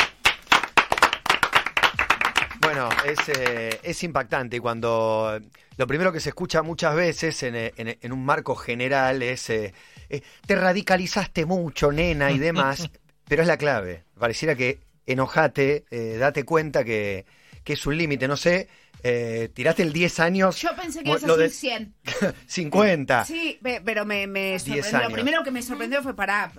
Bueno, 2.67 2.89
es, 3.05 3.17
eh, 3.29 3.79
es 3.81 4.03
impactante 4.03 4.59
cuando 4.59 5.39
lo 5.77 5.87
primero 5.87 6.11
que 6.11 6.19
se 6.19 6.29
escucha 6.29 6.61
muchas 6.63 6.95
veces 6.95 7.41
en, 7.43 7.55
eh, 7.55 7.73
en- 7.77 7.97
en 8.01 8.11
un 8.11 8.25
marco 8.25 8.55
general 8.55 9.23
es 9.23 9.49
eh, 9.49 9.73
eh, 10.09 10.21
te 10.45 10.53
radicalizaste 10.55 11.45
mucho, 11.45 11.93
nena 11.93 12.29
y 12.29 12.37
demás, 12.39 12.89
pero 13.25 13.41
es 13.41 13.47
la 13.47 13.55
clave. 13.57 14.03
Pareciera 14.19 14.55
que 14.55 14.79
enojate, 15.05 15.85
eh, 15.89 16.17
date 16.19 16.43
cuenta 16.43 16.83
que, 16.83 17.25
que 17.63 17.71
es 17.73 17.85
un 17.85 17.97
límite, 17.97 18.27
no 18.27 18.35
sé, 18.35 18.67
eh, 19.01 19.49
tiraste 19.53 19.83
el 19.83 19.93
10 19.93 20.19
años, 20.19 20.59
Yo 20.61 20.75
pensé 20.75 21.03
que 21.03 21.09
ibas 21.09 21.23
a 21.23 21.37
decir 21.37 21.69
de- 22.03 22.09
100. 22.19 22.33
50. 22.47 23.23
Sí, 23.27 23.57
pe- 23.63 23.81
pero 23.85 24.03
me, 24.05 24.27
me 24.27 24.57
10 24.59 24.61
sorprendió. 24.85 25.07
Lo 25.07 25.13
primero 25.13 25.43
que 25.45 25.51
me 25.51 25.61
sorprendió 25.61 26.03
fue 26.03 26.15
para. 26.17 26.51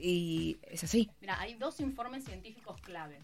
Y 0.00 0.58
es 0.70 0.82
así. 0.84 1.10
Mira, 1.20 1.38
hay 1.38 1.54
dos 1.54 1.80
informes 1.80 2.24
científicos 2.24 2.80
clave. 2.80 3.18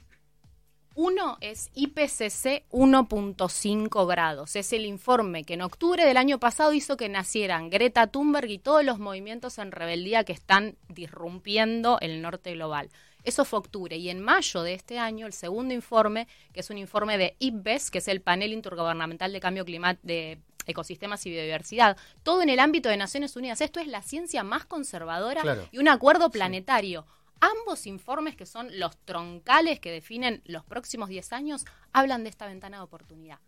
Uno 0.98 1.36
es 1.42 1.70
IPCC 1.74 2.64
1.5 2.72 4.06
grados. 4.08 4.56
Es 4.56 4.72
el 4.72 4.86
informe 4.86 5.44
que 5.44 5.52
en 5.52 5.60
octubre 5.60 6.02
del 6.06 6.16
año 6.16 6.40
pasado 6.40 6.72
hizo 6.72 6.96
que 6.96 7.10
nacieran 7.10 7.68
Greta 7.68 8.06
Thunberg 8.06 8.48
y 8.50 8.58
todos 8.58 8.82
los 8.82 8.98
movimientos 8.98 9.58
en 9.58 9.72
rebeldía 9.72 10.24
que 10.24 10.32
están 10.32 10.76
disrumpiendo 10.88 11.98
el 12.00 12.22
norte 12.22 12.52
global. 12.52 12.88
Eso 13.24 13.44
fue 13.44 13.58
octubre. 13.58 13.96
Y 13.98 14.08
en 14.08 14.22
mayo 14.22 14.62
de 14.62 14.72
este 14.72 14.98
año, 14.98 15.26
el 15.26 15.34
segundo 15.34 15.74
informe, 15.74 16.28
que 16.54 16.60
es 16.60 16.70
un 16.70 16.78
informe 16.78 17.18
de 17.18 17.36
IPBES, 17.40 17.90
que 17.90 17.98
es 17.98 18.08
el 18.08 18.22
panel 18.22 18.54
intergubernamental 18.54 19.34
de 19.34 19.40
cambio 19.40 19.66
climático 19.66 20.00
de 20.06 20.38
ecosistemas 20.66 21.24
y 21.26 21.30
biodiversidad, 21.30 21.96
todo 22.22 22.40
en 22.40 22.48
el 22.48 22.58
ámbito 22.58 22.88
de 22.88 22.96
Naciones 22.96 23.36
Unidas. 23.36 23.60
Esto 23.60 23.80
es 23.80 23.86
la 23.86 24.00
ciencia 24.00 24.42
más 24.44 24.64
conservadora 24.64 25.42
Claro. 25.42 25.68
y 25.70 25.78
un 25.78 25.88
acuerdo 25.88 26.30
planetario. 26.30 27.06
Ambos 27.40 27.86
informes, 27.86 28.36
que 28.36 28.46
son 28.46 28.68
los 28.78 28.96
troncales 29.04 29.80
que 29.80 29.92
definen 29.92 30.42
los 30.44 30.64
próximos 30.64 31.08
10 31.08 31.32
años, 31.32 31.64
hablan 31.92 32.24
de 32.24 32.30
esta 32.30 32.46
ventana 32.46 32.78
de 32.78 32.84
oportunidad. 32.84 33.38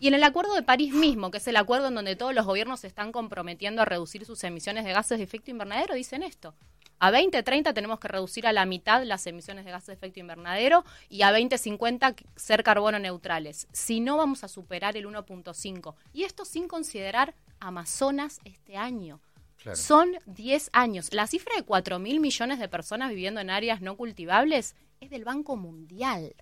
Y 0.00 0.06
en 0.08 0.14
el 0.14 0.22
Acuerdo 0.22 0.54
de 0.54 0.62
París 0.62 0.94
mismo, 0.94 1.30
que 1.30 1.38
es 1.38 1.48
el 1.48 1.56
acuerdo 1.56 1.88
en 1.88 1.94
donde 1.94 2.14
todos 2.14 2.34
los 2.34 2.46
gobiernos 2.46 2.80
se 2.80 2.86
están 2.86 3.10
comprometiendo 3.10 3.82
a 3.82 3.84
reducir 3.84 4.24
sus 4.24 4.44
emisiones 4.44 4.84
de 4.84 4.92
gases 4.92 5.18
de 5.18 5.24
efecto 5.24 5.50
invernadero, 5.50 5.94
dicen 5.94 6.22
esto. 6.22 6.54
A 7.00 7.12
2030 7.12 7.74
tenemos 7.74 8.00
que 8.00 8.08
reducir 8.08 8.46
a 8.46 8.52
la 8.52 8.66
mitad 8.66 9.04
las 9.04 9.26
emisiones 9.28 9.64
de 9.64 9.70
gases 9.70 9.86
de 9.86 9.92
efecto 9.94 10.18
invernadero 10.18 10.84
y 11.08 11.22
a 11.22 11.30
2050 11.30 12.14
ser 12.34 12.64
carbono 12.64 12.98
neutrales. 12.98 13.68
Si 13.72 14.00
no, 14.00 14.16
vamos 14.16 14.42
a 14.42 14.48
superar 14.48 14.96
el 14.96 15.06
1.5. 15.06 15.94
Y 16.12 16.24
esto 16.24 16.44
sin 16.44 16.66
considerar 16.66 17.34
Amazonas 17.60 18.40
este 18.44 18.76
año. 18.76 19.20
Claro. 19.62 19.76
Son 19.76 20.12
10 20.26 20.70
años. 20.72 21.12
La 21.12 21.26
cifra 21.26 21.54
de 21.56 21.64
4 21.64 21.98
mil 21.98 22.20
millones 22.20 22.58
de 22.58 22.68
personas 22.68 23.10
viviendo 23.10 23.40
en 23.40 23.50
áreas 23.50 23.80
no 23.80 23.96
cultivables 23.96 24.76
es 25.00 25.10
del 25.10 25.24
Banco 25.24 25.56
Mundial. 25.56 26.34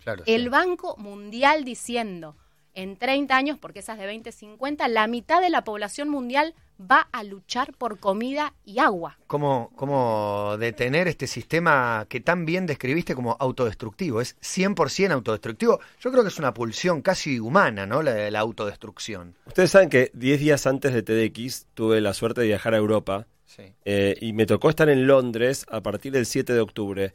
Claro, 0.00 0.22
El 0.26 0.44
sí. 0.44 0.48
Banco 0.48 0.96
Mundial 0.96 1.64
diciendo 1.64 2.36
en 2.74 2.96
30 2.96 3.36
años, 3.36 3.58
porque 3.58 3.80
esas 3.80 3.98
de 3.98 4.06
2050, 4.06 4.88
la 4.88 5.06
mitad 5.06 5.40
de 5.40 5.50
la 5.50 5.64
población 5.64 6.08
mundial 6.08 6.54
va 6.90 7.08
a 7.12 7.22
luchar 7.24 7.72
por 7.74 7.98
comida 7.98 8.54
y 8.64 8.78
agua. 8.78 9.18
¿Cómo, 9.26 9.70
¿Cómo 9.76 10.56
detener 10.58 11.08
este 11.08 11.26
sistema 11.26 12.06
que 12.08 12.20
tan 12.20 12.44
bien 12.44 12.66
describiste 12.66 13.14
como 13.14 13.36
autodestructivo? 13.38 14.20
Es 14.20 14.36
100% 14.40 15.12
autodestructivo. 15.12 15.80
Yo 16.00 16.10
creo 16.10 16.22
que 16.22 16.28
es 16.28 16.38
una 16.38 16.52
pulsión 16.54 17.02
casi 17.02 17.38
humana, 17.40 17.86
¿no? 17.86 18.02
La, 18.02 18.30
la 18.30 18.40
autodestrucción. 18.40 19.34
Ustedes 19.46 19.70
saben 19.70 19.88
que 19.88 20.10
10 20.14 20.40
días 20.40 20.66
antes 20.66 20.92
de 20.92 21.02
TDX 21.02 21.66
tuve 21.74 22.00
la 22.00 22.14
suerte 22.14 22.40
de 22.42 22.48
viajar 22.48 22.74
a 22.74 22.78
Europa 22.78 23.26
Sí. 23.44 23.64
eh, 23.84 24.16
y 24.20 24.32
me 24.32 24.46
tocó 24.46 24.70
estar 24.70 24.88
en 24.88 25.06
Londres 25.06 25.66
a 25.70 25.82
partir 25.82 26.10
del 26.12 26.24
7 26.24 26.54
de 26.54 26.60
octubre. 26.60 27.14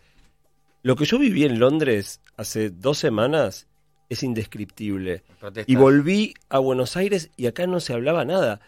Lo 0.83 0.95
que 0.95 1.05
yo 1.05 1.17
viví 1.17 1.43
en 1.45 1.57
Londres 1.59 2.21
hace 2.37 2.69
dos 2.69 2.99
semanas 2.99 3.67
es 4.09 4.21
indescriptible. 4.23 5.23
Protestas. 5.39 5.69
Y 5.69 5.75
volví 5.75 6.33
a 6.49 6.59
Buenos 6.59 6.95
Aires 6.95 7.31
y 7.35 7.47
acá 7.47 7.65
no 7.67 7.79
se 7.79 7.93
hablaba 7.93 8.23
nada. 8.23 8.61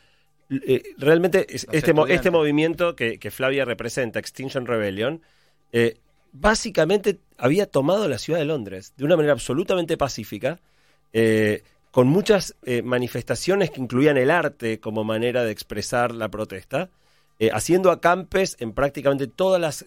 Eh, 0.49 0.83
realmente 0.97 1.45
es- 1.53 1.67
este, 1.71 1.93
este 2.15 2.31
movimiento 2.31 2.95
que, 2.95 3.19
que 3.19 3.31
Flavia 3.31 3.65
representa, 3.65 4.19
Extinction 4.19 4.65
Rebellion, 4.65 5.21
eh, 5.71 5.97
básicamente 6.31 7.19
había 7.37 7.65
tomado 7.67 8.07
la 8.07 8.17
ciudad 8.17 8.39
de 8.39 8.45
Londres 8.45 8.93
de 8.97 9.05
una 9.05 9.15
manera 9.15 9.33
absolutamente 9.33 9.97
pacífica, 9.97 10.59
eh, 11.13 11.63
con 11.91 12.07
muchas 12.07 12.55
manifestaciones 12.83 13.71
que 13.71 13.81
incluían 13.81 14.17
el 14.17 14.29
arte 14.29 14.79
como 14.79 15.03
manera 15.03 15.43
de 15.43 15.51
expresar 15.51 16.13
la 16.13 16.29
protesta, 16.29 16.91
haciendo 17.51 17.89
acampes 17.89 18.57
en 18.59 18.73
prácticamente 18.73 19.25
todas 19.25 19.59
las 19.59 19.83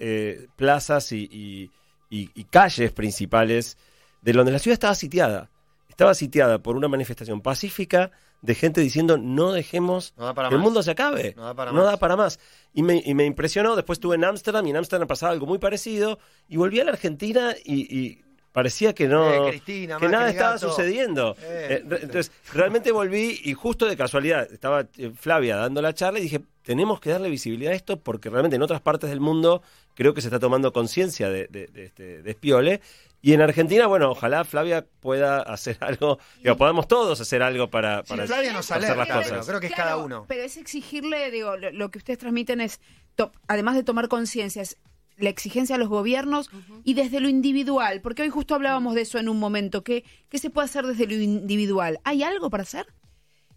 plazas 0.56 1.12
y, 1.12 1.28
y- 1.30 1.70
y- 2.10 2.30
y 2.34 2.44
calles 2.44 2.90
principales 2.90 3.78
de 4.20 4.34
Londres. 4.34 4.54
La 4.54 4.58
ciudad 4.58 4.72
estaba 4.74 4.94
sitiada. 4.96 5.50
Estaba 5.88 6.14
sitiada 6.14 6.58
por 6.60 6.76
una 6.76 6.88
manifestación 6.88 7.40
pacífica 7.40 8.10
de 8.42 8.54
gente 8.54 8.80
diciendo 8.80 9.16
no 9.18 9.52
dejemos 9.52 10.12
No 10.16 10.34
que 10.34 10.40
el 10.42 10.50
más. 10.50 10.60
mundo 10.60 10.82
se 10.82 10.90
acabe. 10.90 11.32
No 11.36 11.44
da 11.44 11.54
para 11.54 11.70
no 11.72 11.78
más. 11.82 11.86
da 11.92 11.96
para 11.96 12.16
más. 12.16 12.38
Y 12.74 12.82
me, 12.82 13.02
y 13.04 13.14
me 13.14 13.24
impresionó. 13.24 13.74
Después 13.76 13.96
estuve 13.96 14.16
en 14.16 14.24
Ámsterdam 14.24 14.66
y 14.66 14.70
en 14.70 14.76
Ámsterdam 14.76 15.08
pasaba 15.08 15.32
algo 15.32 15.46
muy 15.46 15.58
parecido. 15.58 16.18
Y 16.48 16.56
volví 16.56 16.80
a 16.80 16.84
la 16.84 16.90
Argentina 16.92 17.54
y, 17.64 17.96
y 17.98 18.22
parecía 18.52 18.94
que 18.94 19.06
no. 19.08 19.32
Eh, 19.46 19.50
Cristina, 19.50 19.96
que 19.98 20.08
nada 20.08 20.26
que 20.26 20.32
estaba 20.32 20.58
sucediendo. 20.58 21.36
Eh, 21.40 21.82
Eh, 21.88 21.98
entonces, 22.02 22.32
realmente 22.52 22.90
volví 22.92 23.40
y 23.44 23.54
justo 23.54 23.86
de 23.86 23.96
casualidad 23.96 24.46
estaba 24.52 24.86
Flavia 25.16 25.56
dando 25.56 25.80
la 25.80 25.94
charla 25.94 26.18
y 26.18 26.22
dije, 26.22 26.40
tenemos 26.62 27.00
que 27.00 27.10
darle 27.10 27.30
visibilidad 27.30 27.72
a 27.72 27.76
esto 27.76 27.98
porque 28.00 28.28
realmente 28.28 28.56
en 28.56 28.62
otras 28.62 28.80
partes 28.80 29.08
del 29.10 29.20
mundo 29.20 29.62
creo 29.94 30.14
que 30.14 30.20
se 30.20 30.28
está 30.28 30.38
tomando 30.40 30.72
conciencia 30.72 31.28
de, 31.30 31.46
de, 31.48 31.68
de 31.68 31.84
este 31.84 32.22
despiole. 32.22 32.80
Y 33.24 33.32
en 33.34 33.40
Argentina, 33.40 33.86
bueno, 33.86 34.10
ojalá 34.10 34.44
Flavia 34.44 34.84
pueda 35.00 35.40
hacer 35.40 35.78
algo, 35.80 36.18
digo, 36.42 36.56
podamos 36.56 36.88
todos 36.88 37.20
hacer 37.20 37.42
algo 37.42 37.70
para, 37.70 38.02
Sí, 38.02 38.08
para, 38.08 38.26
Flavia 38.26 38.52
nos 38.52 38.70
hacer 38.70 38.96
las 38.96 39.06
cosas. 39.08 39.28
pero 39.30 39.46
creo 39.46 39.60
que 39.60 39.66
es 39.68 39.72
Claro, 39.72 39.90
cada 39.90 40.04
uno. 40.04 40.24
Pero 40.28 40.42
es 40.42 40.56
exigirle, 40.56 41.30
digo, 41.30 41.56
lo, 41.56 41.70
lo 41.70 41.90
que 41.90 41.98
ustedes 41.98 42.18
transmiten 42.18 42.60
es, 42.60 42.80
to- 43.14 43.30
además 43.46 43.76
de 43.76 43.84
tomar 43.84 44.08
conciencia, 44.08 44.60
es 44.60 44.76
la 45.18 45.28
exigencia 45.30 45.76
a 45.76 45.78
los 45.78 45.88
gobiernos 45.88 46.50
y 46.84 46.94
desde 46.94 47.20
lo 47.20 47.28
individual, 47.28 48.00
porque 48.00 48.22
hoy 48.22 48.30
justo 48.30 48.54
hablábamos 48.56 48.94
de 48.96 49.02
eso 49.02 49.18
en 49.18 49.28
un 49.28 49.38
momento, 49.38 49.84
¿qué, 49.84 50.04
qué 50.28 50.38
se 50.38 50.50
puede 50.50 50.64
hacer 50.64 50.84
desde 50.86 51.06
lo 51.06 51.14
individual? 51.14 52.00
¿Hay 52.02 52.24
algo 52.24 52.50
para 52.50 52.64
hacer? 52.64 52.86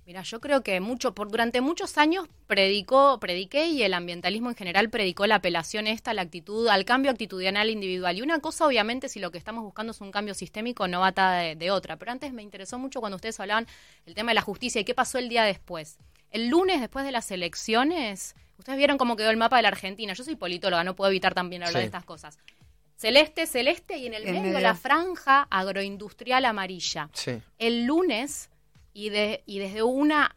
Mira, 0.05 0.21
yo 0.21 0.39
creo 0.39 0.61
que 0.61 0.79
mucho, 0.81 1.15
por, 1.15 1.31
durante 1.31 1.61
muchos 1.61 1.97
años 1.97 2.27
predicó, 2.45 3.19
prediqué 3.19 3.65
y 3.67 3.81
el 3.81 3.93
ambientalismo 3.95 4.49
en 4.49 4.55
general 4.55 4.91
predicó 4.91 5.25
la 5.25 5.35
apelación 5.35 5.87
esta, 5.87 6.13
la 6.13 6.21
actitud, 6.21 6.67
al 6.67 6.85
cambio 6.85 7.09
actitudinal 7.09 7.71
individual. 7.71 8.15
Y 8.15 8.21
una 8.21 8.39
cosa, 8.39 8.67
obviamente, 8.67 9.09
si 9.09 9.19
lo 9.19 9.31
que 9.31 9.39
estamos 9.39 9.63
buscando 9.63 9.91
es 9.93 10.01
un 10.01 10.11
cambio 10.11 10.35
sistémico, 10.35 10.87
no 10.87 10.99
va 10.99 11.07
atada 11.07 11.39
de, 11.39 11.55
de 11.55 11.71
otra. 11.71 11.97
Pero 11.97 12.11
antes 12.11 12.31
me 12.33 12.43
interesó 12.43 12.77
mucho 12.77 12.99
cuando 12.99 13.15
ustedes 13.15 13.39
hablaban 13.39 13.65
el 14.05 14.13
tema 14.13 14.29
de 14.29 14.35
la 14.35 14.41
justicia 14.41 14.79
y 14.79 14.85
qué 14.85 14.93
pasó 14.93 15.17
el 15.17 15.27
día 15.27 15.43
después. 15.43 15.97
El 16.29 16.49
lunes, 16.49 16.81
después 16.81 17.03
de 17.03 17.11
las 17.11 17.31
elecciones, 17.31 18.35
ustedes 18.59 18.77
vieron 18.77 18.99
cómo 18.99 19.15
quedó 19.15 19.31
el 19.31 19.37
mapa 19.37 19.55
de 19.55 19.63
la 19.63 19.69
Argentina. 19.69 20.13
Yo 20.13 20.23
soy 20.23 20.35
politóloga, 20.35 20.83
no 20.83 20.95
puedo 20.95 21.09
evitar 21.09 21.33
también 21.33 21.63
hablar 21.63 21.73
Sí. 21.73 21.79
de 21.79 21.85
estas 21.85 22.05
cosas. 22.05 22.37
Celeste, 22.95 23.47
celeste 23.47 23.97
y 23.97 24.05
en 24.05 24.13
el 24.13 24.23
En 24.27 24.33
medio 24.35 24.43
medio. 24.53 24.59
la 24.59 24.75
franja 24.75 25.47
agroindustrial 25.49 26.45
amarilla 26.45 27.09
Sí. 27.13 27.41
el 27.57 27.85
lunes 27.85 28.49
y, 28.95 29.09
de, 29.09 29.43
y 29.45 29.59
desde 29.59 29.83
una 29.83 30.35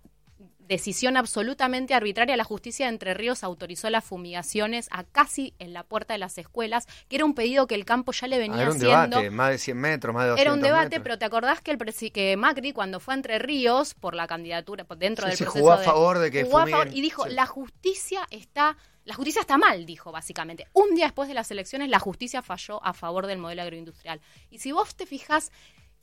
decisión 0.59 1.17
absolutamente 1.17 1.95
arbitraria, 1.95 2.37
la 2.37 2.45
justicia 2.45 2.85
de 2.85 2.91
Entre 2.93 3.15
Ríos 3.15 3.43
autorizó 3.43 3.89
las 3.89 4.05
fumigaciones 4.05 4.89
a 4.91 5.03
casi 5.05 5.55
en 5.59 5.73
la 5.73 5.83
puerta 5.83 6.13
de 6.13 6.19
las 6.19 6.37
escuelas, 6.37 6.87
que 7.09 7.17
era 7.17 7.25
un 7.25 7.33
pedido 7.35 7.67
que 7.67 7.75
el 7.75 7.87
campo 7.87 8.13
ya 8.13 8.27
le 8.27 8.37
Ah, 8.37 8.39
venía 8.41 8.61
era 8.63 8.71
un 8.73 8.77
haciendo. 8.77 9.17
debate, 9.17 9.31
más 9.31 9.51
de 9.53 9.59
100 9.59 9.79
metros, 9.79 10.15
más 10.15 10.25
de 10.25 10.31
200 10.33 10.43
Era 10.47 10.53
un 10.53 10.61
debate, 10.61 10.85
metros. 10.91 11.03
pero 11.05 11.19
¿te 11.19 11.25
acordás 11.25 11.63
que 11.63 11.71
el 11.71 11.79
que 12.13 12.37
Macri 12.37 12.73
cuando 12.73 13.01
fue 13.01 13.15
a 13.15 13.17
Entre 13.17 13.39
Ríos 13.39 13.95
por 13.95 14.15
la 14.15 14.27
candidatura 14.27 14.85
dentro 14.99 15.25
Sí, 15.25 15.31
del 15.31 15.39
sí, 15.39 15.45
proceso 15.45 15.59
jugó 15.63 15.73
a 15.73 15.79
de- 15.79 15.85
favor 15.87 16.19
de 16.19 16.31
que 16.31 16.45
jugó 16.45 16.59
a 16.59 16.61
fumiguen. 16.63 16.81
favor 16.83 16.95
y 16.99 17.01
dijo 17.01 17.25
Sí. 17.25 17.31
la 17.33 17.47
justicia 17.47 18.27
está 18.31 18.77
la 19.07 19.15
justicia 19.15 19.41
está 19.41 19.57
mal, 19.57 19.87
dijo 19.87 20.13
básicamente. 20.13 20.67
Un 20.75 20.95
día 20.95 21.07
después 21.07 21.29
de 21.29 21.35
las 21.35 21.51
elecciones 21.51 21.89
la 21.89 21.99
justicia 21.99 22.43
falló 22.43 22.85
a 22.85 22.93
favor 22.93 23.27
del 23.27 23.39
modelo 23.39 23.63
agroindustrial. 23.63 24.21
Y 24.51 24.59
si 24.59 24.71
vos 24.73 24.95
te 24.97 25.07
fijas 25.07 25.51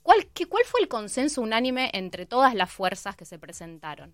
¿Cuál, 0.06 0.28
qué- 0.36 0.46
¿Cuál 0.46 0.64
fue 0.66 0.82
el 0.82 0.88
consenso 0.88 1.42
unánime 1.42 1.90
entre 1.92 2.28
todas 2.28 2.54
las 2.54 2.72
fuerzas 2.72 3.16
que 3.16 3.26
se 3.26 3.40
presentaron? 3.40 4.14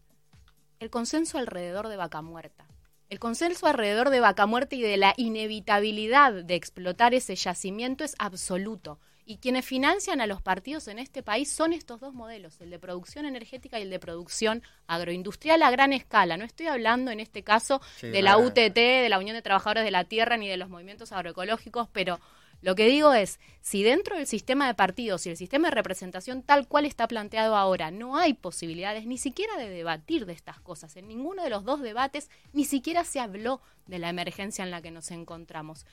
El 0.79 0.89
consenso 0.89 1.37
alrededor 1.37 1.89
de 1.89 1.97
Vaca 1.97 2.21
Muerta. 2.21 2.65
El 3.09 3.19
consenso 3.19 3.67
alrededor 3.67 4.09
de 4.09 4.21
Vaca 4.21 4.45
Muerta 4.45 4.73
y 4.77 4.81
de 4.81 4.95
la 4.95 5.13
inevitabilidad 5.17 6.31
de 6.45 6.55
explotar 6.55 7.13
ese 7.13 7.35
yacimiento 7.35 8.05
es 8.05 8.15
absoluto. 8.19 8.99
Y 9.25 9.39
quienes 9.39 9.65
financian 9.65 10.21
a 10.21 10.27
los 10.27 10.41
partidos 10.41 10.87
en 10.87 10.97
este 10.97 11.23
país 11.23 11.51
son 11.51 11.73
estos 11.73 11.99
dos 11.99 12.13
modelos, 12.13 12.61
el 12.61 12.69
de 12.69 12.79
producción 12.79 13.25
energética 13.25 13.77
y 13.77 13.83
el 13.83 13.89
de 13.89 13.99
producción 13.99 14.63
agroindustrial 14.87 15.61
a 15.61 15.71
gran 15.71 15.91
escala. 15.91 16.37
No 16.37 16.45
estoy 16.45 16.67
hablando 16.67 17.11
en 17.11 17.19
este 17.19 17.43
caso 17.43 17.81
Sí, 17.97 18.07
de 18.07 18.21
la. 18.21 18.37
UTT, 18.37 18.75
de 19.03 19.09
la 19.09 19.19
Unión 19.19 19.35
de 19.35 19.41
Trabajadores 19.41 19.83
de 19.83 19.91
la 19.91 20.05
Tierra, 20.05 20.37
ni 20.37 20.47
de 20.47 20.55
los 20.55 20.69
movimientos 20.69 21.11
agroecológicos, 21.11 21.89
pero 21.91 22.17
lo 22.61 22.75
que 22.75 22.85
digo 22.85 23.13
es, 23.13 23.39
si 23.61 23.83
dentro 23.83 24.15
del 24.17 24.27
sistema 24.27 24.67
de 24.67 24.75
partidos 24.75 25.25
y 25.25 25.29
el 25.29 25.37
sistema 25.37 25.69
de 25.69 25.75
representación 25.75 26.43
tal 26.43 26.67
cual 26.67 26.85
está 26.85 27.07
planteado 27.07 27.55
ahora, 27.55 27.89
no 27.89 28.17
hay 28.17 28.33
posibilidades 28.33 29.05
ni 29.07 29.17
siquiera 29.17 29.57
de 29.57 29.69
debatir 29.69 30.25
de 30.25 30.33
estas 30.33 30.59
cosas, 30.59 30.95
en 30.95 31.07
ninguno 31.07 31.43
de 31.43 31.49
los 31.49 31.65
dos 31.65 31.81
debates 31.81 32.29
ni 32.53 32.65
siquiera 32.65 33.03
se 33.03 33.19
habló 33.19 33.61
de 33.87 33.99
la 33.99 34.09
emergencia 34.09 34.63
en 34.63 34.71
la 34.71 34.81
que 34.81 34.91
nos 34.91 35.09
encontramos. 35.11 35.85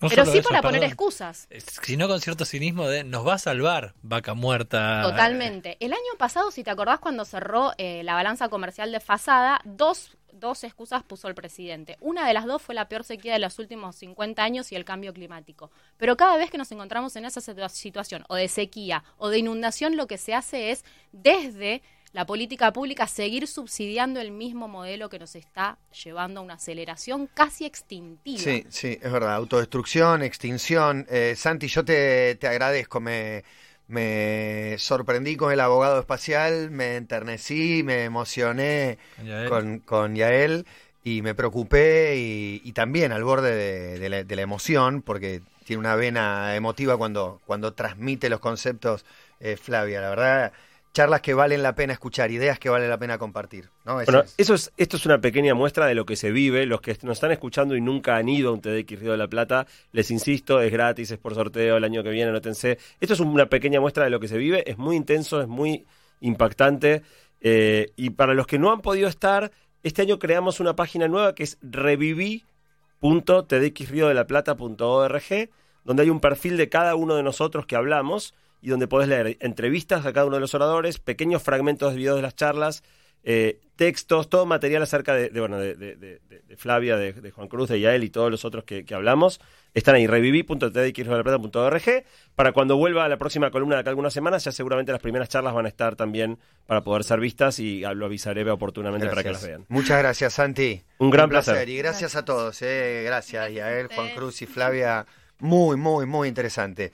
No 0.00 0.08
Pero 0.08 0.24
sí 0.26 0.38
eso, 0.38 0.48
para 0.48 0.62
poner 0.62 0.84
excusas. 0.84 1.46
Eh, 1.50 1.60
Sino 1.82 2.06
con 2.06 2.20
cierto 2.20 2.44
cinismo 2.44 2.88
de 2.88 3.02
nos 3.04 3.26
va 3.26 3.34
a 3.34 3.38
salvar 3.38 3.94
vaca 4.02 4.34
muerta. 4.34 5.02
Totalmente. 5.02 5.76
El 5.80 5.92
año 5.92 6.00
pasado, 6.18 6.50
si 6.50 6.62
te 6.62 6.70
acordás, 6.70 7.00
cuando 7.00 7.24
cerró 7.24 7.72
eh, 7.78 8.02
la 8.04 8.14
balanza 8.14 8.48
comercial 8.48 8.92
de 8.92 9.00
Fasada, 9.00 9.60
dos, 9.64 10.16
dos 10.32 10.62
excusas 10.62 11.02
puso 11.02 11.26
el 11.26 11.34
presidente. 11.34 11.96
Una 12.00 12.26
de 12.28 12.32
las 12.32 12.44
dos 12.46 12.62
fue 12.62 12.76
la 12.76 12.88
peor 12.88 13.02
sequía 13.02 13.32
de 13.32 13.40
los 13.40 13.58
últimos 13.58 13.96
50 13.96 14.40
años 14.42 14.70
y 14.70 14.76
el 14.76 14.84
cambio 14.84 15.12
climático. 15.12 15.72
Pero 15.96 16.16
cada 16.16 16.36
vez 16.36 16.48
que 16.50 16.58
nos 16.58 16.70
encontramos 16.70 17.16
en 17.16 17.24
esa 17.24 17.40
situa- 17.40 17.68
situación, 17.68 18.24
o 18.28 18.36
de 18.36 18.46
sequía, 18.46 19.02
o 19.16 19.30
de 19.30 19.38
inundación, 19.38 19.96
lo 19.96 20.06
que 20.06 20.16
se 20.18 20.32
hace 20.32 20.70
es, 20.70 20.84
desde 21.10 21.82
la 22.18 22.26
política 22.26 22.72
pública, 22.72 23.06
seguir 23.06 23.46
subsidiando 23.46 24.20
el 24.20 24.32
mismo 24.32 24.66
modelo 24.66 25.08
que 25.08 25.20
nos 25.20 25.36
está 25.36 25.78
llevando 26.02 26.40
a 26.40 26.42
una 26.42 26.54
aceleración 26.54 27.28
casi 27.32 27.64
extintiva. 27.64 28.42
Sí, 28.42 28.66
sí, 28.70 28.98
es 29.00 29.12
verdad. 29.12 29.36
Autodestrucción, 29.36 30.24
extinción. 30.24 31.06
Eh, 31.08 31.34
Santi, 31.36 31.68
yo 31.68 31.84
te, 31.84 32.34
te 32.34 32.48
agradezco. 32.48 32.98
Me, 32.98 33.44
me 33.86 34.74
sorprendí 34.78 35.36
con 35.36 35.52
el 35.52 35.60
abogado 35.60 36.00
espacial, 36.00 36.72
me 36.72 36.96
enternecí, 36.96 37.84
me 37.84 38.02
emocioné 38.02 38.98
Yael. 39.24 39.48
con, 39.48 39.78
con 39.78 40.16
Yael 40.16 40.66
y 41.04 41.22
me 41.22 41.36
preocupé 41.36 42.16
y, 42.16 42.60
y 42.64 42.72
también 42.72 43.12
al 43.12 43.22
borde 43.22 43.54
de, 43.54 43.98
de 44.00 44.08
la, 44.08 44.24
de 44.24 44.34
la 44.34 44.42
emoción, 44.42 45.02
porque 45.02 45.40
tiene 45.64 45.78
una 45.78 45.94
vena 45.94 46.56
emotiva 46.56 46.96
cuando, 46.96 47.40
cuando 47.46 47.74
transmite 47.74 48.28
los 48.28 48.40
conceptos 48.40 49.04
eh, 49.38 49.56
Flavia. 49.56 50.00
La 50.00 50.10
verdad, 50.10 50.52
charlas 50.98 51.20
que 51.20 51.32
valen 51.32 51.62
la 51.62 51.76
pena 51.76 51.92
escuchar, 51.92 52.32
ideas 52.32 52.58
que 52.58 52.68
valen 52.68 52.90
la 52.90 52.98
pena 52.98 53.18
compartir. 53.18 53.70
¿no? 53.84 54.00
Eso 54.00 54.10
Bueno, 54.10 54.24
es. 54.24 54.34
eso 54.36 54.54
es, 54.54 54.72
esto 54.76 54.96
es 54.96 55.06
una 55.06 55.20
pequeña 55.20 55.54
muestra 55.54 55.86
de 55.86 55.94
lo 55.94 56.04
que 56.04 56.16
se 56.16 56.32
vive. 56.32 56.66
Los 56.66 56.80
que 56.80 56.98
nos 57.02 57.18
están 57.18 57.30
escuchando 57.30 57.76
y 57.76 57.80
nunca 57.80 58.16
han 58.16 58.28
ido 58.28 58.50
a 58.50 58.52
un 58.52 58.60
TDX 58.60 58.98
Río 58.98 59.12
de 59.12 59.18
la 59.18 59.28
Plata, 59.28 59.64
les 59.92 60.10
insisto, 60.10 60.60
es 60.60 60.72
gratis, 60.72 61.12
es 61.12 61.18
por 61.18 61.36
sorteo 61.36 61.76
el 61.76 61.84
año 61.84 62.02
que 62.02 62.10
viene, 62.10 62.30
anótense. 62.30 62.78
Esto 63.00 63.14
es 63.14 63.20
una 63.20 63.46
pequeña 63.46 63.80
muestra 63.80 64.02
de 64.02 64.10
lo 64.10 64.18
que 64.18 64.26
se 64.26 64.38
vive, 64.38 64.68
es 64.68 64.76
muy 64.76 64.96
intenso, 64.96 65.40
es 65.40 65.46
muy 65.46 65.86
impactante. 66.20 67.02
eh, 67.40 67.92
y 67.94 68.10
para 68.10 68.34
los 68.34 68.48
que 68.48 68.58
no 68.58 68.72
han 68.72 68.80
podido 68.80 69.06
estar, 69.08 69.52
este 69.84 70.02
año 70.02 70.18
creamos 70.18 70.58
una 70.58 70.74
página 70.74 71.06
nueva 71.06 71.32
que 71.36 71.44
es 71.44 71.58
Reviví 71.62 72.44
www.tdxriodelplata.org, 73.00 75.50
donde 75.84 76.02
hay 76.02 76.10
un 76.10 76.18
perfil 76.20 76.56
de 76.56 76.68
cada 76.68 76.96
uno 76.96 77.14
de 77.14 77.22
nosotros 77.22 77.66
que 77.66 77.76
hablamos 77.76 78.34
y 78.60 78.68
donde 78.70 78.88
podés 78.88 79.08
leer 79.08 79.36
entrevistas 79.40 80.04
a 80.06 80.12
cada 80.12 80.26
uno 80.26 80.36
de 80.36 80.40
los 80.40 80.54
oradores, 80.54 80.98
pequeños 80.98 81.42
fragmentos 81.42 81.92
de 81.92 81.98
videos 81.98 82.16
de 82.16 82.22
las 82.22 82.34
charlas, 82.36 82.82
eh, 83.24 83.60
textos, 83.76 84.28
todo 84.30 84.46
material 84.46 84.82
acerca 84.82 85.12
de, 85.14 85.28
de, 85.28 85.40
bueno, 85.40 85.58
de, 85.58 85.74
de- 85.74 85.96
de- 85.96 86.20
de 86.28 86.56
Flavia, 86.56 86.96
de, 86.96 87.12
de 87.12 87.30
Juan 87.30 87.48
Cruz, 87.48 87.68
de 87.68 87.78
Yael 87.80 88.02
y 88.04 88.10
todos 88.10 88.30
los 88.30 88.44
otros 88.44 88.64
que, 88.64 88.84
que 88.84 88.94
hablamos. 88.94 89.40
Están 89.74 89.96
ahí, 89.96 90.06
reviví.tdxriodelplata.org. 90.06 92.04
Para 92.34 92.52
cuando 92.52 92.76
vuelva 92.76 93.04
a 93.04 93.08
la 93.08 93.16
próxima 93.18 93.50
columna 93.50 93.76
de 93.76 93.80
acá 93.80 93.90
algunas 93.90 94.12
semanas, 94.12 94.44
ya 94.44 94.52
seguramente 94.52 94.92
las 94.92 95.00
primeras 95.00 95.28
charlas 95.28 95.54
van 95.54 95.66
a 95.66 95.68
estar 95.68 95.96
también 95.96 96.38
para 96.66 96.82
poder 96.82 97.04
ser 97.04 97.20
vistas 97.20 97.58
y 97.58 97.80
lo 97.94 98.06
avisaré 98.06 98.48
oportunamente 98.50 99.06
para 99.08 99.22
que 99.22 99.32
las 99.32 99.46
vean. 99.46 99.66
Muchas 99.68 99.98
gracias, 99.98 100.34
Santi. 100.34 100.82
Un 100.98 101.10
gran 101.10 101.28
placer. 101.28 101.68
Y 101.68 101.76
gracias 101.76 102.16
a 102.16 102.24
todos. 102.24 102.60
eh. 102.62 103.02
Gracias, 103.04 103.50
y 103.50 103.60
a 103.60 103.78
él, 103.78 103.88
Juan 103.94 104.08
Cruz 104.14 104.42
y 104.42 104.46
Flavia. 104.46 105.06
Muy, 105.40 105.76
muy, 105.76 106.04
muy 106.06 106.26
interesante. 106.26 106.90